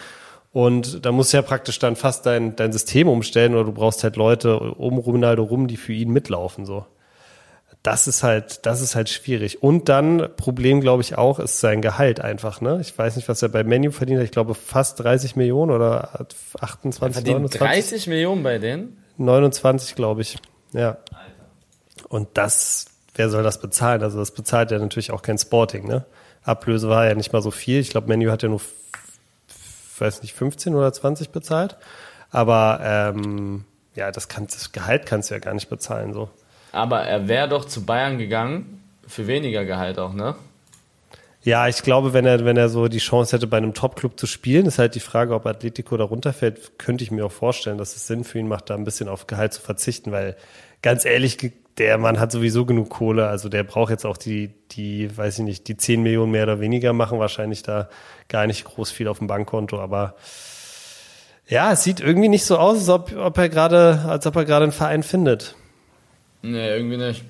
Und 0.53 1.03
da 1.03 1.11
musst 1.11 1.33
du 1.33 1.37
ja 1.37 1.41
praktisch 1.41 1.79
dann 1.79 1.95
fast 1.95 2.27
dein, 2.27 2.55
dein 2.55 2.71
System 2.71 3.07
umstellen 3.07 3.55
oder 3.55 3.63
du 3.63 3.71
brauchst 3.71 4.03
halt 4.03 4.17
Leute 4.17 4.59
um 4.59 4.99
Ronaldo 4.99 5.41
rum, 5.41 5.65
die 5.65 5.77
für 5.77 5.93
ihn 5.93 6.11
mitlaufen, 6.11 6.67
so. 6.67 6.85
Das 7.81 8.07
ist 8.07 8.21
halt, 8.21 8.67
das 8.67 8.81
ist 8.81 8.95
halt 8.95 9.09
schwierig. 9.09 9.63
Und 9.63 9.89
dann, 9.89 10.29
Problem, 10.37 10.79
glaube 10.79 11.01
ich, 11.01 11.17
auch, 11.17 11.39
ist 11.39 11.59
sein 11.59 11.81
Gehalt 11.81 12.19
einfach, 12.19 12.61
ne? 12.61 12.77
Ich 12.79 12.95
weiß 12.95 13.15
nicht, 13.15 13.27
was 13.27 13.41
er 13.41 13.49
bei 13.49 13.63
Menu 13.63 13.89
verdient 13.89 14.19
hat. 14.19 14.25
Ich 14.25 14.31
glaube, 14.31 14.53
fast 14.53 14.99
30 14.99 15.35
Millionen 15.35 15.71
oder 15.71 16.11
hat 16.13 16.35
28, 16.59 17.15
Verdient 17.15 17.37
29. 17.39 17.67
30 17.67 18.07
Millionen 18.07 18.43
bei 18.43 18.59
denen? 18.59 19.01
29, 19.17 19.95
glaube 19.95 20.21
ich. 20.21 20.37
Ja. 20.73 20.97
Und 22.09 22.29
das, 22.33 22.85
wer 23.15 23.29
soll 23.29 23.43
das 23.43 23.59
bezahlen? 23.59 24.03
Also 24.03 24.19
das 24.19 24.31
bezahlt 24.31 24.71
ja 24.71 24.79
natürlich 24.79 25.11
auch 25.11 25.21
kein 25.21 25.37
Sporting, 25.37 25.87
ne? 25.87 26.05
Ablöse 26.43 26.89
war 26.89 27.05
ja 27.05 27.13
nicht 27.13 27.33
mal 27.33 27.41
so 27.41 27.51
viel. 27.51 27.79
Ich 27.79 27.91
glaube, 27.91 28.07
Menu 28.07 28.31
hat 28.31 28.41
ja 28.41 28.49
nur, 28.49 28.61
weiß 29.99 30.23
nicht, 30.23 30.33
15 30.33 30.73
oder 30.73 30.91
20 30.91 31.29
bezahlt. 31.29 31.77
Aber 32.31 32.79
ähm, 32.83 33.65
ja, 33.93 34.11
das, 34.11 34.27
kann, 34.27 34.47
das 34.47 34.71
Gehalt 34.71 35.05
kannst 35.05 35.29
du 35.29 35.35
ja 35.35 35.39
gar 35.39 35.53
nicht 35.53 35.69
bezahlen, 35.69 36.13
so. 36.13 36.29
Aber 36.71 37.01
er 37.01 37.27
wäre 37.27 37.49
doch 37.49 37.65
zu 37.65 37.85
Bayern 37.85 38.17
gegangen, 38.17 38.81
für 39.05 39.27
weniger 39.27 39.65
Gehalt 39.65 39.99
auch, 39.99 40.13
ne? 40.13 40.35
Ja, 41.43 41.67
ich 41.67 41.81
glaube, 41.81 42.13
wenn 42.13 42.25
er, 42.25 42.45
wenn 42.45 42.57
er 42.57 42.69
so 42.69 42.87
die 42.87 42.99
Chance 42.99 43.35
hätte, 43.35 43.47
bei 43.47 43.57
einem 43.57 43.73
Top-Club 43.73 44.19
zu 44.19 44.27
spielen, 44.27 44.67
ist 44.67 44.77
halt 44.77 44.93
die 44.93 44.99
Frage, 44.99 45.33
ob 45.33 45.47
Atletico 45.47 45.97
da 45.97 46.03
runterfällt, 46.03 46.77
könnte 46.77 47.03
ich 47.03 47.09
mir 47.09 47.25
auch 47.25 47.31
vorstellen, 47.31 47.79
dass 47.79 47.95
es 47.95 48.05
Sinn 48.05 48.23
für 48.23 48.37
ihn 48.37 48.47
macht, 48.47 48.69
da 48.69 48.75
ein 48.75 48.83
bisschen 48.83 49.09
auf 49.09 49.25
Gehalt 49.25 49.53
zu 49.53 49.61
verzichten, 49.61 50.11
weil 50.11 50.35
ganz 50.83 51.03
ehrlich, 51.03 51.53
der 51.79 51.97
Mann 51.97 52.19
hat 52.19 52.31
sowieso 52.31 52.65
genug 52.65 52.89
Kohle, 52.89 53.27
also 53.27 53.49
der 53.49 53.63
braucht 53.63 53.89
jetzt 53.89 54.05
auch 54.05 54.17
die, 54.17 54.53
die, 54.71 55.15
weiß 55.17 55.39
ich 55.39 55.45
nicht, 55.45 55.67
die 55.67 55.77
10 55.77 56.03
Millionen 56.03 56.31
mehr 56.31 56.43
oder 56.43 56.59
weniger 56.59 56.93
machen, 56.93 57.17
wahrscheinlich 57.17 57.63
da 57.63 57.89
gar 58.27 58.45
nicht 58.45 58.63
groß 58.63 58.91
viel 58.91 59.07
auf 59.07 59.17
dem 59.17 59.27
Bankkonto, 59.27 59.79
aber 59.79 60.15
ja, 61.47 61.71
es 61.71 61.83
sieht 61.83 62.01
irgendwie 62.01 62.29
nicht 62.29 62.45
so 62.45 62.57
aus, 62.57 62.77
als 62.77 62.89
ob, 62.89 63.15
ob 63.17 63.37
er 63.39 63.49
gerade, 63.49 64.05
als 64.07 64.27
ob 64.27 64.35
er 64.35 64.45
gerade 64.45 64.63
einen 64.63 64.71
Verein 64.71 65.01
findet. 65.01 65.55
Nee, 66.43 66.69
irgendwie 66.69 66.97
nicht. 66.97 67.25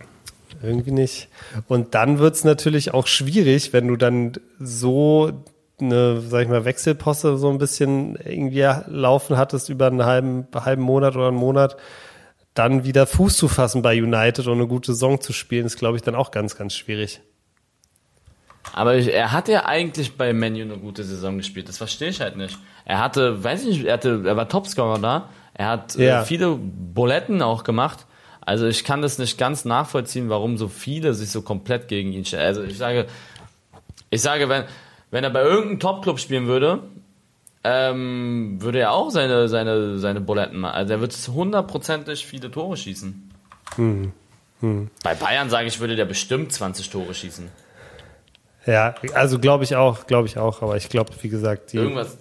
Irgendwie 0.63 0.91
nicht. 0.91 1.27
Und 1.67 1.95
dann 1.95 2.19
wird's 2.19 2.43
natürlich 2.43 2.93
auch 2.93 3.07
schwierig, 3.07 3.73
wenn 3.73 3.87
du 3.87 3.95
dann 3.95 4.33
so 4.59 5.31
eine, 5.79 6.21
sag 6.21 6.43
ich 6.43 6.49
mal, 6.49 6.65
Wechselposte 6.65 7.37
so 7.37 7.49
ein 7.49 7.57
bisschen 7.57 8.15
irgendwie 8.23 8.67
laufen 8.87 9.37
hattest 9.37 9.69
über 9.69 9.87
einen 9.87 10.05
halben, 10.05 10.47
halben 10.53 10.83
Monat 10.83 11.15
oder 11.15 11.29
einen 11.29 11.37
Monat, 11.37 11.77
dann 12.53 12.83
wieder 12.83 13.07
Fuß 13.07 13.37
zu 13.37 13.47
fassen 13.47 13.81
bei 13.81 14.01
United 14.01 14.45
und 14.47 14.53
eine 14.53 14.67
gute 14.67 14.93
Saison 14.93 15.19
zu 15.19 15.33
spielen, 15.33 15.65
ist, 15.65 15.77
glaube 15.79 15.97
ich, 15.97 16.03
dann 16.03 16.15
auch 16.15 16.31
ganz, 16.31 16.55
ganz 16.55 16.75
schwierig. 16.75 17.21
Aber 18.73 18.95
ich, 18.95 19.11
er 19.13 19.31
hat 19.31 19.47
ja 19.47 19.65
eigentlich 19.65 20.17
bei 20.17 20.33
Menu 20.33 20.61
eine 20.61 20.77
gute 20.77 21.03
Saison 21.03 21.37
gespielt. 21.37 21.67
Das 21.67 21.77
verstehe 21.77 22.09
ich 22.09 22.21
halt 22.21 22.37
nicht. 22.37 22.57
Er 22.85 22.99
hatte, 22.99 23.43
weiß 23.43 23.63
ich 23.63 23.77
nicht, 23.77 23.85
er, 23.85 23.93
hatte, 23.93 24.21
er 24.25 24.37
war 24.37 24.47
Topscorer 24.47 24.99
da. 24.99 25.29
Er 25.53 25.67
hat 25.67 25.95
Ja. 25.95 26.21
äh, 26.21 26.25
viele 26.25 26.55
Buletten 26.55 27.41
auch 27.41 27.63
gemacht. 27.63 28.05
Also 28.41 28.67
ich 28.67 28.83
kann 28.83 29.01
das 29.01 29.17
nicht 29.17 29.37
ganz 29.37 29.65
nachvollziehen, 29.65 30.29
warum 30.29 30.57
so 30.57 30.67
viele 30.67 31.13
sich 31.13 31.29
so 31.29 31.41
komplett 31.41 31.87
gegen 31.87 32.11
ihn 32.11 32.25
stellen. 32.25 32.45
Also 32.45 32.63
ich 32.63 32.77
sage, 32.77 33.05
ich 34.09 34.21
sage, 34.21 34.49
wenn, 34.49 34.63
wenn 35.11 35.23
er 35.23 35.29
bei 35.29 35.43
irgendeinem 35.43 35.79
Topclub 35.79 36.19
spielen 36.19 36.47
würde, 36.47 36.83
ähm, 37.63 38.57
würde 38.59 38.79
er 38.79 38.91
auch 38.93 39.11
seine, 39.11 39.47
seine, 39.47 39.99
seine 39.99 40.21
Buletten 40.21 40.59
machen. 40.59 40.73
Also 40.73 40.93
er 40.93 41.01
wird 41.01 41.13
hundertprozentig 41.13 42.25
viele 42.25 42.49
Tore 42.49 42.75
schießen. 42.75 43.31
Hm. 43.75 44.11
Hm. 44.61 44.89
Bei 45.03 45.13
Bayern 45.15 45.49
sage 45.49 45.67
ich, 45.67 45.79
würde 45.79 45.95
der 45.95 46.05
bestimmt 46.05 46.51
20 46.51 46.89
Tore 46.89 47.13
schießen. 47.13 47.49
Ja, 48.65 48.95
also 49.13 49.39
glaube 49.39 49.63
ich 49.63 49.75
auch, 49.75 50.05
glaube 50.05 50.27
ich 50.27 50.37
auch, 50.37 50.61
aber 50.61 50.77
ich 50.77 50.89
glaube, 50.89 51.11
wie 51.21 51.29
gesagt, 51.29 51.73
die, 51.73 51.77
irgendwas, 51.77 52.17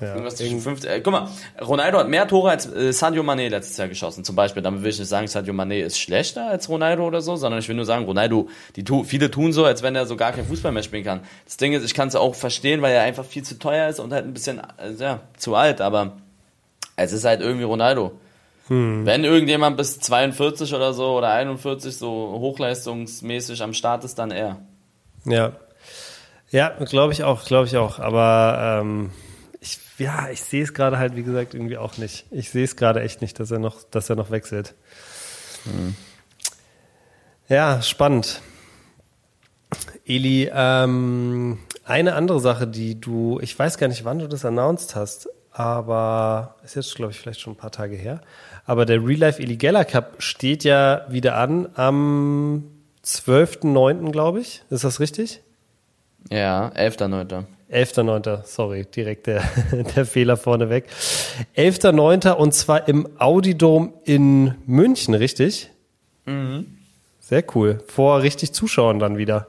ja, 0.00 0.14
Irgendwas 0.14 0.36
zwischen 0.36 0.60
50. 0.60 0.90
Äh, 0.90 1.00
guck 1.00 1.12
mal, 1.12 1.28
Ronaldo 1.60 1.98
hat 1.98 2.08
mehr 2.08 2.26
Tore 2.26 2.50
als 2.50 2.66
äh, 2.66 2.92
Sadio 2.92 3.22
Mané 3.22 3.48
letztes 3.48 3.76
Jahr 3.76 3.88
geschossen. 3.88 4.24
Zum 4.24 4.34
Beispiel, 4.34 4.62
damit 4.62 4.82
will 4.82 4.90
ich 4.90 4.98
nicht 4.98 5.08
sagen, 5.08 5.26
Sadio 5.26 5.52
Mané 5.52 5.82
ist 5.82 5.98
schlechter 5.98 6.48
als 6.48 6.68
Ronaldo 6.68 7.06
oder 7.06 7.20
so, 7.20 7.36
sondern 7.36 7.60
ich 7.60 7.68
will 7.68 7.76
nur 7.76 7.84
sagen, 7.84 8.04
Ronaldo, 8.04 8.48
die 8.76 8.84
tu, 8.84 9.04
viele 9.04 9.30
tun 9.30 9.52
so, 9.52 9.64
als 9.64 9.82
wenn 9.82 9.94
er 9.94 10.06
so 10.06 10.16
gar 10.16 10.32
kein 10.32 10.46
Fußball 10.46 10.72
mehr 10.72 10.82
spielen 10.82 11.04
kann. 11.04 11.20
Das 11.44 11.56
Ding 11.56 11.72
ist, 11.72 11.84
ich 11.84 11.94
kann 11.94 12.08
es 12.08 12.16
auch 12.16 12.34
verstehen, 12.34 12.82
weil 12.82 12.94
er 12.94 13.02
einfach 13.02 13.24
viel 13.24 13.42
zu 13.42 13.58
teuer 13.58 13.88
ist 13.88 14.00
und 14.00 14.12
halt 14.12 14.24
ein 14.24 14.32
bisschen, 14.32 14.58
äh, 14.78 14.92
ja, 14.98 15.20
zu 15.36 15.54
alt, 15.54 15.80
aber 15.80 16.16
es 16.96 17.12
ist 17.12 17.24
halt 17.24 17.40
irgendwie 17.40 17.64
Ronaldo. 17.64 18.12
Hm. 18.68 19.04
Wenn 19.04 19.24
irgendjemand 19.24 19.76
bis 19.76 19.98
42 19.98 20.74
oder 20.74 20.92
so 20.92 21.16
oder 21.16 21.30
41 21.30 21.96
so 21.96 22.08
hochleistungsmäßig 22.08 23.62
am 23.62 23.74
Start 23.74 24.04
ist, 24.04 24.18
dann 24.18 24.30
er. 24.30 24.58
Ja. 25.24 25.52
Ja, 26.50 26.68
glaube 26.68 27.12
ich 27.12 27.24
auch, 27.24 27.44
glaube 27.44 27.66
ich 27.66 27.76
auch. 27.76 27.98
Aber 27.98 28.80
ähm, 28.80 29.10
ja, 30.00 30.28
ich 30.30 30.42
sehe 30.42 30.62
es 30.62 30.74
gerade 30.74 30.98
halt, 30.98 31.16
wie 31.16 31.22
gesagt, 31.22 31.54
irgendwie 31.54 31.78
auch 31.78 31.98
nicht. 31.98 32.26
Ich 32.30 32.50
sehe 32.50 32.64
es 32.64 32.76
gerade 32.76 33.00
echt 33.02 33.20
nicht, 33.20 33.38
dass 33.38 33.50
er 33.50 33.58
noch, 33.58 33.82
dass 33.84 34.10
er 34.10 34.16
noch 34.16 34.30
wechselt. 34.30 34.74
Mhm. 35.64 35.94
Ja, 37.48 37.82
spannend. 37.82 38.40
Eli, 40.06 40.50
ähm, 40.52 41.58
eine 41.84 42.14
andere 42.14 42.40
Sache, 42.40 42.66
die 42.66 43.00
du, 43.00 43.38
ich 43.40 43.58
weiß 43.58 43.78
gar 43.78 43.88
nicht, 43.88 44.04
wann 44.04 44.18
du 44.18 44.28
das 44.28 44.44
announced 44.44 44.96
hast, 44.96 45.28
aber 45.52 46.56
ist 46.64 46.76
jetzt, 46.76 46.94
glaube 46.94 47.12
ich, 47.12 47.18
vielleicht 47.18 47.40
schon 47.40 47.54
ein 47.54 47.56
paar 47.56 47.72
Tage 47.72 47.96
her. 47.96 48.20
Aber 48.66 48.86
der 48.86 49.04
Real 49.04 49.18
Life 49.18 49.42
Eli 49.42 49.56
Geller 49.56 49.84
Cup 49.84 50.22
steht 50.22 50.64
ja 50.64 51.04
wieder 51.08 51.36
an 51.36 51.68
am 51.74 52.70
12.09., 53.04 54.10
glaube 54.10 54.40
ich. 54.40 54.62
Ist 54.70 54.84
das 54.84 55.00
richtig? 55.00 55.42
Ja, 56.30 56.68
11.09. 56.76 57.44
11.9., 57.72 58.44
sorry, 58.44 58.84
direkt 58.84 59.26
der, 59.26 59.42
der 59.96 60.06
Fehler 60.06 60.36
vorneweg. 60.36 60.86
11.9. 61.56 62.32
und 62.32 62.52
zwar 62.52 62.88
im 62.88 63.08
Audidom 63.18 63.94
in 64.04 64.54
München, 64.66 65.14
richtig? 65.14 65.70
Mhm. 66.26 66.78
Sehr 67.20 67.44
cool. 67.54 67.78
Vor 67.86 68.22
richtig 68.22 68.52
Zuschauern 68.52 68.98
dann 68.98 69.16
wieder. 69.16 69.46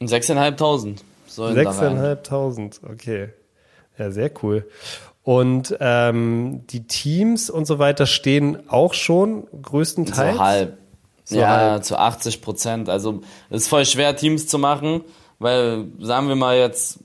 6.500 0.00 0.96
sollen 1.26 1.56
6.500, 1.56 2.90
okay. 2.90 3.28
Ja, 3.98 4.10
sehr 4.10 4.30
cool. 4.42 4.68
Und 5.22 5.76
ähm, 5.80 6.66
die 6.68 6.86
Teams 6.86 7.48
und 7.48 7.66
so 7.66 7.78
weiter 7.78 8.06
stehen 8.06 8.68
auch 8.68 8.94
schon 8.94 9.46
größtenteils? 9.62 10.36
So 10.36 10.42
halb. 10.42 10.78
So 11.24 11.38
ja, 11.38 11.48
halb. 11.48 11.84
zu 11.84 11.98
80 11.98 12.42
Prozent. 12.42 12.88
Also 12.88 13.22
es 13.48 13.62
ist 13.62 13.68
voll 13.68 13.86
schwer, 13.86 14.14
Teams 14.16 14.46
zu 14.46 14.58
machen, 14.58 15.02
weil, 15.38 15.86
sagen 15.98 16.28
wir 16.28 16.36
mal 16.36 16.56
jetzt, 16.56 17.00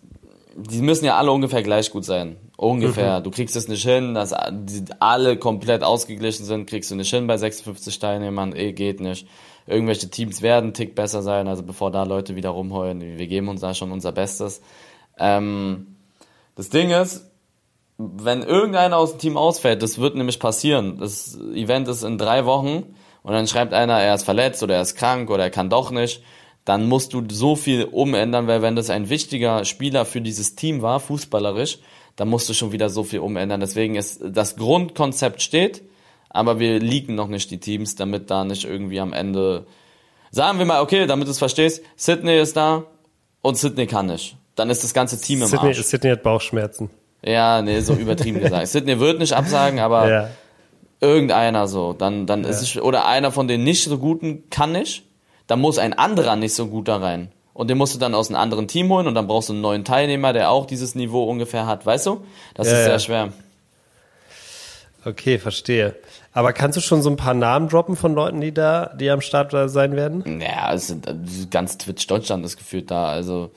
die 0.60 0.82
müssen 0.82 1.06
ja 1.06 1.18
alle 1.18 1.32
ungefähr 1.32 1.64
gleich 1.64 1.92
gut 1.92 2.06
sein. 2.06 2.38
Ungefähr. 2.58 3.20
Mhm. 3.20 3.24
Du 3.24 3.32
kriegst 3.32 3.56
es 3.56 3.68
nicht 3.68 3.84
hin, 3.84 4.14
dass 4.14 4.34
alle 4.34 5.38
komplett 5.38 5.84
ausgeglichen 5.84 6.46
sind, 6.46 6.70
kriegst 6.70 6.92
du 6.92 6.96
nicht 6.96 7.10
hin 7.10 7.28
bei 7.28 7.38
56 7.38 8.00
Teilnehmern, 8.00 8.56
eh, 8.56 8.74
geht 8.74 9.00
nicht. 9.00 9.28
Irgendwelche 9.66 10.10
Teams 10.10 10.42
werden 10.42 10.66
einen 10.66 10.74
Tick 10.74 10.96
besser 10.96 11.22
sein, 11.22 11.48
also 11.48 11.64
bevor 11.64 11.92
da 11.92 12.04
Leute 12.04 12.36
wieder 12.36 12.50
rumheulen, 12.50 13.02
wir 13.02 13.28
geben 13.28 13.48
uns 13.48 13.62
da 13.62 13.74
schon 13.74 13.92
unser 13.92 14.12
Bestes. 14.12 14.62
Ähm, 15.18 15.96
das 16.56 16.70
Ding 16.70 16.90
ist, 16.90 17.30
wenn 17.98 18.42
irgendeiner 18.42 18.98
aus 18.98 19.12
dem 19.12 19.20
Team 19.20 19.38
ausfällt, 19.38 19.84
das 19.84 20.00
wird 20.00 20.16
nämlich 20.16 20.40
passieren. 20.40 20.98
Das 21.00 21.38
Event 21.54 21.88
ist 21.88 22.04
in 22.04 22.18
drei 22.18 22.46
Wochen 22.46 22.96
und 23.24 23.34
dann 23.34 23.48
schreibt 23.48 23.74
einer, 23.74 24.00
er 24.00 24.16
ist 24.16 24.24
verletzt 24.24 24.64
oder 24.64 24.76
er 24.76 24.82
ist 24.82 24.96
krank 24.96 25.30
oder 25.30 25.44
er 25.44 25.50
kann 25.50 25.70
doch 25.70 25.92
nicht 25.92 26.24
dann 26.66 26.88
musst 26.88 27.14
du 27.14 27.24
so 27.30 27.56
viel 27.56 27.86
umändern, 27.86 28.48
weil 28.48 28.62
wenn 28.62 28.76
das 28.76 28.90
ein 28.90 29.10
wichtiger 29.10 29.66
Spieler 29.66 30.06
für 30.06 30.22
dieses 30.22 30.56
Team 30.56 30.82
war, 30.82 31.00
fußballerisch, 31.00 31.80
dann 32.16 32.28
musst 32.28 32.50
du 32.50 32.54
schon 32.54 32.72
wieder 32.72 32.90
so 32.90 33.04
viel 33.04 33.20
umändern. 33.20 33.60
Deswegen 33.60 33.96
ist 33.96 34.22
das 34.24 34.56
Grundkonzept 34.56 35.42
steht, 35.42 35.82
aber 36.30 36.60
wir 36.60 36.80
liegen 36.80 37.16
noch 37.16 37.28
nicht 37.28 37.50
die 37.50 37.60
Teams, 37.60 37.96
damit 37.96 38.30
da 38.30 38.44
nicht 38.44 38.66
irgendwie 38.66 39.00
am 39.00 39.14
Ende 39.14 39.66
sagen 40.32 40.60
wir 40.60 40.66
mal, 40.66 40.82
okay, 40.82 41.08
damit 41.08 41.28
du 41.28 41.32
es 41.32 41.40
verstehst, 41.40 41.84
Sydney 41.96 42.40
ist 42.40 42.56
da 42.56 42.84
und 43.42 43.58
Sydney 43.58 43.88
kann 43.88 44.08
nicht. 44.08 44.36
Dann 44.56 44.70
ist 44.70 44.84
das 44.84 44.94
ganze 44.94 45.20
Team 45.20 45.42
im 45.42 45.48
Sydney, 45.48 45.70
Arsch. 45.70 45.82
Sydney 45.84 46.12
hat 46.12 46.24
Bauchschmerzen. 46.24 46.90
Ja, 47.24 47.62
nee, 47.62 47.80
so 47.80 47.94
übertrieben 47.94 48.40
gesagt. 48.42 48.68
Sydney 48.68 49.00
wird 49.00 49.20
nicht 49.20 49.34
absagen, 49.34 49.80
aber 49.80 50.10
ja. 50.10 50.30
irgendeiner 51.02 51.68
so. 51.68 51.94
Dann, 51.94 52.26
dann 52.26 52.44
ja. 52.44 52.50
ist 52.50 52.62
es, 52.62 52.78
oder 52.78 53.06
einer 53.06 53.32
von 53.32 53.48
den 53.48 53.64
nicht 53.64 53.84
so 53.84 53.98
guten 53.98 54.50
kann 54.50 54.72
nicht 54.74 55.04
da 55.50 55.56
muss 55.56 55.80
ein 55.80 55.94
anderer 55.94 56.36
nicht 56.36 56.54
so 56.54 56.68
gut 56.68 56.88
da 56.88 56.98
rein. 56.98 57.32
Und 57.54 57.70
den 57.70 57.78
musst 57.78 57.96
du 57.96 58.00
dann 58.00 58.14
aus 58.14 58.30
einem 58.30 58.38
anderen 58.38 58.68
Team 58.68 58.88
holen 58.90 59.08
und 59.08 59.16
dann 59.16 59.26
brauchst 59.26 59.50
du 59.50 59.54
einen 59.54 59.62
neuen 59.64 59.84
Teilnehmer, 59.84 60.32
der 60.32 60.52
auch 60.52 60.68
dieses 60.68 60.94
Niveau 60.94 61.24
ungefähr 61.24 61.66
hat, 61.66 61.86
weißt 61.88 62.06
du? 62.06 62.24
Das 62.54 62.68
ja, 62.68 62.74
ist 62.74 62.84
sehr 62.84 62.94
ja. 62.94 63.00
schwer. 63.00 63.34
Okay, 65.04 65.40
verstehe. 65.40 65.96
Aber 66.34 66.54
kannst 66.54 66.78
du 66.78 66.82
schon 66.82 67.02
so 67.02 67.10
ein 67.10 67.16
paar 67.16 67.34
Namen 67.34 67.68
droppen 67.68 67.96
von 67.96 68.14
Leuten, 68.14 68.42
die 68.42 68.54
da, 68.54 68.94
die 69.00 69.10
am 69.10 69.22
Start 69.22 69.52
sein 69.72 69.96
werden? 69.96 70.40
Ja, 70.40 70.72
es 70.72 70.88
sind, 70.88 71.08
ganz 71.50 71.80
Twitch 71.80 72.06
Deutschland 72.06 72.46
ist 72.46 72.58
gefühlt 72.58 72.92
da. 72.92 73.10
Also 73.10 73.50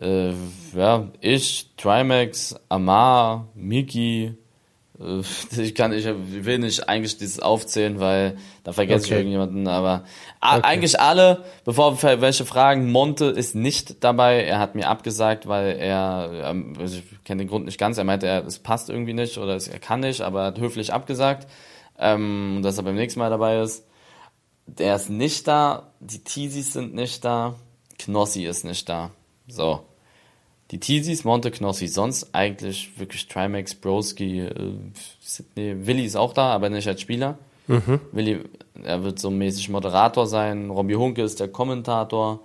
äh, 0.00 0.32
ja, 0.76 1.08
ich, 1.20 1.70
Trimax, 1.76 2.54
Amar, 2.68 3.48
Miki, 3.54 4.26
äh, 4.26 4.34
ich 5.56 5.74
kann, 5.74 5.92
ich 5.92 6.06
will 6.06 6.58
nicht 6.58 6.88
eigentlich 6.88 7.16
dieses 7.16 7.40
aufzählen, 7.40 8.00
weil 8.00 8.36
da 8.64 8.72
vergesse 8.72 9.06
okay. 9.06 9.14
ich 9.14 9.18
irgendjemanden, 9.18 9.68
aber 9.68 10.04
okay. 10.40 10.60
eigentlich 10.62 11.00
alle, 11.00 11.44
bevor 11.64 12.00
wir 12.02 12.20
welche 12.20 12.44
fragen, 12.44 12.90
Monte 12.90 13.26
ist 13.26 13.54
nicht 13.54 14.02
dabei, 14.04 14.44
er 14.44 14.58
hat 14.58 14.74
mir 14.74 14.88
abgesagt, 14.88 15.48
weil 15.48 15.76
er, 15.76 16.30
ähm, 16.44 16.74
also 16.78 16.98
ich 16.98 17.24
kenne 17.24 17.42
den 17.42 17.48
Grund 17.48 17.66
nicht 17.66 17.78
ganz, 17.78 17.98
er 17.98 18.04
meinte, 18.04 18.26
er, 18.26 18.46
es 18.46 18.58
passt 18.58 18.90
irgendwie 18.90 19.14
nicht 19.14 19.38
oder 19.38 19.56
es, 19.56 19.68
er 19.68 19.78
kann 19.78 20.00
nicht, 20.00 20.20
aber 20.20 20.40
er 20.40 20.46
hat 20.46 20.58
höflich 20.58 20.92
abgesagt, 20.92 21.48
ähm, 21.98 22.60
dass 22.62 22.78
er 22.78 22.84
beim 22.84 22.94
nächsten 22.94 23.20
Mal 23.20 23.30
dabei 23.30 23.60
ist. 23.60 23.86
Der 24.66 24.94
ist 24.94 25.10
nicht 25.10 25.48
da, 25.48 25.92
die 26.00 26.22
Teasies 26.22 26.72
sind 26.72 26.94
nicht 26.94 27.24
da, 27.24 27.56
Knossi 27.98 28.44
ist 28.44 28.64
nicht 28.64 28.88
da. 28.88 29.10
So. 29.48 29.80
Die 30.72 30.80
Teasies, 30.80 31.24
Monte 31.24 31.50
Knossi, 31.50 31.86
sonst 31.86 32.34
eigentlich 32.34 32.98
wirklich 32.98 33.28
Trimax, 33.28 33.74
Broski, 33.74 34.40
äh, 34.40 34.54
Sydney, 35.20 35.86
Willi 35.86 36.06
ist 36.06 36.16
auch 36.16 36.32
da, 36.32 36.54
aber 36.54 36.70
nicht 36.70 36.88
als 36.88 37.02
Spieler. 37.02 37.36
Mhm. 37.66 38.00
Willi, 38.10 38.40
er 38.82 39.04
wird 39.04 39.18
so 39.18 39.30
mäßig 39.30 39.68
Moderator 39.68 40.26
sein, 40.26 40.70
Robbie 40.70 40.96
Hunke 40.96 41.22
ist 41.22 41.40
der 41.40 41.48
Kommentator. 41.48 42.40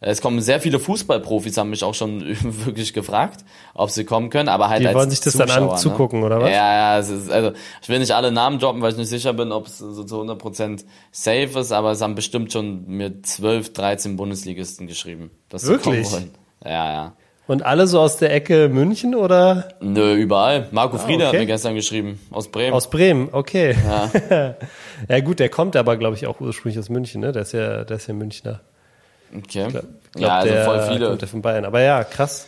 Es 0.00 0.20
kommen 0.20 0.40
sehr 0.40 0.60
viele 0.60 0.78
Fußballprofis, 0.78 1.56
haben 1.56 1.70
mich 1.70 1.82
auch 1.82 1.94
schon 1.94 2.22
wirklich 2.64 2.92
gefragt, 2.92 3.44
ob 3.74 3.90
sie 3.90 4.04
kommen 4.04 4.30
können, 4.30 4.48
aber 4.48 4.68
halt 4.68 4.82
Die 4.82 4.86
als 4.86 4.94
wollen 4.94 5.10
sich 5.10 5.20
das 5.20 5.32
Zuschauer, 5.32 5.46
dann 5.48 5.68
anzugucken, 5.70 6.20
ne? 6.20 6.26
oder 6.26 6.42
was? 6.42 6.50
Ja, 6.50 6.74
ja, 6.74 6.98
es 6.98 7.08
ist, 7.08 7.28
also 7.28 7.52
ich 7.82 7.88
will 7.88 7.98
nicht 7.98 8.12
alle 8.12 8.30
Namen 8.30 8.60
droppen, 8.60 8.82
weil 8.82 8.92
ich 8.92 8.98
nicht 8.98 9.08
sicher 9.08 9.32
bin, 9.32 9.50
ob 9.50 9.66
es 9.66 9.78
so 9.78 10.04
zu 10.04 10.20
100% 10.20 10.84
safe 11.10 11.58
ist, 11.58 11.72
aber 11.72 11.90
es 11.90 12.00
haben 12.00 12.14
bestimmt 12.14 12.52
schon 12.52 12.86
mir 12.86 13.20
12, 13.20 13.72
13 13.72 14.16
Bundesligisten 14.16 14.86
geschrieben, 14.86 15.32
dass 15.48 15.66
Wirklich? 15.66 16.06
sie 16.06 16.14
kommen 16.14 16.28
wollen. 16.28 16.34
Ja, 16.64 16.92
ja. 16.92 17.12
Und 17.46 17.62
alle 17.62 17.86
so 17.86 18.00
aus 18.00 18.16
der 18.16 18.32
Ecke 18.32 18.70
München 18.70 19.14
oder? 19.14 19.68
Nö, 19.80 20.14
überall. 20.14 20.68
Marco 20.70 20.96
ah, 20.96 20.98
Friede 20.98 21.26
okay. 21.26 21.36
hat 21.36 21.40
mir 21.40 21.46
gestern 21.46 21.74
geschrieben, 21.74 22.18
aus 22.30 22.48
Bremen. 22.48 22.72
Aus 22.72 22.88
Bremen, 22.88 23.28
okay. 23.32 23.76
Ja, 23.86 24.54
ja 25.08 25.20
gut, 25.20 25.40
der 25.40 25.50
kommt 25.50 25.76
aber, 25.76 25.98
glaube 25.98 26.16
ich, 26.16 26.26
auch 26.26 26.40
ursprünglich 26.40 26.78
aus 26.78 26.88
München, 26.88 27.20
ne? 27.20 27.32
Der 27.32 27.42
ist 27.42 27.52
ja, 27.52 27.84
der 27.84 27.96
ist 27.96 28.06
ja 28.06 28.14
Münchner. 28.14 28.60
Okay. 29.36 29.66
Ich 29.66 29.72
glaub, 29.72 29.84
ja, 30.16 30.38
also 30.38 30.52
der 30.52 30.64
voll 30.64 30.82
viele. 30.88 31.08
Kommt 31.08 31.20
der 31.20 31.28
von 31.28 31.42
Bayern. 31.42 31.64
Aber 31.66 31.82
ja, 31.82 32.02
krass. 32.04 32.46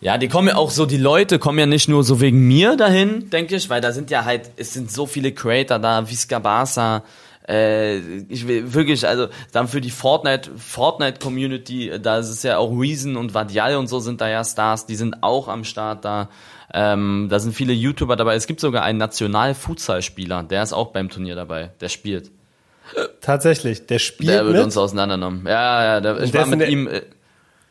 Ja, 0.00 0.18
die 0.18 0.28
kommen 0.28 0.48
ja 0.48 0.56
auch 0.56 0.70
so, 0.70 0.84
die 0.84 0.98
Leute 0.98 1.38
kommen 1.38 1.58
ja 1.58 1.66
nicht 1.66 1.88
nur 1.88 2.04
so 2.04 2.20
wegen 2.20 2.46
mir 2.46 2.76
dahin, 2.76 3.30
denke 3.30 3.56
ich, 3.56 3.70
weil 3.70 3.80
da 3.80 3.92
sind 3.92 4.10
ja 4.10 4.24
halt, 4.24 4.50
es 4.56 4.74
sind 4.74 4.90
so 4.90 5.06
viele 5.06 5.32
Creator 5.32 5.78
da, 5.78 6.08
Visca 6.08 6.38
Barca, 6.38 7.02
äh, 7.48 7.98
ich 8.28 8.48
will 8.48 8.74
wirklich, 8.74 9.06
also 9.06 9.28
dann 9.52 9.68
für 9.68 9.80
die 9.80 9.90
Fortnite, 9.90 10.50
Fortnite 10.56 11.20
Community, 11.20 11.92
da 12.00 12.18
ist 12.18 12.28
es 12.28 12.42
ja 12.42 12.58
auch 12.58 12.70
Reason 12.70 13.16
und 13.16 13.34
Vadial 13.34 13.76
und 13.76 13.86
so 13.86 14.00
sind 14.00 14.20
da 14.20 14.28
ja 14.28 14.44
Stars, 14.44 14.86
die 14.86 14.96
sind 14.96 15.22
auch 15.22 15.48
am 15.48 15.64
Start 15.64 16.04
da. 16.04 16.28
Ähm, 16.74 17.28
da 17.30 17.38
sind 17.38 17.54
viele 17.54 17.72
YouTuber 17.72 18.16
dabei. 18.16 18.34
Es 18.34 18.46
gibt 18.46 18.60
sogar 18.60 18.82
einen 18.82 18.98
National-Futsal-Spieler, 18.98 20.42
der 20.42 20.62
ist 20.62 20.72
auch 20.72 20.88
beim 20.88 21.08
Turnier 21.08 21.36
dabei, 21.36 21.70
der 21.80 21.88
spielt. 21.88 22.32
Tatsächlich, 23.20 23.86
der 23.86 23.98
spielt. 23.98 24.30
Der 24.30 24.44
wird 24.44 24.56
mit? 24.56 24.64
uns 24.64 24.76
auseinandergenommen. 24.76 25.46
Ja, 25.46 25.84
ja, 25.84 26.00
der, 26.00 26.20
ich 26.20 26.34
war 26.34 26.46
mit 26.46 26.60
der, 26.60 26.68
ihm. 26.68 26.86
Äh, 26.86 27.02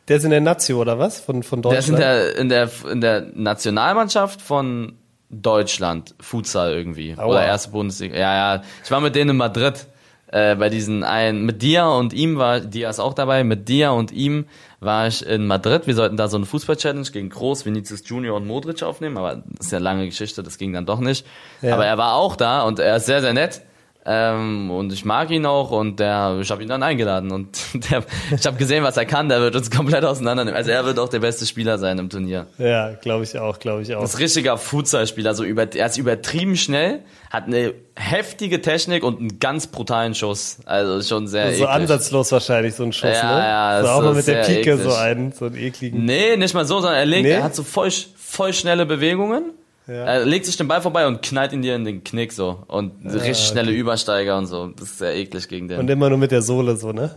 der 0.08 0.18
ist 0.18 0.24
in 0.24 0.30
der 0.30 0.42
Nazio 0.42 0.80
oder 0.80 1.00
was? 1.00 1.20
Von, 1.20 1.42
von 1.44 1.62
Deutschland? 1.62 2.00
Der 2.00 2.28
ist 2.28 2.38
in 2.38 2.50
der, 2.50 2.68
in 2.68 2.70
der, 2.84 2.92
in 2.92 3.02
der 3.02 3.22
Nationalmannschaft 3.34 4.42
von 4.42 4.94
Deutschland 5.30 6.16
Futsal 6.20 6.74
irgendwie. 6.74 7.16
Aua. 7.18 7.26
Oder 7.26 7.46
erste 7.46 7.72
Bundesliga. 7.72 8.16
Ja, 8.16 8.56
ja. 8.56 8.64
Ich 8.84 8.92
war 8.92 9.02
mit 9.02 9.16
denen 9.16 9.32
in 9.32 9.38
Madrid. 9.38 9.88
Äh, 10.28 10.56
bei 10.56 10.70
diesen 10.70 11.04
einen, 11.04 11.46
mit 11.46 11.62
dir 11.62 11.86
und 11.86 12.12
ihm 12.12 12.38
war, 12.38 12.60
Dia 12.60 12.90
ist 12.90 13.00
auch 13.00 13.14
dabei, 13.14 13.44
mit 13.44 13.70
dir 13.70 13.94
und 13.94 14.12
ihm 14.12 14.46
war 14.80 15.08
ich 15.08 15.26
in 15.26 15.46
Madrid. 15.46 15.86
Wir 15.86 15.94
sollten 15.94 16.18
da 16.18 16.28
so 16.28 16.36
eine 16.36 16.48
Fußball-Challenge 16.48 17.08
gegen 17.12 17.30
Groß, 17.30 17.66
Vinicius 17.66 18.02
Junior 18.06 18.36
und 18.36 18.48
Modric 18.48 18.82
aufnehmen, 18.82 19.18
aber 19.18 19.44
das 19.46 19.68
ist 19.68 19.72
ja 19.72 19.78
lange 19.78 20.06
Geschichte, 20.06 20.42
das 20.42 20.58
ging 20.58 20.74
dann 20.74 20.88
doch 20.88 21.00
nicht. 21.00 21.26
Ja. 21.62 21.76
Aber 21.76 21.86
er 21.86 21.98
war 21.98 22.16
auch 22.16 22.36
da 22.36 22.64
und 22.64 22.80
er 22.80 22.98
ist 22.98 23.06
sehr, 23.06 23.22
sehr 23.22 23.34
nett. 23.34 23.62
Ähm, 24.08 24.70
und 24.70 24.94
ich 24.94 25.04
mag 25.04 25.32
ihn 25.32 25.48
auch 25.48 25.72
und 25.72 26.00
der, 26.00 26.38
ich 26.40 26.52
habe 26.52 26.62
ihn 26.62 26.70
dann 26.70 26.84
eingeladen 26.84 27.32
und 27.32 27.58
der, 27.90 28.04
ich 28.38 28.46
habe 28.46 28.56
gesehen, 28.58 28.84
was 28.84 28.98
er 28.98 29.06
kann, 29.06 29.30
der 29.30 29.42
wird 29.42 29.56
uns 29.56 29.72
komplett 29.72 30.06
auseinandernehmen. 30.06 30.56
Also 30.56 30.70
er 30.70 30.86
wird 30.86 31.00
auch 31.00 31.10
der 31.10 31.22
beste 31.22 31.48
Spieler 31.48 31.80
sein 31.80 31.98
im 31.98 32.10
Turnier. 32.12 32.46
Ja, 32.60 32.92
glaube 32.94 33.24
ich 33.24 33.36
auch, 33.40 33.58
glaube 33.58 33.82
ich 33.82 33.96
auch. 33.96 34.02
Das 34.02 34.14
ist 34.14 34.20
richtiger 34.20 34.60
Futsal-Spieler, 34.60 35.34
so 35.34 35.44
über, 35.44 35.68
er 35.74 35.88
ist 35.88 35.98
übertrieben 35.98 36.56
schnell, 36.56 37.00
hat 37.32 37.46
eine 37.46 37.74
heftige 37.96 38.62
Technik 38.62 39.04
und 39.04 39.20
einen 39.20 39.40
ganz 39.40 39.66
brutalen 39.68 40.14
Schuss. 40.14 40.60
Also 40.66 41.02
schon 41.02 41.28
sehr 41.28 41.48
so 41.48 41.64
eklig. 41.64 41.68
ansatzlos 41.70 42.32
wahrscheinlich 42.32 42.76
so 42.76 42.84
ein 42.84 42.94
Schuss, 42.94 43.10
Ja, 43.12 43.36
ne? 43.36 43.44
ja, 43.44 43.82
so 43.84 43.90
auch 43.90 44.02
mal 44.04 44.14
mit 44.14 44.28
der 44.28 44.44
Pike 44.44 44.60
eklig. 44.72 44.82
so 44.84 44.94
einen, 44.94 45.32
so 45.32 45.46
einen 45.46 45.56
ekligen. 45.56 46.06
Nee, 46.06 46.38
nicht 46.38 46.54
mal 46.54 46.66
so, 46.66 46.76
sondern 46.80 47.00
er 47.00 47.06
legt, 47.08 47.24
Nee? 47.24 47.32
er 47.32 47.44
hat 47.44 47.56
so 47.56 47.64
voll, 47.64 47.90
voll 48.16 48.54
schnelle 48.54 48.86
Bewegungen. 48.86 49.46
Ja. 49.88 50.06
Er 50.06 50.26
legt 50.26 50.46
sich 50.46 50.58
den 50.58 50.68
Ball 50.68 50.82
vorbei 50.82 51.06
und 51.06 51.22
knallt 51.22 51.54
ihn 51.54 51.62
dir 51.62 51.76
in 51.76 51.86
den 51.86 52.04
Knick 52.04 52.34
so. 52.34 52.64
Und 52.68 53.06
richtig 53.06 53.38
schnelle 53.38 53.72
Übersteiger 53.72 54.38
und 54.38 54.48
so. 54.48 54.68
Das 54.68 54.90
ist 54.90 54.98
sehr 54.98 55.16
eklig 55.16 55.48
gegen 55.48 55.68
den. 55.68 55.80
Und 55.80 55.90
immer 55.90 56.10
nur 56.10 56.18
mit 56.18 56.32
der 56.32 56.42
Sohle 56.42 56.76
so, 56.76 56.92
ne? 56.92 57.16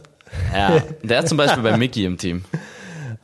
ja, 0.52 0.82
der 1.02 1.20
ist 1.20 1.28
zum 1.28 1.38
Beispiel 1.38 1.62
bei 1.62 1.76
Mickey 1.78 2.04
im 2.04 2.18
Team. 2.18 2.44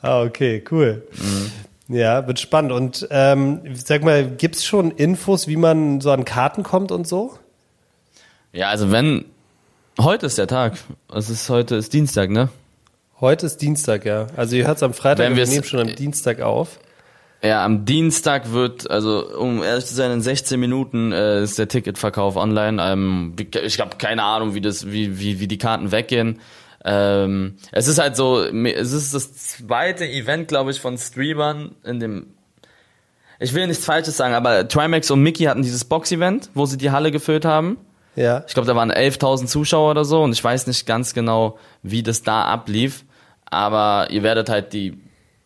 Ah, 0.00 0.22
okay, 0.22 0.64
cool. 0.70 1.06
Mhm. 1.12 1.94
Ja, 1.94 2.26
wird 2.26 2.40
spannend. 2.40 2.72
Und 2.72 3.06
ähm, 3.10 3.60
sag 3.74 4.02
mal, 4.04 4.26
gibt's 4.26 4.64
schon 4.64 4.90
Infos, 4.90 5.48
wie 5.48 5.56
man 5.56 6.00
so 6.00 6.10
an 6.10 6.24
Karten 6.24 6.62
kommt 6.62 6.90
und 6.90 7.06
so? 7.06 7.38
Ja, 8.52 8.70
also 8.70 8.90
wenn, 8.90 9.26
heute 10.00 10.26
ist 10.26 10.38
der 10.38 10.46
Tag. 10.46 10.78
Es 11.12 11.28
ist 11.28 11.50
heute 11.50 11.76
ist 11.76 11.92
Dienstag, 11.92 12.30
ne? 12.30 12.48
Heute 13.20 13.46
ist 13.46 13.58
Dienstag, 13.58 14.06
ja. 14.06 14.26
Also 14.36 14.56
ihr 14.56 14.66
hört's 14.66 14.82
am 14.82 14.94
Freitag, 14.94 15.26
Wenn 15.26 15.36
wir 15.36 15.46
nehmen 15.46 15.64
schon 15.64 15.80
am 15.80 15.94
Dienstag 15.94 16.40
auf. 16.40 16.78
Ja, 17.44 17.62
am 17.62 17.84
Dienstag 17.84 18.52
wird, 18.52 18.90
also 18.90 19.36
um 19.36 19.62
ehrlich 19.62 19.84
zu 19.84 19.94
sein, 19.94 20.10
in 20.10 20.22
16 20.22 20.58
Minuten 20.58 21.12
äh, 21.12 21.42
ist 21.42 21.58
der 21.58 21.68
Ticketverkauf 21.68 22.36
online. 22.36 22.82
Ähm, 22.82 23.36
ich 23.62 23.80
habe 23.80 23.96
keine 23.98 24.22
Ahnung, 24.22 24.54
wie 24.54 24.62
das, 24.62 24.90
wie, 24.90 25.18
wie, 25.18 25.40
wie 25.40 25.46
die 25.46 25.58
Karten 25.58 25.92
weggehen. 25.92 26.40
Ähm, 26.86 27.56
es 27.70 27.86
ist 27.86 27.98
halt 27.98 28.16
so, 28.16 28.42
es 28.42 28.92
ist 28.92 29.12
das 29.12 29.34
zweite 29.34 30.08
Event, 30.08 30.48
glaube 30.48 30.70
ich, 30.70 30.80
von 30.80 30.96
Streamern 30.96 31.74
in 31.84 32.00
dem. 32.00 32.26
Ich 33.38 33.52
will 33.52 33.66
nichts 33.66 33.84
Falsches 33.84 34.16
sagen, 34.16 34.32
aber 34.32 34.66
Trimax 34.66 35.10
und 35.10 35.22
Mickey 35.22 35.44
hatten 35.44 35.60
dieses 35.60 35.84
Box-Event, 35.84 36.48
wo 36.54 36.64
sie 36.64 36.78
die 36.78 36.92
Halle 36.92 37.10
gefüllt 37.10 37.44
haben. 37.44 37.76
Ja. 38.16 38.42
Ich 38.48 38.54
glaube, 38.54 38.66
da 38.66 38.74
waren 38.74 38.90
11.000 38.90 39.48
Zuschauer 39.48 39.90
oder 39.90 40.06
so 40.06 40.22
und 40.22 40.32
ich 40.32 40.42
weiß 40.42 40.66
nicht 40.66 40.86
ganz 40.86 41.12
genau, 41.12 41.58
wie 41.82 42.02
das 42.02 42.22
da 42.22 42.44
ablief. 42.44 43.04
Aber 43.44 44.06
ihr 44.08 44.22
werdet 44.22 44.48
halt 44.48 44.72
die 44.72 44.98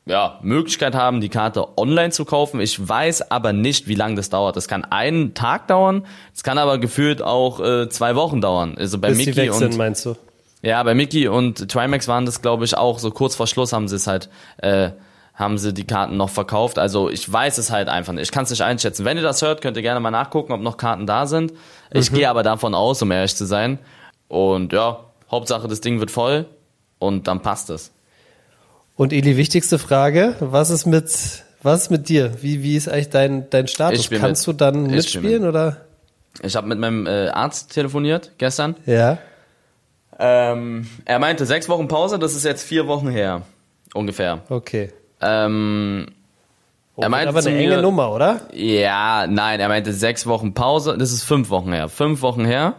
ja, 0.09 0.39
Möglichkeit 0.43 0.95
haben, 0.95 1.21
die 1.21 1.29
Karte 1.29 1.79
online 1.79 2.11
zu 2.11 2.25
kaufen. 2.25 2.61
Ich 2.61 2.89
weiß 2.89 3.31
aber 3.31 3.53
nicht, 3.53 3.89
wie 3.89 3.95
lange 3.95 4.17
das 4.17 4.31
dauert. 4.31 4.57
Das 4.57 4.67
kann 4.67 4.85
einen 4.85 5.35
Tag 5.35 5.69
dauern, 5.69 6.07
es 6.35 6.43
kann 6.43 6.59
aber 6.59 6.79
gefühlt 6.79 7.23
auch 7.23 7.61
äh, 7.61 7.89
zwei 7.89 8.17
Wochen 8.17 8.41
dauern. 8.41 8.77
Also 8.79 8.99
bei 8.99 9.09
Bis 9.09 9.19
die 9.19 9.27
Mickey 9.27 9.37
weg 9.37 9.53
sind, 9.53 9.73
und 9.73 9.77
meinst 9.77 10.07
du? 10.07 10.17
ja, 10.63 10.83
bei 10.83 10.95
Mickey 10.95 11.29
und 11.29 11.71
Trimax 11.71 12.09
waren 12.09 12.25
das, 12.27 12.43
glaube 12.43 12.65
ich, 12.65 12.77
auch 12.77 12.99
so 12.99 13.11
kurz 13.11 13.37
vor 13.37 13.47
Schluss 13.47 13.73
haben 13.73 13.87
sie 13.87 13.97
es 13.97 14.07
halt, 14.07 14.31
äh, 14.59 14.91
haben 15.35 15.59
sie 15.59 15.73
die 15.75 15.85
Karten 15.85 16.17
noch 16.17 16.31
verkauft. 16.31 16.79
Also 16.79 17.11
ich 17.11 17.31
weiß 17.31 17.59
es 17.59 17.71
halt 17.71 17.89
einfach 17.89 18.15
nicht. 18.15 18.25
Ich 18.25 18.33
kann 18.33 18.45
es 18.45 18.51
nicht 18.51 18.63
einschätzen. 18.63 19.05
Wenn 19.05 19.19
ihr 19.19 19.23
das 19.23 19.43
hört, 19.43 19.61
könnt 19.61 19.77
ihr 19.77 19.83
gerne 19.83 20.01
mal 20.01 20.11
nachgucken, 20.11 20.53
ob 20.53 20.61
noch 20.63 20.79
Karten 20.79 21.07
da 21.07 21.27
sind. 21.27 21.53
Ich 21.93 22.11
gehe 22.13 22.29
aber 22.29 22.43
davon 22.43 22.75
aus, 22.75 23.03
um 23.03 23.11
ehrlich 23.13 23.37
zu 23.37 23.45
sein. 23.45 23.79
Und 24.27 24.73
ja, 24.73 25.05
Hauptsache 25.31 25.69
das 25.69 25.81
Ding 25.81 26.01
wird 26.01 26.11
voll 26.11 26.47
und 26.99 27.29
dann 27.29 27.41
passt 27.41 27.71
es. 27.71 27.93
Und 28.99 29.13
Eli, 29.13 29.37
wichtigste 29.37 29.79
Frage, 29.79 30.35
was 30.41 30.71
ist 30.71 30.85
mit, 30.85 31.05
was 31.63 31.83
ist 31.83 31.91
mit 31.91 32.09
dir? 32.09 32.33
Wie, 32.43 32.63
wie 32.63 32.77
ist 32.77 32.89
eigentlich 32.89 33.09
dein, 33.11 33.49
dein 33.49 33.69
Status? 33.69 34.11
Kannst 34.11 34.47
mit. 34.47 34.61
du 34.61 34.65
dann 34.65 34.87
Ich 34.87 34.93
mitspielen 34.93 35.25
spiel 35.27 35.39
mit. 35.41 35.49
oder? 35.49 35.77
Ich 36.43 36.55
habe 36.57 36.67
mit 36.67 36.79
meinem 36.79 37.07
äh, 37.07 37.29
Arzt 37.29 37.73
telefoniert 37.73 38.33
gestern. 38.39 38.75
Ja. 38.87 39.19
Ähm, 40.19 40.89
er 41.05 41.19
meinte 41.21 41.47
sechs 41.47 41.69
Wochen 41.69 41.87
Pause, 41.89 42.19
das 42.19 42.35
ist 42.35 42.45
jetzt 42.45 42.65
vier 42.65 42.87
Wochen 42.89 43.09
her. 43.09 43.43
Ungefähr. 43.95 44.41
Okay. 44.49 44.93
Ähm, 45.21 46.07
Oh, 46.97 47.03
Er 47.03 47.11
meinte 47.11 47.29
aber 47.29 47.39
eine 47.39 47.51
mir- 47.51 47.63
enge 47.75 47.81
Nummer, 47.81 48.13
oder? 48.13 48.41
Ja, 48.53 49.29
nein, 49.29 49.61
er 49.61 49.69
meinte 49.69 49.93
sechs 49.93 50.27
Wochen 50.27 50.53
Pause. 50.53 50.97
Das 50.99 51.13
ist 51.13 51.23
fünf 51.23 51.49
Wochen 51.49 51.73
her. 51.73 51.89
Fünf 51.89 52.23
Wochen 52.23 52.45
her. 52.45 52.75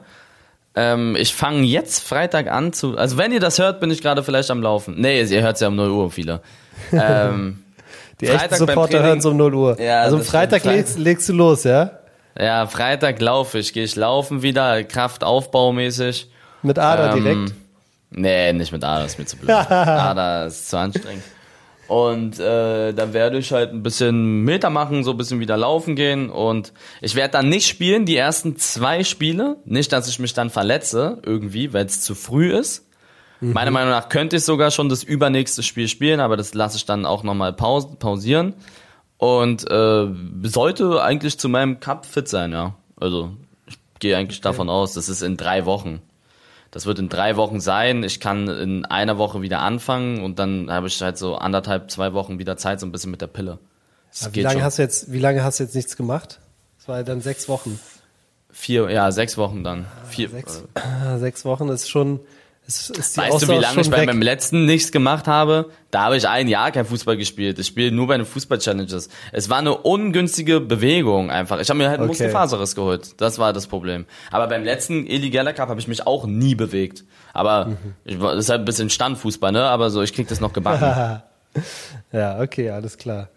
Ähm, 0.75 1.15
ich 1.15 1.33
fange 1.33 1.63
jetzt 1.63 2.07
Freitag 2.07 2.49
an 2.51 2.73
zu. 2.73 2.97
Also 2.97 3.17
wenn 3.17 3.31
ihr 3.31 3.39
das 3.39 3.59
hört, 3.59 3.79
bin 3.79 3.91
ich 3.91 4.01
gerade 4.01 4.23
vielleicht 4.23 4.51
am 4.51 4.61
Laufen. 4.61 4.95
Nee, 4.97 5.21
ihr 5.21 5.41
hört 5.41 5.55
es 5.55 5.61
ja 5.61 5.67
um 5.67 5.75
0 5.75 5.89
Uhr, 5.89 6.11
viele. 6.11 6.41
Ähm, 6.91 7.63
Die 8.21 8.27
echten 8.27 8.39
Freitag 8.39 8.57
Supporter 8.57 9.03
hören 9.03 9.19
es 9.19 9.25
um 9.25 9.37
0 9.37 9.53
Uhr. 9.53 9.81
Ja, 9.81 10.01
also 10.01 10.17
am. 10.17 10.23
Freitag 10.23 10.65
legst, 10.65 10.99
legst 10.99 11.29
du 11.29 11.33
los, 11.33 11.63
ja? 11.63 11.91
ja, 12.37 12.67
Freitag 12.67 13.19
laufe 13.21 13.59
ich. 13.59 13.73
Gehe 13.73 13.83
ich 13.83 13.95
laufen 13.95 14.41
wieder, 14.41 14.83
Kraftaufbaumäßig. 14.83 16.29
Mit 16.61 16.77
Ada 16.77 17.13
Ähm, 17.13 17.23
direkt. 17.23 17.53
Nee, 18.11 18.53
nicht 18.53 18.71
mit 18.71 18.83
Ada, 18.83 19.05
ist 19.05 19.17
mir 19.17 19.25
zu 19.25 19.37
blöd. 19.37 19.49
Ada 19.69 20.45
ist 20.45 20.69
zu 20.69 20.77
anstrengend. 20.77 21.23
Und 21.89 22.39
äh, 22.39 22.93
dann 22.93 23.13
werde 23.13 23.39
ich 23.39 23.51
halt 23.51 23.73
ein 23.73 23.81
bisschen 23.81 24.43
Meter 24.43 24.69
machen, 24.69 25.03
so 25.03 25.11
ein 25.11 25.17
bisschen 25.17 25.39
wieder 25.39 25.57
laufen 25.57 25.95
gehen. 25.95 26.29
Und 26.29 26.71
ich 27.01 27.15
werde 27.15 27.31
dann 27.31 27.49
nicht 27.49 27.67
spielen, 27.67 28.05
die 28.05 28.15
ersten 28.15 28.55
zwei 28.57 29.03
Spiele. 29.03 29.57
Nicht, 29.65 29.91
dass 29.91 30.07
ich 30.07 30.19
mich 30.19 30.33
dann 30.33 30.51
verletze, 30.51 31.19
irgendwie, 31.25 31.73
weil 31.73 31.87
es 31.87 32.01
zu 32.01 32.13
früh 32.13 32.53
ist. 32.53 32.87
Meiner 33.41 33.71
Meinung 33.71 33.89
nach 33.89 34.09
könnte 34.09 34.35
ich 34.35 34.43
sogar 34.43 34.69
schon 34.69 34.89
das 34.89 35.01
übernächste 35.01 35.63
Spiel 35.63 35.87
spielen, 35.87 36.19
aber 36.19 36.37
das 36.37 36.53
lasse 36.53 36.77
ich 36.77 36.85
dann 36.85 37.05
auch 37.05 37.23
nochmal 37.23 37.53
paus 37.53 37.97
pausieren. 37.97 38.53
Und 39.17 39.69
äh, 39.69 40.07
sollte 40.43 41.01
eigentlich 41.01 41.39
zu 41.39 41.49
meinem 41.49 41.79
Cup 41.79 42.05
fit 42.05 42.27
sein, 42.27 42.51
ja. 42.51 42.75
Also 42.97 43.31
ich 43.65 43.79
gehe 43.99 44.15
eigentlich 44.15 44.41
davon 44.41 44.69
aus, 44.69 44.93
das 44.93 45.09
ist 45.09 45.21
in 45.21 45.37
drei 45.37 45.65
Wochen. 45.65 46.01
Das 46.71 46.85
wird 46.85 46.99
in 46.99 47.09
drei 47.09 47.35
Wochen 47.35 47.59
sein. 47.59 48.03
Ich 48.03 48.19
kann 48.19 48.47
in 48.47 48.85
einer 48.85 49.17
Woche 49.17 49.41
wieder 49.41 49.59
anfangen 49.59 50.23
und 50.23 50.37
dann 50.39 50.71
habe 50.71 50.87
ich 50.87 51.01
halt 51.01 51.17
so 51.17 51.35
anderthalb, 51.35 51.89
zwei 51.89 52.13
Wochen 52.13 52.37
wieder 52.37 52.57
Zeit, 52.57 52.79
so 52.79 52.85
ein 52.85 52.91
bisschen 52.91 53.11
mit 53.11 53.21
der 53.21 53.27
Pille. 53.27 53.57
Wie 54.31 54.41
lange 54.41 54.55
schon. 54.55 54.63
hast 54.63 54.77
du 54.77 54.81
jetzt, 54.83 55.11
wie 55.11 55.19
lange 55.19 55.43
hast 55.43 55.59
du 55.59 55.63
jetzt 55.63 55.75
nichts 55.75 55.95
gemacht? 55.95 56.39
Das 56.77 56.87
war 56.87 56.97
ja 56.97 57.03
dann 57.03 57.21
sechs 57.21 57.47
Wochen. 57.49 57.79
Vier, 58.51 58.89
ja, 58.89 59.11
sechs 59.11 59.37
Wochen 59.37 59.63
dann. 59.63 59.85
Vier. 60.09 60.29
Sechs, 60.29 60.63
ah, 60.73 61.17
sechs 61.17 61.45
Wochen 61.45 61.69
ist 61.69 61.89
schon, 61.89 62.19
ist, 62.69 62.89
ist 62.97 63.17
Weißt 63.17 63.41
du, 63.41 63.47
wie 63.49 63.57
lange 63.57 63.81
ich 63.81 63.89
bei 63.89 63.97
weg. 64.01 64.05
meinem 64.05 64.21
letzten 64.21 64.65
nichts 64.65 64.91
gemacht 64.91 65.27
habe? 65.27 65.71
Da 65.91 66.03
habe 66.03 66.17
ich 66.17 66.27
ein 66.27 66.47
Jahr 66.47 66.71
kein 66.71 66.85
Fußball 66.85 67.17
gespielt. 67.17 67.57
Ich 67.59 67.67
spiele 67.67 67.91
nur 67.91 68.07
bei 68.07 68.15
den 68.17 68.25
Fußball-Challenges. 68.25 69.09
Es 69.31 69.49
war 69.49 69.57
eine 69.57 69.75
ungünstige 69.75 70.59
Bewegung 70.61 71.31
einfach. 71.31 71.59
Ich 71.59 71.69
habe 71.69 71.77
mir 71.79 71.89
halt 71.89 71.99
Okay. 71.99 72.07
Muskelfaserriss 72.07 72.75
geholt. 72.75 73.19
Das 73.19 73.39
war 73.39 73.53
das 73.53 73.67
Problem. 73.67 74.05
Aber 74.31 74.47
beim 74.47 74.63
letzten 74.63 75.07
illegaler 75.07 75.53
Cup 75.53 75.69
habe 75.69 75.79
ich 75.79 75.87
mich 75.87 76.05
auch 76.05 76.25
nie 76.27 76.55
bewegt. 76.55 77.03
Aber 77.33 77.65
Mhm. 77.65 77.77
ich, 78.05 78.19
das 78.19 78.35
ist 78.37 78.49
halt 78.49 78.61
ein 78.61 78.65
bisschen 78.65 78.89
Standfußball, 78.89 79.51
ne? 79.51 79.63
Aber 79.63 79.89
so, 79.89 80.01
ich 80.01 80.13
krieg 80.13 80.27
das 80.27 80.39
noch 80.39 80.53
gebacken. 80.53 81.21
ja, 82.11 82.39
okay, 82.39 82.69
alles 82.69 82.97
klar. 82.97 83.29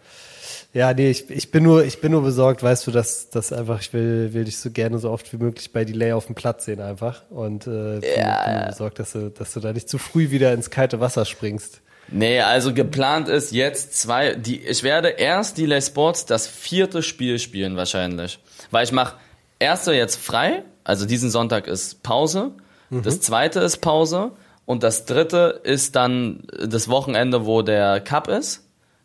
Ja, 0.75 0.95
nee, 0.95 1.11
ich, 1.11 1.29
ich 1.31 1.51
bin 1.51 1.64
nur, 1.64 1.85
ich 1.85 2.01
bin 2.01 2.12
nur 2.12 2.23
besorgt, 2.23 2.62
weißt 2.62 2.87
du, 2.87 2.91
dass, 2.93 3.29
dass 3.29 3.53
einfach, 3.53 3.81
ich 3.81 3.93
will, 3.93 4.33
will 4.33 4.45
dich 4.45 4.59
so 4.59 4.70
gerne 4.70 4.99
so 4.99 5.11
oft 5.11 5.31
wie 5.33 5.37
möglich 5.37 5.70
bei 5.73 5.85
Delay 5.85 6.12
auf 6.12 6.27
dem 6.27 6.35
Platz 6.35 6.64
sehen 6.64 6.81
einfach. 6.81 7.23
Und 7.31 7.66
äh, 7.66 8.01
bin, 8.01 8.03
Ja, 8.16 8.45
bin 8.45 8.55
ja. 8.55 8.66
besorgt, 8.68 8.99
dass 8.99 9.12
du, 9.12 9.31
dass 9.31 9.53
du 9.53 9.61
da 9.61 9.73
nicht 9.73 9.89
zu 9.89 9.99
früh 9.99 10.31
wieder 10.31 10.53
ins 10.55 10.70
kalte 10.70 10.99
Wasser 11.01 11.27
springst. 11.27 11.83
Nee, 12.09 12.41
also 12.41 12.73
geplant 12.75 13.29
ist 13.29 13.53
jetzt 13.53 13.99
zwei, 14.01 14.35
die, 14.35 14.61
ich 14.61 14.83
werde 14.83 15.09
erst 15.09 15.59
Delay 15.59 15.81
Sports 15.81 16.27
das 16.27 16.47
vierte 16.47 17.03
Spiel 17.03 17.39
spielen 17.39 17.77
wahrscheinlich. 17.77 18.39
Weil 18.70 18.85
ich 18.85 18.93
mache 18.93 19.16
erste 19.59 19.93
jetzt 19.93 20.16
frei, 20.16 20.62
also 20.85 21.07
diesen 21.07 21.31
Sonntag 21.31 21.66
ist 21.66 22.03
Pause, 22.03 22.53
das 22.91 23.23
zweite 23.23 23.61
ist 23.61 23.79
Pause 23.79 24.33
und 24.66 24.83
das 24.83 25.07
dritte 25.07 25.61
ist 25.62 25.97
dann 25.97 26.43
das 26.62 26.89
Wochenende, 26.89 27.47
wo 27.47 27.62
der 27.62 28.01
Cup 28.01 28.29
ist. 28.29 28.62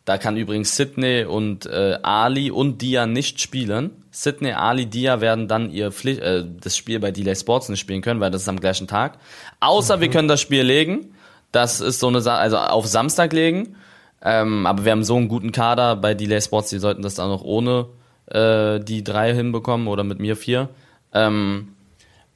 Da 0.07 0.17
kann 0.17 0.37
übrigens 0.37 0.77
Sydney 0.77 1.25
und 1.25 1.65
äh, 1.65 1.99
Ali 2.01 2.49
und 2.49 2.81
Dia 2.81 3.05
nicht 3.05 3.41
spielen. 3.41 3.91
Sydney, 4.09 4.53
Ali, 4.53 4.85
Dia 4.85 5.19
werden 5.19 5.49
dann 5.49 5.69
ihr 5.69 5.91
Pflicht, 5.91 6.21
äh, 6.21 6.45
das 6.61 6.77
Spiel 6.77 7.01
bei 7.01 7.11
Delay 7.11 7.35
Sports 7.35 7.67
nicht 7.67 7.81
spielen 7.81 8.01
können, 8.01 8.21
weil 8.21 8.31
das 8.31 8.43
ist 8.43 8.47
am 8.47 8.61
gleichen 8.61 8.87
Tag. 8.87 9.17
Außer 9.59 9.99
wir 9.99 10.09
können 10.09 10.29
das 10.29 10.39
Spiel 10.39 10.63
legen. 10.63 11.13
Das 11.51 11.81
ist 11.81 11.99
so 11.99 12.07
eine 12.07 12.21
Sache, 12.21 12.37
also 12.37 12.55
auf 12.55 12.87
Samstag 12.87 13.33
legen. 13.33 13.75
Ähm, 14.21 14.65
aber 14.65 14.85
wir 14.85 14.93
haben 14.93 15.03
so 15.03 15.17
einen 15.17 15.27
guten 15.27 15.51
Kader 15.51 15.97
bei 15.97 16.13
Delay 16.13 16.39
Sports, 16.39 16.69
die 16.69 16.79
sollten 16.79 17.01
das 17.01 17.15
dann 17.15 17.27
noch 17.27 17.43
ohne 17.43 17.87
äh, 18.27 18.79
die 18.79 19.03
drei 19.03 19.33
hinbekommen 19.33 19.89
oder 19.89 20.05
mit 20.05 20.19
mir 20.21 20.37
vier. 20.37 20.69
Ähm, 21.11 21.73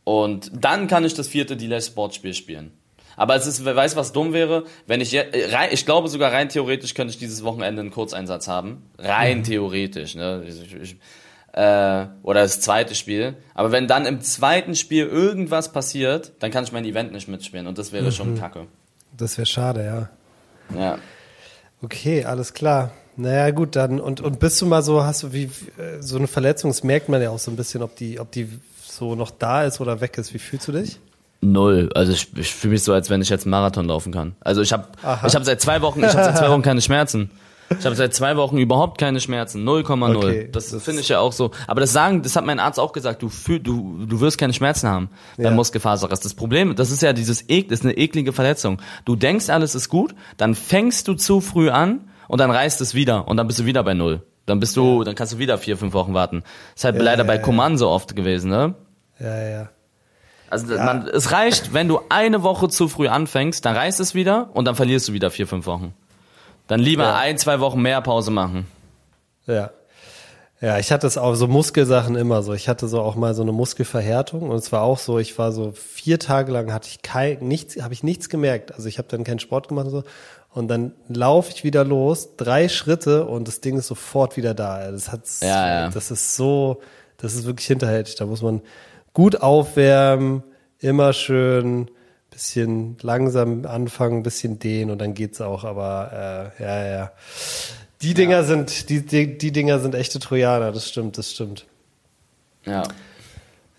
und 0.03 0.51
dann 0.53 0.89
kann 0.89 1.05
ich 1.05 1.13
das 1.13 1.29
vierte 1.29 1.55
Delay 1.55 1.79
Sports 1.79 2.17
Spiel 2.17 2.33
spielen. 2.33 2.73
Aber 3.21 3.35
es 3.35 3.45
ist, 3.45 3.63
wer 3.65 3.75
weiß, 3.75 3.95
was 3.95 4.13
dumm 4.13 4.33
wäre, 4.33 4.63
wenn 4.87 4.99
ich 4.99 5.11
jetzt, 5.11 5.53
rein, 5.53 5.69
ich 5.71 5.85
glaube 5.85 6.07
sogar 6.07 6.33
rein 6.33 6.49
theoretisch 6.49 6.95
könnte 6.95 7.13
ich 7.13 7.19
dieses 7.19 7.43
Wochenende 7.43 7.79
einen 7.79 7.91
Kurzeinsatz 7.91 8.47
haben. 8.47 8.89
Rein 8.97 9.43
theoretisch, 9.43 10.15
ne? 10.15 10.43
Ich, 10.47 10.73
ich, 10.73 10.95
äh, 11.53 12.07
oder 12.23 12.41
das 12.41 12.61
zweite 12.61 12.95
Spiel. 12.95 13.35
Aber 13.53 13.71
wenn 13.71 13.87
dann 13.87 14.07
im 14.07 14.21
zweiten 14.21 14.73
Spiel 14.73 15.05
irgendwas 15.05 15.71
passiert, 15.71 16.31
dann 16.39 16.49
kann 16.49 16.63
ich 16.63 16.71
mein 16.71 16.83
Event 16.83 17.11
nicht 17.11 17.27
mitspielen 17.27 17.67
und 17.67 17.77
das 17.77 17.91
wäre 17.91 18.05
mhm. 18.05 18.11
schon 18.11 18.39
kacke. 18.39 18.65
Das 19.15 19.37
wäre 19.37 19.45
schade, 19.45 19.85
ja. 19.85 20.79
Ja. 20.79 20.97
Okay, 21.83 22.25
alles 22.25 22.55
klar. 22.55 22.89
Naja, 23.17 23.51
gut, 23.51 23.75
dann, 23.75 23.99
und, 23.99 24.19
und 24.19 24.39
bist 24.39 24.59
du 24.59 24.65
mal 24.65 24.81
so, 24.81 25.03
hast 25.03 25.21
du 25.21 25.31
wie, 25.31 25.51
so 25.99 26.17
eine 26.17 26.25
Verletzung, 26.25 26.71
das 26.71 26.83
merkt 26.83 27.07
man 27.07 27.21
ja 27.21 27.29
auch 27.29 27.37
so 27.37 27.51
ein 27.51 27.55
bisschen, 27.55 27.83
ob 27.83 27.95
die, 27.95 28.19
ob 28.19 28.31
die 28.31 28.49
so 28.83 29.13
noch 29.13 29.29
da 29.29 29.63
ist 29.63 29.79
oder 29.79 30.01
weg 30.01 30.17
ist. 30.17 30.33
Wie 30.33 30.39
fühlst 30.39 30.67
du 30.67 30.71
dich? 30.71 30.99
Null. 31.41 31.89
Also 31.95 32.13
ich, 32.13 32.27
ich 32.37 32.53
fühle 32.53 32.73
mich 32.73 32.83
so, 32.83 32.93
als 32.93 33.09
wenn 33.09 33.21
ich 33.21 33.29
jetzt 33.29 33.45
einen 33.45 33.51
Marathon 33.51 33.85
laufen 33.87 34.13
kann. 34.13 34.35
Also 34.41 34.61
ich 34.61 34.71
habe 34.71 34.87
ich 35.25 35.35
habe 35.35 35.43
seit 35.43 35.59
zwei 35.59 35.81
Wochen, 35.81 35.99
ich 35.99 36.13
habe 36.13 36.23
seit 36.23 36.37
zwei 36.37 36.49
Wochen 36.49 36.61
keine 36.61 36.81
Schmerzen. 36.81 37.31
Ich 37.79 37.85
habe 37.85 37.95
seit 37.95 38.13
zwei 38.13 38.35
Wochen 38.35 38.57
überhaupt 38.57 38.97
keine 38.97 39.19
Schmerzen. 39.19 39.67
0,0. 39.67 40.15
Okay, 40.15 40.49
das, 40.51 40.69
das 40.69 40.83
finde 40.83 41.01
ich 41.01 41.09
ja 41.09 41.19
auch 41.19 41.31
so. 41.31 41.51
Aber 41.67 41.81
das 41.81 41.93
sagen, 41.93 42.21
das 42.21 42.35
hat 42.35 42.45
mein 42.45 42.59
Arzt 42.59 42.79
auch 42.79 42.91
gesagt. 42.91 43.21
Du 43.21 43.29
fühl, 43.29 43.59
du, 43.59 44.05
du 44.05 44.19
wirst 44.19 44.37
keine 44.37 44.53
Schmerzen 44.53 44.89
haben 44.89 45.09
beim 45.37 45.45
ja. 45.45 45.51
Muskelfaserriss. 45.51 46.19
Das 46.19 46.33
Problem, 46.33 46.75
das 46.75 46.91
ist 46.91 47.01
ja 47.01 47.13
dieses 47.13 47.45
das 47.47 47.79
ist 47.79 47.85
eine 47.85 47.97
eklige 47.97 48.33
Verletzung. 48.33 48.81
Du 49.05 49.15
denkst, 49.15 49.49
alles 49.49 49.75
ist 49.75 49.89
gut, 49.89 50.13
dann 50.37 50.53
fängst 50.53 51.07
du 51.07 51.13
zu 51.13 51.39
früh 51.41 51.69
an 51.69 52.01
und 52.27 52.39
dann 52.39 52.51
reißt 52.51 52.81
es 52.81 52.93
wieder 52.93 53.27
und 53.27 53.37
dann 53.37 53.47
bist 53.47 53.59
du 53.59 53.65
wieder 53.65 53.83
bei 53.83 53.93
Null. 53.93 54.21
Dann 54.45 54.59
bist 54.59 54.75
du, 54.75 54.99
ja. 54.99 55.03
dann 55.05 55.15
kannst 55.15 55.33
du 55.33 55.37
wieder 55.37 55.57
vier, 55.57 55.77
fünf 55.77 55.93
Wochen 55.93 56.13
warten. 56.13 56.41
Das 56.73 56.81
ist 56.81 56.83
halt 56.83 56.95
ja, 56.97 57.03
leider 57.03 57.23
bei 57.23 57.37
Command 57.37 57.79
so 57.79 57.89
oft 57.89 58.15
gewesen, 58.15 58.49
ne? 58.49 58.75
Ja, 59.19 59.49
ja. 59.49 59.69
Also 60.51 60.75
man, 60.75 61.07
es 61.07 61.31
reicht, 61.31 61.73
wenn 61.73 61.87
du 61.87 62.01
eine 62.09 62.43
Woche 62.43 62.67
zu 62.67 62.89
früh 62.89 63.07
anfängst, 63.07 63.65
dann 63.65 63.75
reißt 63.75 63.99
es 64.01 64.13
wieder 64.13 64.49
und 64.53 64.65
dann 64.65 64.75
verlierst 64.75 65.07
du 65.07 65.13
wieder 65.13 65.31
vier, 65.31 65.47
fünf 65.47 65.65
Wochen. 65.65 65.93
Dann 66.67 66.79
lieber 66.79 67.03
ja. 67.03 67.15
ein, 67.15 67.37
zwei 67.37 67.59
Wochen 67.59 67.81
mehr 67.81 68.01
Pause 68.01 68.31
machen. 68.31 68.67
Ja. 69.47 69.71
Ja, 70.59 70.77
ich 70.77 70.91
hatte 70.91 71.07
es 71.07 71.17
auch 71.17 71.33
so 71.33 71.47
Muskelsachen 71.47 72.15
immer 72.15 72.43
so. 72.43 72.53
Ich 72.53 72.69
hatte 72.69 72.87
so 72.87 73.01
auch 73.01 73.15
mal 73.15 73.33
so 73.33 73.41
eine 73.41 73.51
Muskelverhärtung 73.51 74.49
und 74.49 74.57
es 74.57 74.71
war 74.71 74.83
auch 74.83 74.99
so, 74.99 75.17
ich 75.17 75.37
war 75.39 75.51
so 75.51 75.71
vier 75.71 76.19
Tage 76.19 76.51
lang 76.51 76.71
hatte 76.71 76.87
ich 76.87 77.01
kein 77.01 77.39
nichts, 77.39 77.81
habe 77.81 77.93
ich 77.93 78.03
nichts 78.03 78.29
gemerkt. 78.29 78.71
Also 78.75 78.87
ich 78.87 78.99
habe 78.99 79.07
dann 79.09 79.23
keinen 79.23 79.39
Sport 79.39 79.69
gemacht 79.69 79.85
und 79.85 79.91
so 79.91 80.03
und 80.53 80.67
dann 80.67 80.93
laufe 81.07 81.51
ich 81.51 81.63
wieder 81.63 81.83
los, 81.83 82.35
drei 82.35 82.67
Schritte 82.67 83.25
und 83.25 83.47
das 83.47 83.61
Ding 83.61 83.77
ist 83.77 83.87
sofort 83.87 84.37
wieder 84.37 84.53
da. 84.53 84.91
Das 84.91 85.11
hat 85.11 85.21
ja, 85.41 85.67
ja. 85.67 85.89
das 85.89 86.11
ist 86.11 86.35
so, 86.35 86.81
das 87.17 87.35
ist 87.35 87.45
wirklich 87.45 87.67
hinterhältig. 87.67 88.15
Da 88.15 88.25
muss 88.25 88.41
man 88.41 88.61
gut 89.13 89.41
aufwärmen, 89.41 90.43
immer 90.79 91.13
schön 91.13 91.89
bisschen 92.31 92.97
langsam 93.01 93.65
anfangen, 93.65 94.23
bisschen 94.23 94.57
dehnen 94.57 94.89
und 94.89 94.99
dann 94.99 95.13
geht's 95.13 95.41
auch, 95.41 95.63
aber 95.63 96.51
äh, 96.59 96.63
ja, 96.63 96.85
ja. 96.85 97.11
Die 98.01 98.13
Dinger 98.13 98.37
ja. 98.37 98.43
sind, 98.43 98.89
die, 98.89 99.05
die, 99.05 99.37
die 99.37 99.51
Dinger 99.51 99.79
sind 99.79 99.93
echte 99.93 100.17
Trojaner, 100.19 100.71
das 100.71 100.89
stimmt, 100.89 101.17
das 101.17 101.31
stimmt. 101.31 101.65
Ja. 102.65 102.83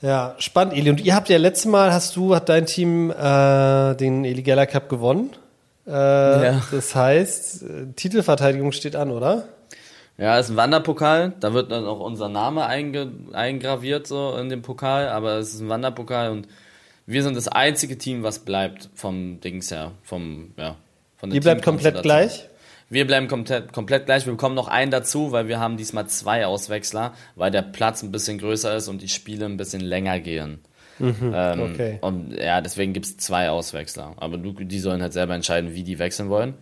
Ja, 0.03 0.35
spannend, 0.39 0.75
Eli. 0.75 0.91
Und 0.91 1.01
ihr 1.01 1.15
habt 1.15 1.29
ja 1.29 1.39
letztes 1.39 1.67
Mal, 1.67 1.93
hast 1.93 2.17
du, 2.17 2.35
hat 2.35 2.49
dein 2.49 2.67
Team 2.67 3.11
äh, 3.11 3.95
den 3.95 4.25
Eli 4.25 4.43
Geller 4.43 4.67
Cup 4.67 4.89
gewonnen. 4.89 5.31
Äh, 5.87 5.91
ja. 5.91 6.63
Das 6.71 6.95
heißt, 6.95 7.65
Titelverteidigung 7.97 8.73
steht 8.73 8.97
an, 8.97 9.11
oder? 9.11 9.45
Ja, 10.19 10.39
ist 10.39 10.51
ein 10.51 10.57
Wanderpokal. 10.57 11.33
Da 11.41 11.53
wird 11.55 11.73
dann 11.73 11.87
auch 11.87 12.01
unser 12.01 12.29
Name 12.29 12.67
eingraviert 12.67 14.07
so 14.07 14.37
in 14.37 14.49
dem 14.49 14.63
Pokal, 14.63 15.09
aber 15.09 15.39
es 15.39 15.55
ist 15.55 15.61
ein 15.61 15.69
Wanderpokal 15.69 16.31
und 16.31 16.49
wir 17.07 17.23
sind 17.23 17.37
das 17.37 17.49
einzige 17.49 17.99
Team, 17.99 18.23
was 18.23 18.41
bleibt 18.41 18.89
vom 18.95 19.41
Dings 19.41 19.71
her, 19.71 19.93
vom, 20.03 20.53
ja, 20.57 20.77
von 21.17 21.31
der 21.31 21.37
Ihr 21.37 21.41
bleibt 21.41 21.63
komplett 21.63 22.03
gleich? 22.03 22.49
Wir 22.89 23.07
bleiben 23.07 23.27
komplett, 23.27 23.73
komplett 23.73 24.05
gleich. 24.05 24.27
Wir 24.27 24.35
bekommen 24.35 24.55
noch 24.55 24.69
einen 24.69 24.91
dazu, 24.91 25.33
weil 25.33 25.49
wir 25.49 25.59
haben 25.59 25.79
diesmal 25.79 26.09
zwei 26.09 26.47
Auswechsler, 26.47 27.15
weil 27.37 27.51
der 27.51 27.63
Platz 27.63 28.03
ein 28.03 28.13
bisschen 28.13 28.37
größer 28.37 28.77
ist 28.77 28.89
und 28.89 29.01
die 29.01 29.09
Spiele 29.09 29.47
ein 29.47 29.57
bisschen 29.57 29.81
länger 29.81 30.21
gehen. 30.21 30.61
Mhm, 30.99 31.33
ähm, 31.35 31.61
okay. 31.63 31.99
Und 32.03 32.35
ja, 32.35 32.61
deswegen 32.61 32.93
gibt 32.93 33.07
es 33.07 33.17
zwei 33.17 33.49
Auswechsler. 33.49 34.13
Aber 34.19 34.37
die 34.37 34.79
sollen 34.79 35.01
halt 35.01 35.15
selber 35.15 35.35
entscheiden, 35.35 35.75
wie 35.75 35.85
die 35.85 35.99
wechseln 35.99 36.29
wollen. 36.29 36.53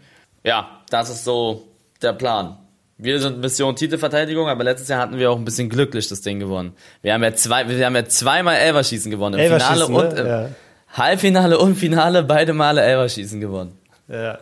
Ja, 0.45 0.83
das 0.89 1.11
ist 1.11 1.25
so 1.25 1.65
der 2.01 2.13
Plan. 2.13 2.59
Wir 3.03 3.19
sind 3.21 3.41
Mission 3.41 3.75
Titelverteidigung, 3.77 4.49
aber 4.49 4.63
letztes 4.63 4.89
Jahr 4.89 5.01
hatten 5.01 5.19
wir 5.19 5.31
auch 5.31 5.37
ein 5.37 5.45
bisschen 5.45 5.71
glücklich 5.71 6.09
das 6.09 6.21
Ding 6.21 6.39
gewonnen. 6.39 6.73
Wir 7.03 7.15
haben 7.15 7.23
ja 7.23 7.33
zwei, 7.35 7.69
wir 7.69 7.87
haben 7.87 7.97
ja 7.97 8.05
zweimal 8.05 8.57
Elverschießen 8.57 9.11
gewonnen. 9.11 9.41
Im 9.41 9.53
Finale 9.53 9.87
und 9.87 10.19
im 10.19 10.27
ja. 10.27 10.49
Halbfinale 10.93 11.59
und 11.59 11.77
Finale 11.77 12.23
beide 12.23 12.53
Male 12.53 12.83
Elverschießen 12.83 13.41
gewonnen. 13.41 13.79
Ja. 14.09 14.39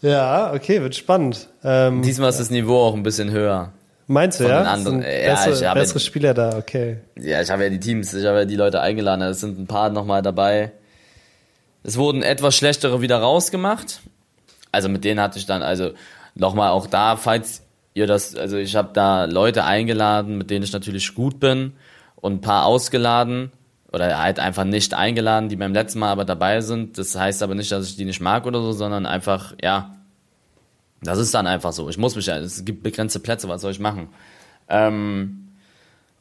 Ja, 0.00 0.52
okay, 0.54 0.80
wird 0.80 0.94
spannend. 0.94 1.48
Ähm, 1.64 2.02
Diesmal 2.02 2.30
ist 2.30 2.40
das 2.40 2.50
Niveau 2.50 2.78
auch 2.78 2.94
ein 2.94 3.02
bisschen 3.02 3.30
höher. 3.30 3.72
Meinst 4.06 4.40
du, 4.40 4.44
ja? 4.44 4.62
Anderen, 4.62 5.02
ja, 5.02 5.34
bessere, 5.34 5.54
ich 5.54 5.64
habe 5.64 5.80
bessere 5.80 6.00
Spieler 6.00 6.32
da, 6.32 6.56
okay. 6.56 6.98
Ja, 7.16 7.42
ich 7.42 7.50
habe 7.50 7.64
ja 7.64 7.70
die 7.70 7.80
Teams, 7.80 8.14
ich 8.14 8.24
habe 8.24 8.38
ja 8.38 8.44
die 8.46 8.56
Leute 8.56 8.80
eingeladen, 8.80 9.20
es 9.22 9.40
sind 9.40 9.58
ein 9.58 9.66
paar 9.66 9.90
nochmal 9.90 10.22
dabei. 10.22 10.72
Es 11.82 11.98
wurden 11.98 12.22
etwas 12.22 12.56
schlechtere 12.56 13.02
wieder 13.02 13.18
rausgemacht. 13.18 14.00
Also 14.72 14.88
mit 14.88 15.04
denen 15.04 15.20
hatte 15.20 15.38
ich 15.38 15.46
dann, 15.46 15.62
also 15.62 15.90
nochmal 16.38 16.70
auch 16.70 16.86
da, 16.86 17.16
falls 17.16 17.62
ihr 17.94 18.06
das, 18.06 18.34
also 18.34 18.56
ich 18.56 18.76
habe 18.76 18.90
da 18.92 19.24
Leute 19.24 19.64
eingeladen, 19.64 20.38
mit 20.38 20.50
denen 20.50 20.64
ich 20.64 20.72
natürlich 20.72 21.14
gut 21.14 21.40
bin 21.40 21.72
und 22.16 22.34
ein 22.34 22.40
paar 22.40 22.64
ausgeladen 22.64 23.52
oder 23.92 24.18
halt 24.18 24.38
einfach 24.38 24.64
nicht 24.64 24.94
eingeladen, 24.94 25.48
die 25.48 25.56
beim 25.56 25.72
letzten 25.72 25.98
Mal 25.98 26.10
aber 26.10 26.24
dabei 26.24 26.60
sind. 26.60 26.98
Das 26.98 27.16
heißt 27.16 27.42
aber 27.42 27.54
nicht, 27.54 27.72
dass 27.72 27.88
ich 27.88 27.96
die 27.96 28.04
nicht 28.04 28.20
mag 28.20 28.46
oder 28.46 28.60
so, 28.60 28.72
sondern 28.72 29.06
einfach, 29.06 29.54
ja, 29.62 29.94
das 31.02 31.18
ist 31.18 31.34
dann 31.34 31.46
einfach 31.46 31.72
so. 31.72 31.88
Ich 31.88 31.98
muss 31.98 32.16
mich 32.16 32.28
es 32.28 32.64
gibt 32.64 32.82
begrenzte 32.82 33.20
Plätze, 33.20 33.48
was 33.48 33.60
soll 33.60 33.72
ich 33.72 33.80
machen? 33.80 34.08
Ähm, 34.68 35.48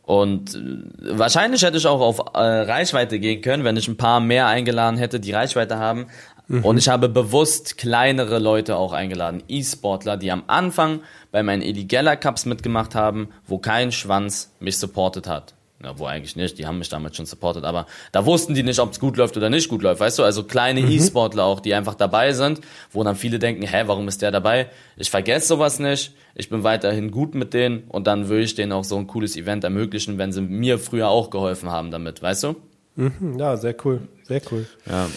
und 0.03 0.55
äh, 0.55 1.17
wahrscheinlich 1.17 1.63
hätte 1.63 1.77
ich 1.77 1.85
auch 1.85 1.99
auf 1.99 2.19
äh, 2.33 2.39
Reichweite 2.39 3.19
gehen 3.19 3.41
können, 3.41 3.63
wenn 3.63 3.75
ich 3.75 3.87
ein 3.87 3.97
paar 3.97 4.19
mehr 4.19 4.47
eingeladen 4.47 4.97
hätte, 4.97 5.19
die 5.19 5.33
Reichweite 5.33 5.77
haben. 5.77 6.07
Mhm. 6.47 6.63
Und 6.63 6.77
ich 6.77 6.87
habe 6.87 7.09
bewusst 7.09 7.77
kleinere 7.77 8.39
Leute 8.39 8.77
auch 8.77 8.93
eingeladen, 8.93 9.43
E-Sportler, 9.47 10.17
die 10.17 10.31
am 10.31 10.43
Anfang 10.47 11.01
bei 11.31 11.43
meinen 11.43 11.61
Eli 11.61 11.85
Geller 11.85 12.15
Cups 12.15 12.45
mitgemacht 12.45 12.95
haben, 12.95 13.29
wo 13.45 13.57
kein 13.57 13.91
Schwanz 13.91 14.53
mich 14.59 14.77
supportet 14.77 15.27
hat. 15.27 15.53
Ja, 15.83 15.99
wo 15.99 16.07
eigentlich 16.07 16.35
nicht, 16.35 16.57
die 16.57 16.65
haben 16.65 16.79
mich 16.79 16.89
damals 16.89 17.15
schon 17.15 17.27
supportet, 17.27 17.63
aber 17.63 17.85
da 18.11 18.25
wussten 18.25 18.55
die 18.55 18.63
nicht, 18.63 18.79
ob 18.79 18.93
es 18.93 18.99
gut 18.99 19.15
läuft 19.15 19.37
oder 19.37 19.51
nicht 19.51 19.69
gut 19.69 19.83
läuft, 19.83 20.01
weißt 20.01 20.17
du? 20.17 20.23
Also 20.23 20.43
kleine 20.43 20.81
mhm. 20.81 20.89
E-Sportler 20.89 21.43
auch, 21.43 21.59
die 21.59 21.75
einfach 21.75 21.93
dabei 21.93 22.33
sind, 22.33 22.61
wo 22.91 23.03
dann 23.03 23.15
viele 23.15 23.37
denken, 23.37 23.61
hä, 23.61 23.83
warum 23.85 24.07
ist 24.07 24.23
der 24.23 24.31
dabei? 24.31 24.71
Ich 24.95 25.11
vergesse 25.11 25.49
sowas 25.49 25.77
nicht, 25.77 26.15
ich 26.33 26.49
bin 26.49 26.63
weiterhin 26.63 27.11
gut 27.11 27.35
mit 27.35 27.53
denen 27.53 27.83
und 27.89 28.07
dann 28.07 28.27
würde 28.27 28.45
ich 28.45 28.55
denen 28.55 28.71
auch 28.71 28.85
so 28.85 28.97
ein 28.97 29.05
cooles 29.05 29.37
Event 29.37 29.63
ermöglichen, 29.63 30.17
wenn 30.17 30.31
sie 30.31 30.41
mir 30.41 30.79
früher 30.79 31.09
auch 31.09 31.29
geholfen 31.29 31.69
haben 31.69 31.91
damit, 31.91 32.23
weißt 32.23 32.45
du? 32.45 32.55
Mhm, 32.95 33.37
ja, 33.37 33.55
sehr 33.55 33.75
cool, 33.85 34.07
sehr 34.23 34.41
cool. 34.51 34.65
Ja. 34.87 35.07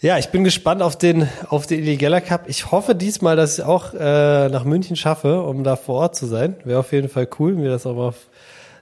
Ja, 0.00 0.16
ich 0.16 0.28
bin 0.28 0.44
gespannt 0.44 0.80
auf 0.80 0.96
den, 0.96 1.28
auf 1.48 1.66
den 1.66 1.80
Illegaler 1.80 2.20
Cup. 2.20 2.44
Ich 2.46 2.70
hoffe 2.70 2.94
diesmal, 2.94 3.34
dass 3.34 3.58
ich 3.58 3.64
auch 3.64 3.94
äh, 3.94 4.48
nach 4.48 4.62
München 4.62 4.94
schaffe, 4.94 5.42
um 5.42 5.64
da 5.64 5.74
vor 5.74 5.96
Ort 5.96 6.14
zu 6.14 6.26
sein. 6.26 6.54
Wäre 6.62 6.78
auf 6.78 6.92
jeden 6.92 7.08
Fall 7.08 7.28
cool, 7.40 7.54
mir 7.54 7.70
das 7.70 7.84
auch 7.84 7.96
mal 7.96 8.14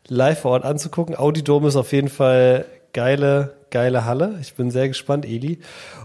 live 0.08 0.40
vor 0.40 0.50
Ort 0.50 0.64
anzugucken. 0.66 1.16
Audi 1.16 1.42
Dome 1.42 1.68
ist 1.68 1.76
auf 1.76 1.92
jeden 1.92 2.10
Fall 2.10 2.66
geile, 2.92 3.54
geile 3.70 4.04
Halle. 4.04 4.36
Ich 4.42 4.56
bin 4.56 4.70
sehr 4.70 4.88
gespannt, 4.88 5.24
Eli. 5.24 5.60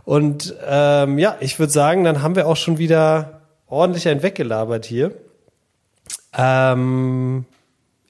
Und 0.05 0.55
ähm, 0.65 1.19
ja, 1.19 1.35
ich 1.41 1.59
würde 1.59 1.73
sagen, 1.73 2.05
dann 2.05 2.21
haben 2.21 2.37
wir 2.37 2.47
auch 2.47 2.55
schon 2.55 2.77
wieder 2.77 3.41
ordentlich 3.67 4.07
ein 4.07 4.23
weggelabert 4.23 4.85
hier. 4.85 5.11
Ähm, 6.37 7.43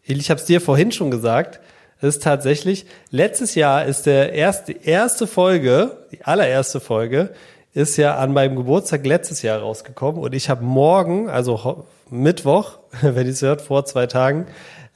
Eli, 0.06 0.20
ich 0.20 0.30
habe 0.30 0.40
es 0.40 0.46
dir 0.46 0.62
vorhin 0.62 0.92
schon 0.92 1.10
gesagt 1.10 1.62
ist 2.02 2.24
tatsächlich, 2.24 2.86
letztes 3.12 3.56
Jahr 3.56 3.86
ist 3.86 4.06
der 4.06 4.34
erste, 4.34 4.74
erste 4.74 5.28
Folge, 5.28 5.98
die 6.12 6.24
allererste 6.26 6.80
Folge, 6.80 7.34
ist 7.74 7.98
ja 7.98 8.18
an 8.18 8.34
meinem 8.34 8.56
Geburtstag 8.56 9.06
letztes 9.06 9.42
Jahr 9.44 9.60
rausgekommen 9.60 10.22
und 10.22 10.34
ich 10.34 10.50
habe 10.50 10.64
morgen, 10.64 11.30
also 11.30 11.86
Mittwoch, 12.10 12.80
wenn 13.02 13.26
ihr 13.26 13.34
es 13.34 13.42
hört, 13.42 13.62
vor 13.62 13.86
zwei 13.86 14.08
Tagen, 14.08 14.48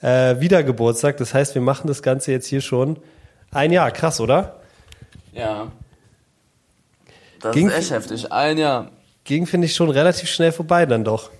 äh, 0.02 0.40
wieder 0.40 0.64
Geburtstag. 0.64 1.18
Das 1.18 1.34
heißt, 1.34 1.56
wir 1.56 1.62
machen 1.62 1.88
das 1.88 2.04
Ganze 2.04 2.32
jetzt 2.32 2.48
hier 2.48 2.62
schon 2.62 2.98
ein 3.52 3.72
Jahr. 3.72 3.92
Krass, 3.92 4.20
oder? 4.20 4.60
Ja. 5.34 5.72
Das 7.42 7.54
ging, 7.54 7.70
ist 7.70 7.78
echt 7.78 7.92
heftig. 7.92 8.32
Ein 8.32 8.58
Jahr. 8.58 8.92
Ging, 9.24 9.48
finde 9.48 9.66
ich, 9.66 9.76
schon 9.76 9.90
relativ 9.90 10.30
schnell 10.30 10.52
vorbei 10.52 10.86
dann 10.86 11.04
doch 11.04 11.32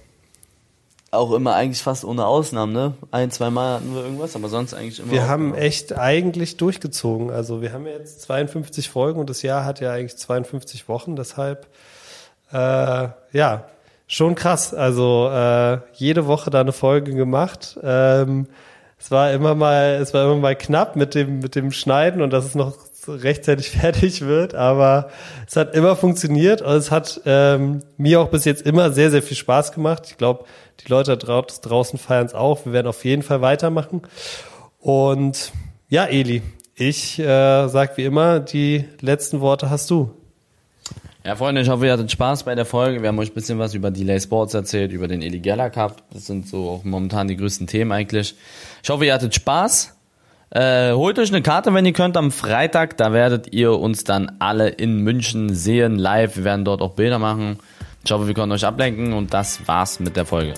auch 1.18 1.32
immer 1.32 1.56
eigentlich 1.56 1.82
fast 1.82 2.06
ohne 2.06 2.26
Ausnahmen, 2.26 2.74
ne? 2.74 2.94
Ein, 3.12 3.32
zwei 3.32 3.50
Mal 3.50 3.76
hatten 3.76 3.94
wir 3.94 4.04
irgendwas, 4.04 4.36
aber 4.36 4.50
sonst 4.50 4.74
eigentlich 4.74 5.00
immer. 5.00 5.12
Wir 5.12 5.28
haben 5.28 5.54
echt 5.56 5.98
eigentlich 5.98 6.58
durchgezogen. 6.58 7.32
Also 7.32 7.62
wir 7.62 7.74
haben 7.74 7.86
jetzt 7.88 8.22
52 8.22 8.90
Folgen 8.90 9.20
und 9.20 9.30
das 9.30 9.42
Jahr 9.42 9.66
hat 9.66 9.80
ja 9.80 9.92
eigentlich 9.92 10.18
52 10.18 10.88
Wochen, 10.88 11.16
deshalb 11.16 11.68
äh, 12.52 13.10
ja, 13.32 13.66
schon 14.08 14.36
krass. 14.36 14.74
Also 14.74 15.30
äh, 15.32 15.80
jede 15.94 16.28
Woche 16.28 16.50
da 16.50 16.62
eine 16.62 16.72
Folge 16.72 17.14
gemacht. 17.14 17.78
Ähm, 17.84 18.48
es 18.98 19.12
war 19.12 19.32
immer 19.32 19.56
mal, 19.56 19.96
es 20.02 20.14
war 20.14 20.26
immer 20.26 20.38
mal 20.38 20.56
knapp 20.56 20.96
mit 20.96 21.16
dem 21.16 21.40
mit 21.40 21.56
dem 21.56 21.72
Schneiden 21.72 22.22
und 22.22 22.32
dass 22.32 22.46
es 22.46 22.56
noch 22.56 22.76
rechtzeitig 23.08 23.70
fertig 23.80 24.22
wird, 24.22 24.56
aber 24.56 25.10
es 25.48 25.56
hat 25.56 25.76
immer 25.76 25.96
funktioniert 25.96 26.62
und 26.62 26.74
es 26.74 26.92
hat 26.92 27.22
ähm, 27.26 27.84
mir 27.98 28.22
auch 28.22 28.30
bis 28.30 28.46
jetzt 28.46 28.64
immer 28.64 28.92
sehr, 28.92 29.12
sehr 29.12 29.24
viel 29.24 29.38
Spaß 29.38 29.72
gemacht. 29.72 30.04
Ich 30.08 30.18
glaube, 30.18 30.46
die 30.86 30.90
Leute 30.90 31.18
draußen 31.18 32.00
feiern 32.00 32.26
es 32.26 32.34
auch. 32.34 32.66
Wir 32.66 32.74
werden 32.74 32.88
auf 32.88 33.06
jeden 33.06 33.24
Fall 33.24 33.42
weitermachen. 33.42 34.02
Und 34.80 35.52
ja, 35.90 36.06
Eli, 36.06 36.42
ich 36.76 37.20
äh, 37.20 37.68
sag 37.68 37.98
wie 37.98 38.04
immer, 38.04 38.40
die 38.40 38.86
letzten 39.02 39.40
Worte 39.40 39.70
hast 39.70 39.90
du. 39.90 40.12
Ja, 41.26 41.36
Freunde, 41.36 41.62
ich 41.62 41.70
hoffe, 41.70 41.88
ihr 41.88 41.94
hattet 41.94 42.12
Spaß 42.12 42.44
bei 42.44 42.54
der 42.54 42.66
Folge. 42.66 43.02
Wir 43.02 43.08
haben 43.08 43.18
euch 43.18 43.32
ein 43.32 43.34
bisschen 43.34 43.58
was 43.58 43.74
über 43.74 43.90
Delay 43.90 44.20
Sports 44.20 44.54
erzählt, 44.54 44.92
über 44.92 45.08
den 45.08 45.24
Eli 45.24 45.40
Geller 45.40 45.72
Cup. 45.72 46.04
Das 46.14 46.28
sind 46.28 46.48
so 46.48 46.70
auch 46.70 46.84
momentan 46.84 47.28
die 47.28 47.36
größten 47.36 47.66
Themen 47.66 47.92
eigentlich. 47.92 48.36
Ich 48.84 48.90
hoffe, 48.92 49.06
ihr 49.06 49.14
hattet 49.14 49.34
Spaß. 49.34 49.95
Äh, 50.52 50.94
holt 50.94 51.20
euch 51.20 51.30
eine 51.30 51.42
Karte, 51.42 51.74
wenn 51.74 51.86
ihr 51.86 51.94
könnt, 51.94 52.18
am 52.18 52.32
Freitag. 52.32 52.98
Da 52.98 53.12
werdet 53.14 53.54
ihr 53.54 53.72
uns 53.74 54.04
dann 54.04 54.38
alle 54.40 54.70
in 54.70 55.00
München 55.00 55.54
sehen, 55.54 55.98
live. 55.98 56.38
Wir 56.38 56.44
werden 56.44 56.66
dort 56.66 56.82
auch 56.82 56.94
Bilder 56.94 57.20
machen. 57.20 57.58
Ich 58.04 58.12
hoffe, 58.12 58.28
wir 58.28 58.34
können 58.36 58.52
euch 58.52 58.66
ablenken 58.66 59.14
und 59.14 59.34
das 59.34 59.68
war's 59.68 60.00
mit 60.00 60.16
der 60.16 60.26
Folge. 60.26 60.54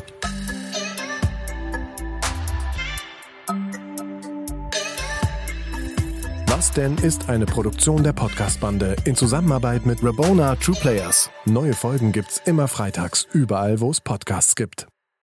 Was 6.47 6.71
denn 6.71 6.97
ist 6.97 7.29
eine 7.29 7.45
Produktion 7.45 8.03
der 8.03 8.13
Podcast-Bande 8.13 8.97
in 9.05 9.15
Zusammenarbeit 9.15 9.85
mit 9.85 10.03
Rabona 10.03 10.55
True 10.55 10.75
Players. 10.75 11.29
Neue 11.45 11.73
Folgen 11.73 12.11
gibt's 12.11 12.41
immer 12.45 12.67
freitags, 12.67 13.25
überall, 13.31 13.79
wo 13.79 13.91
es 13.91 14.01
Podcasts 14.01 14.55
gibt. 14.55 14.87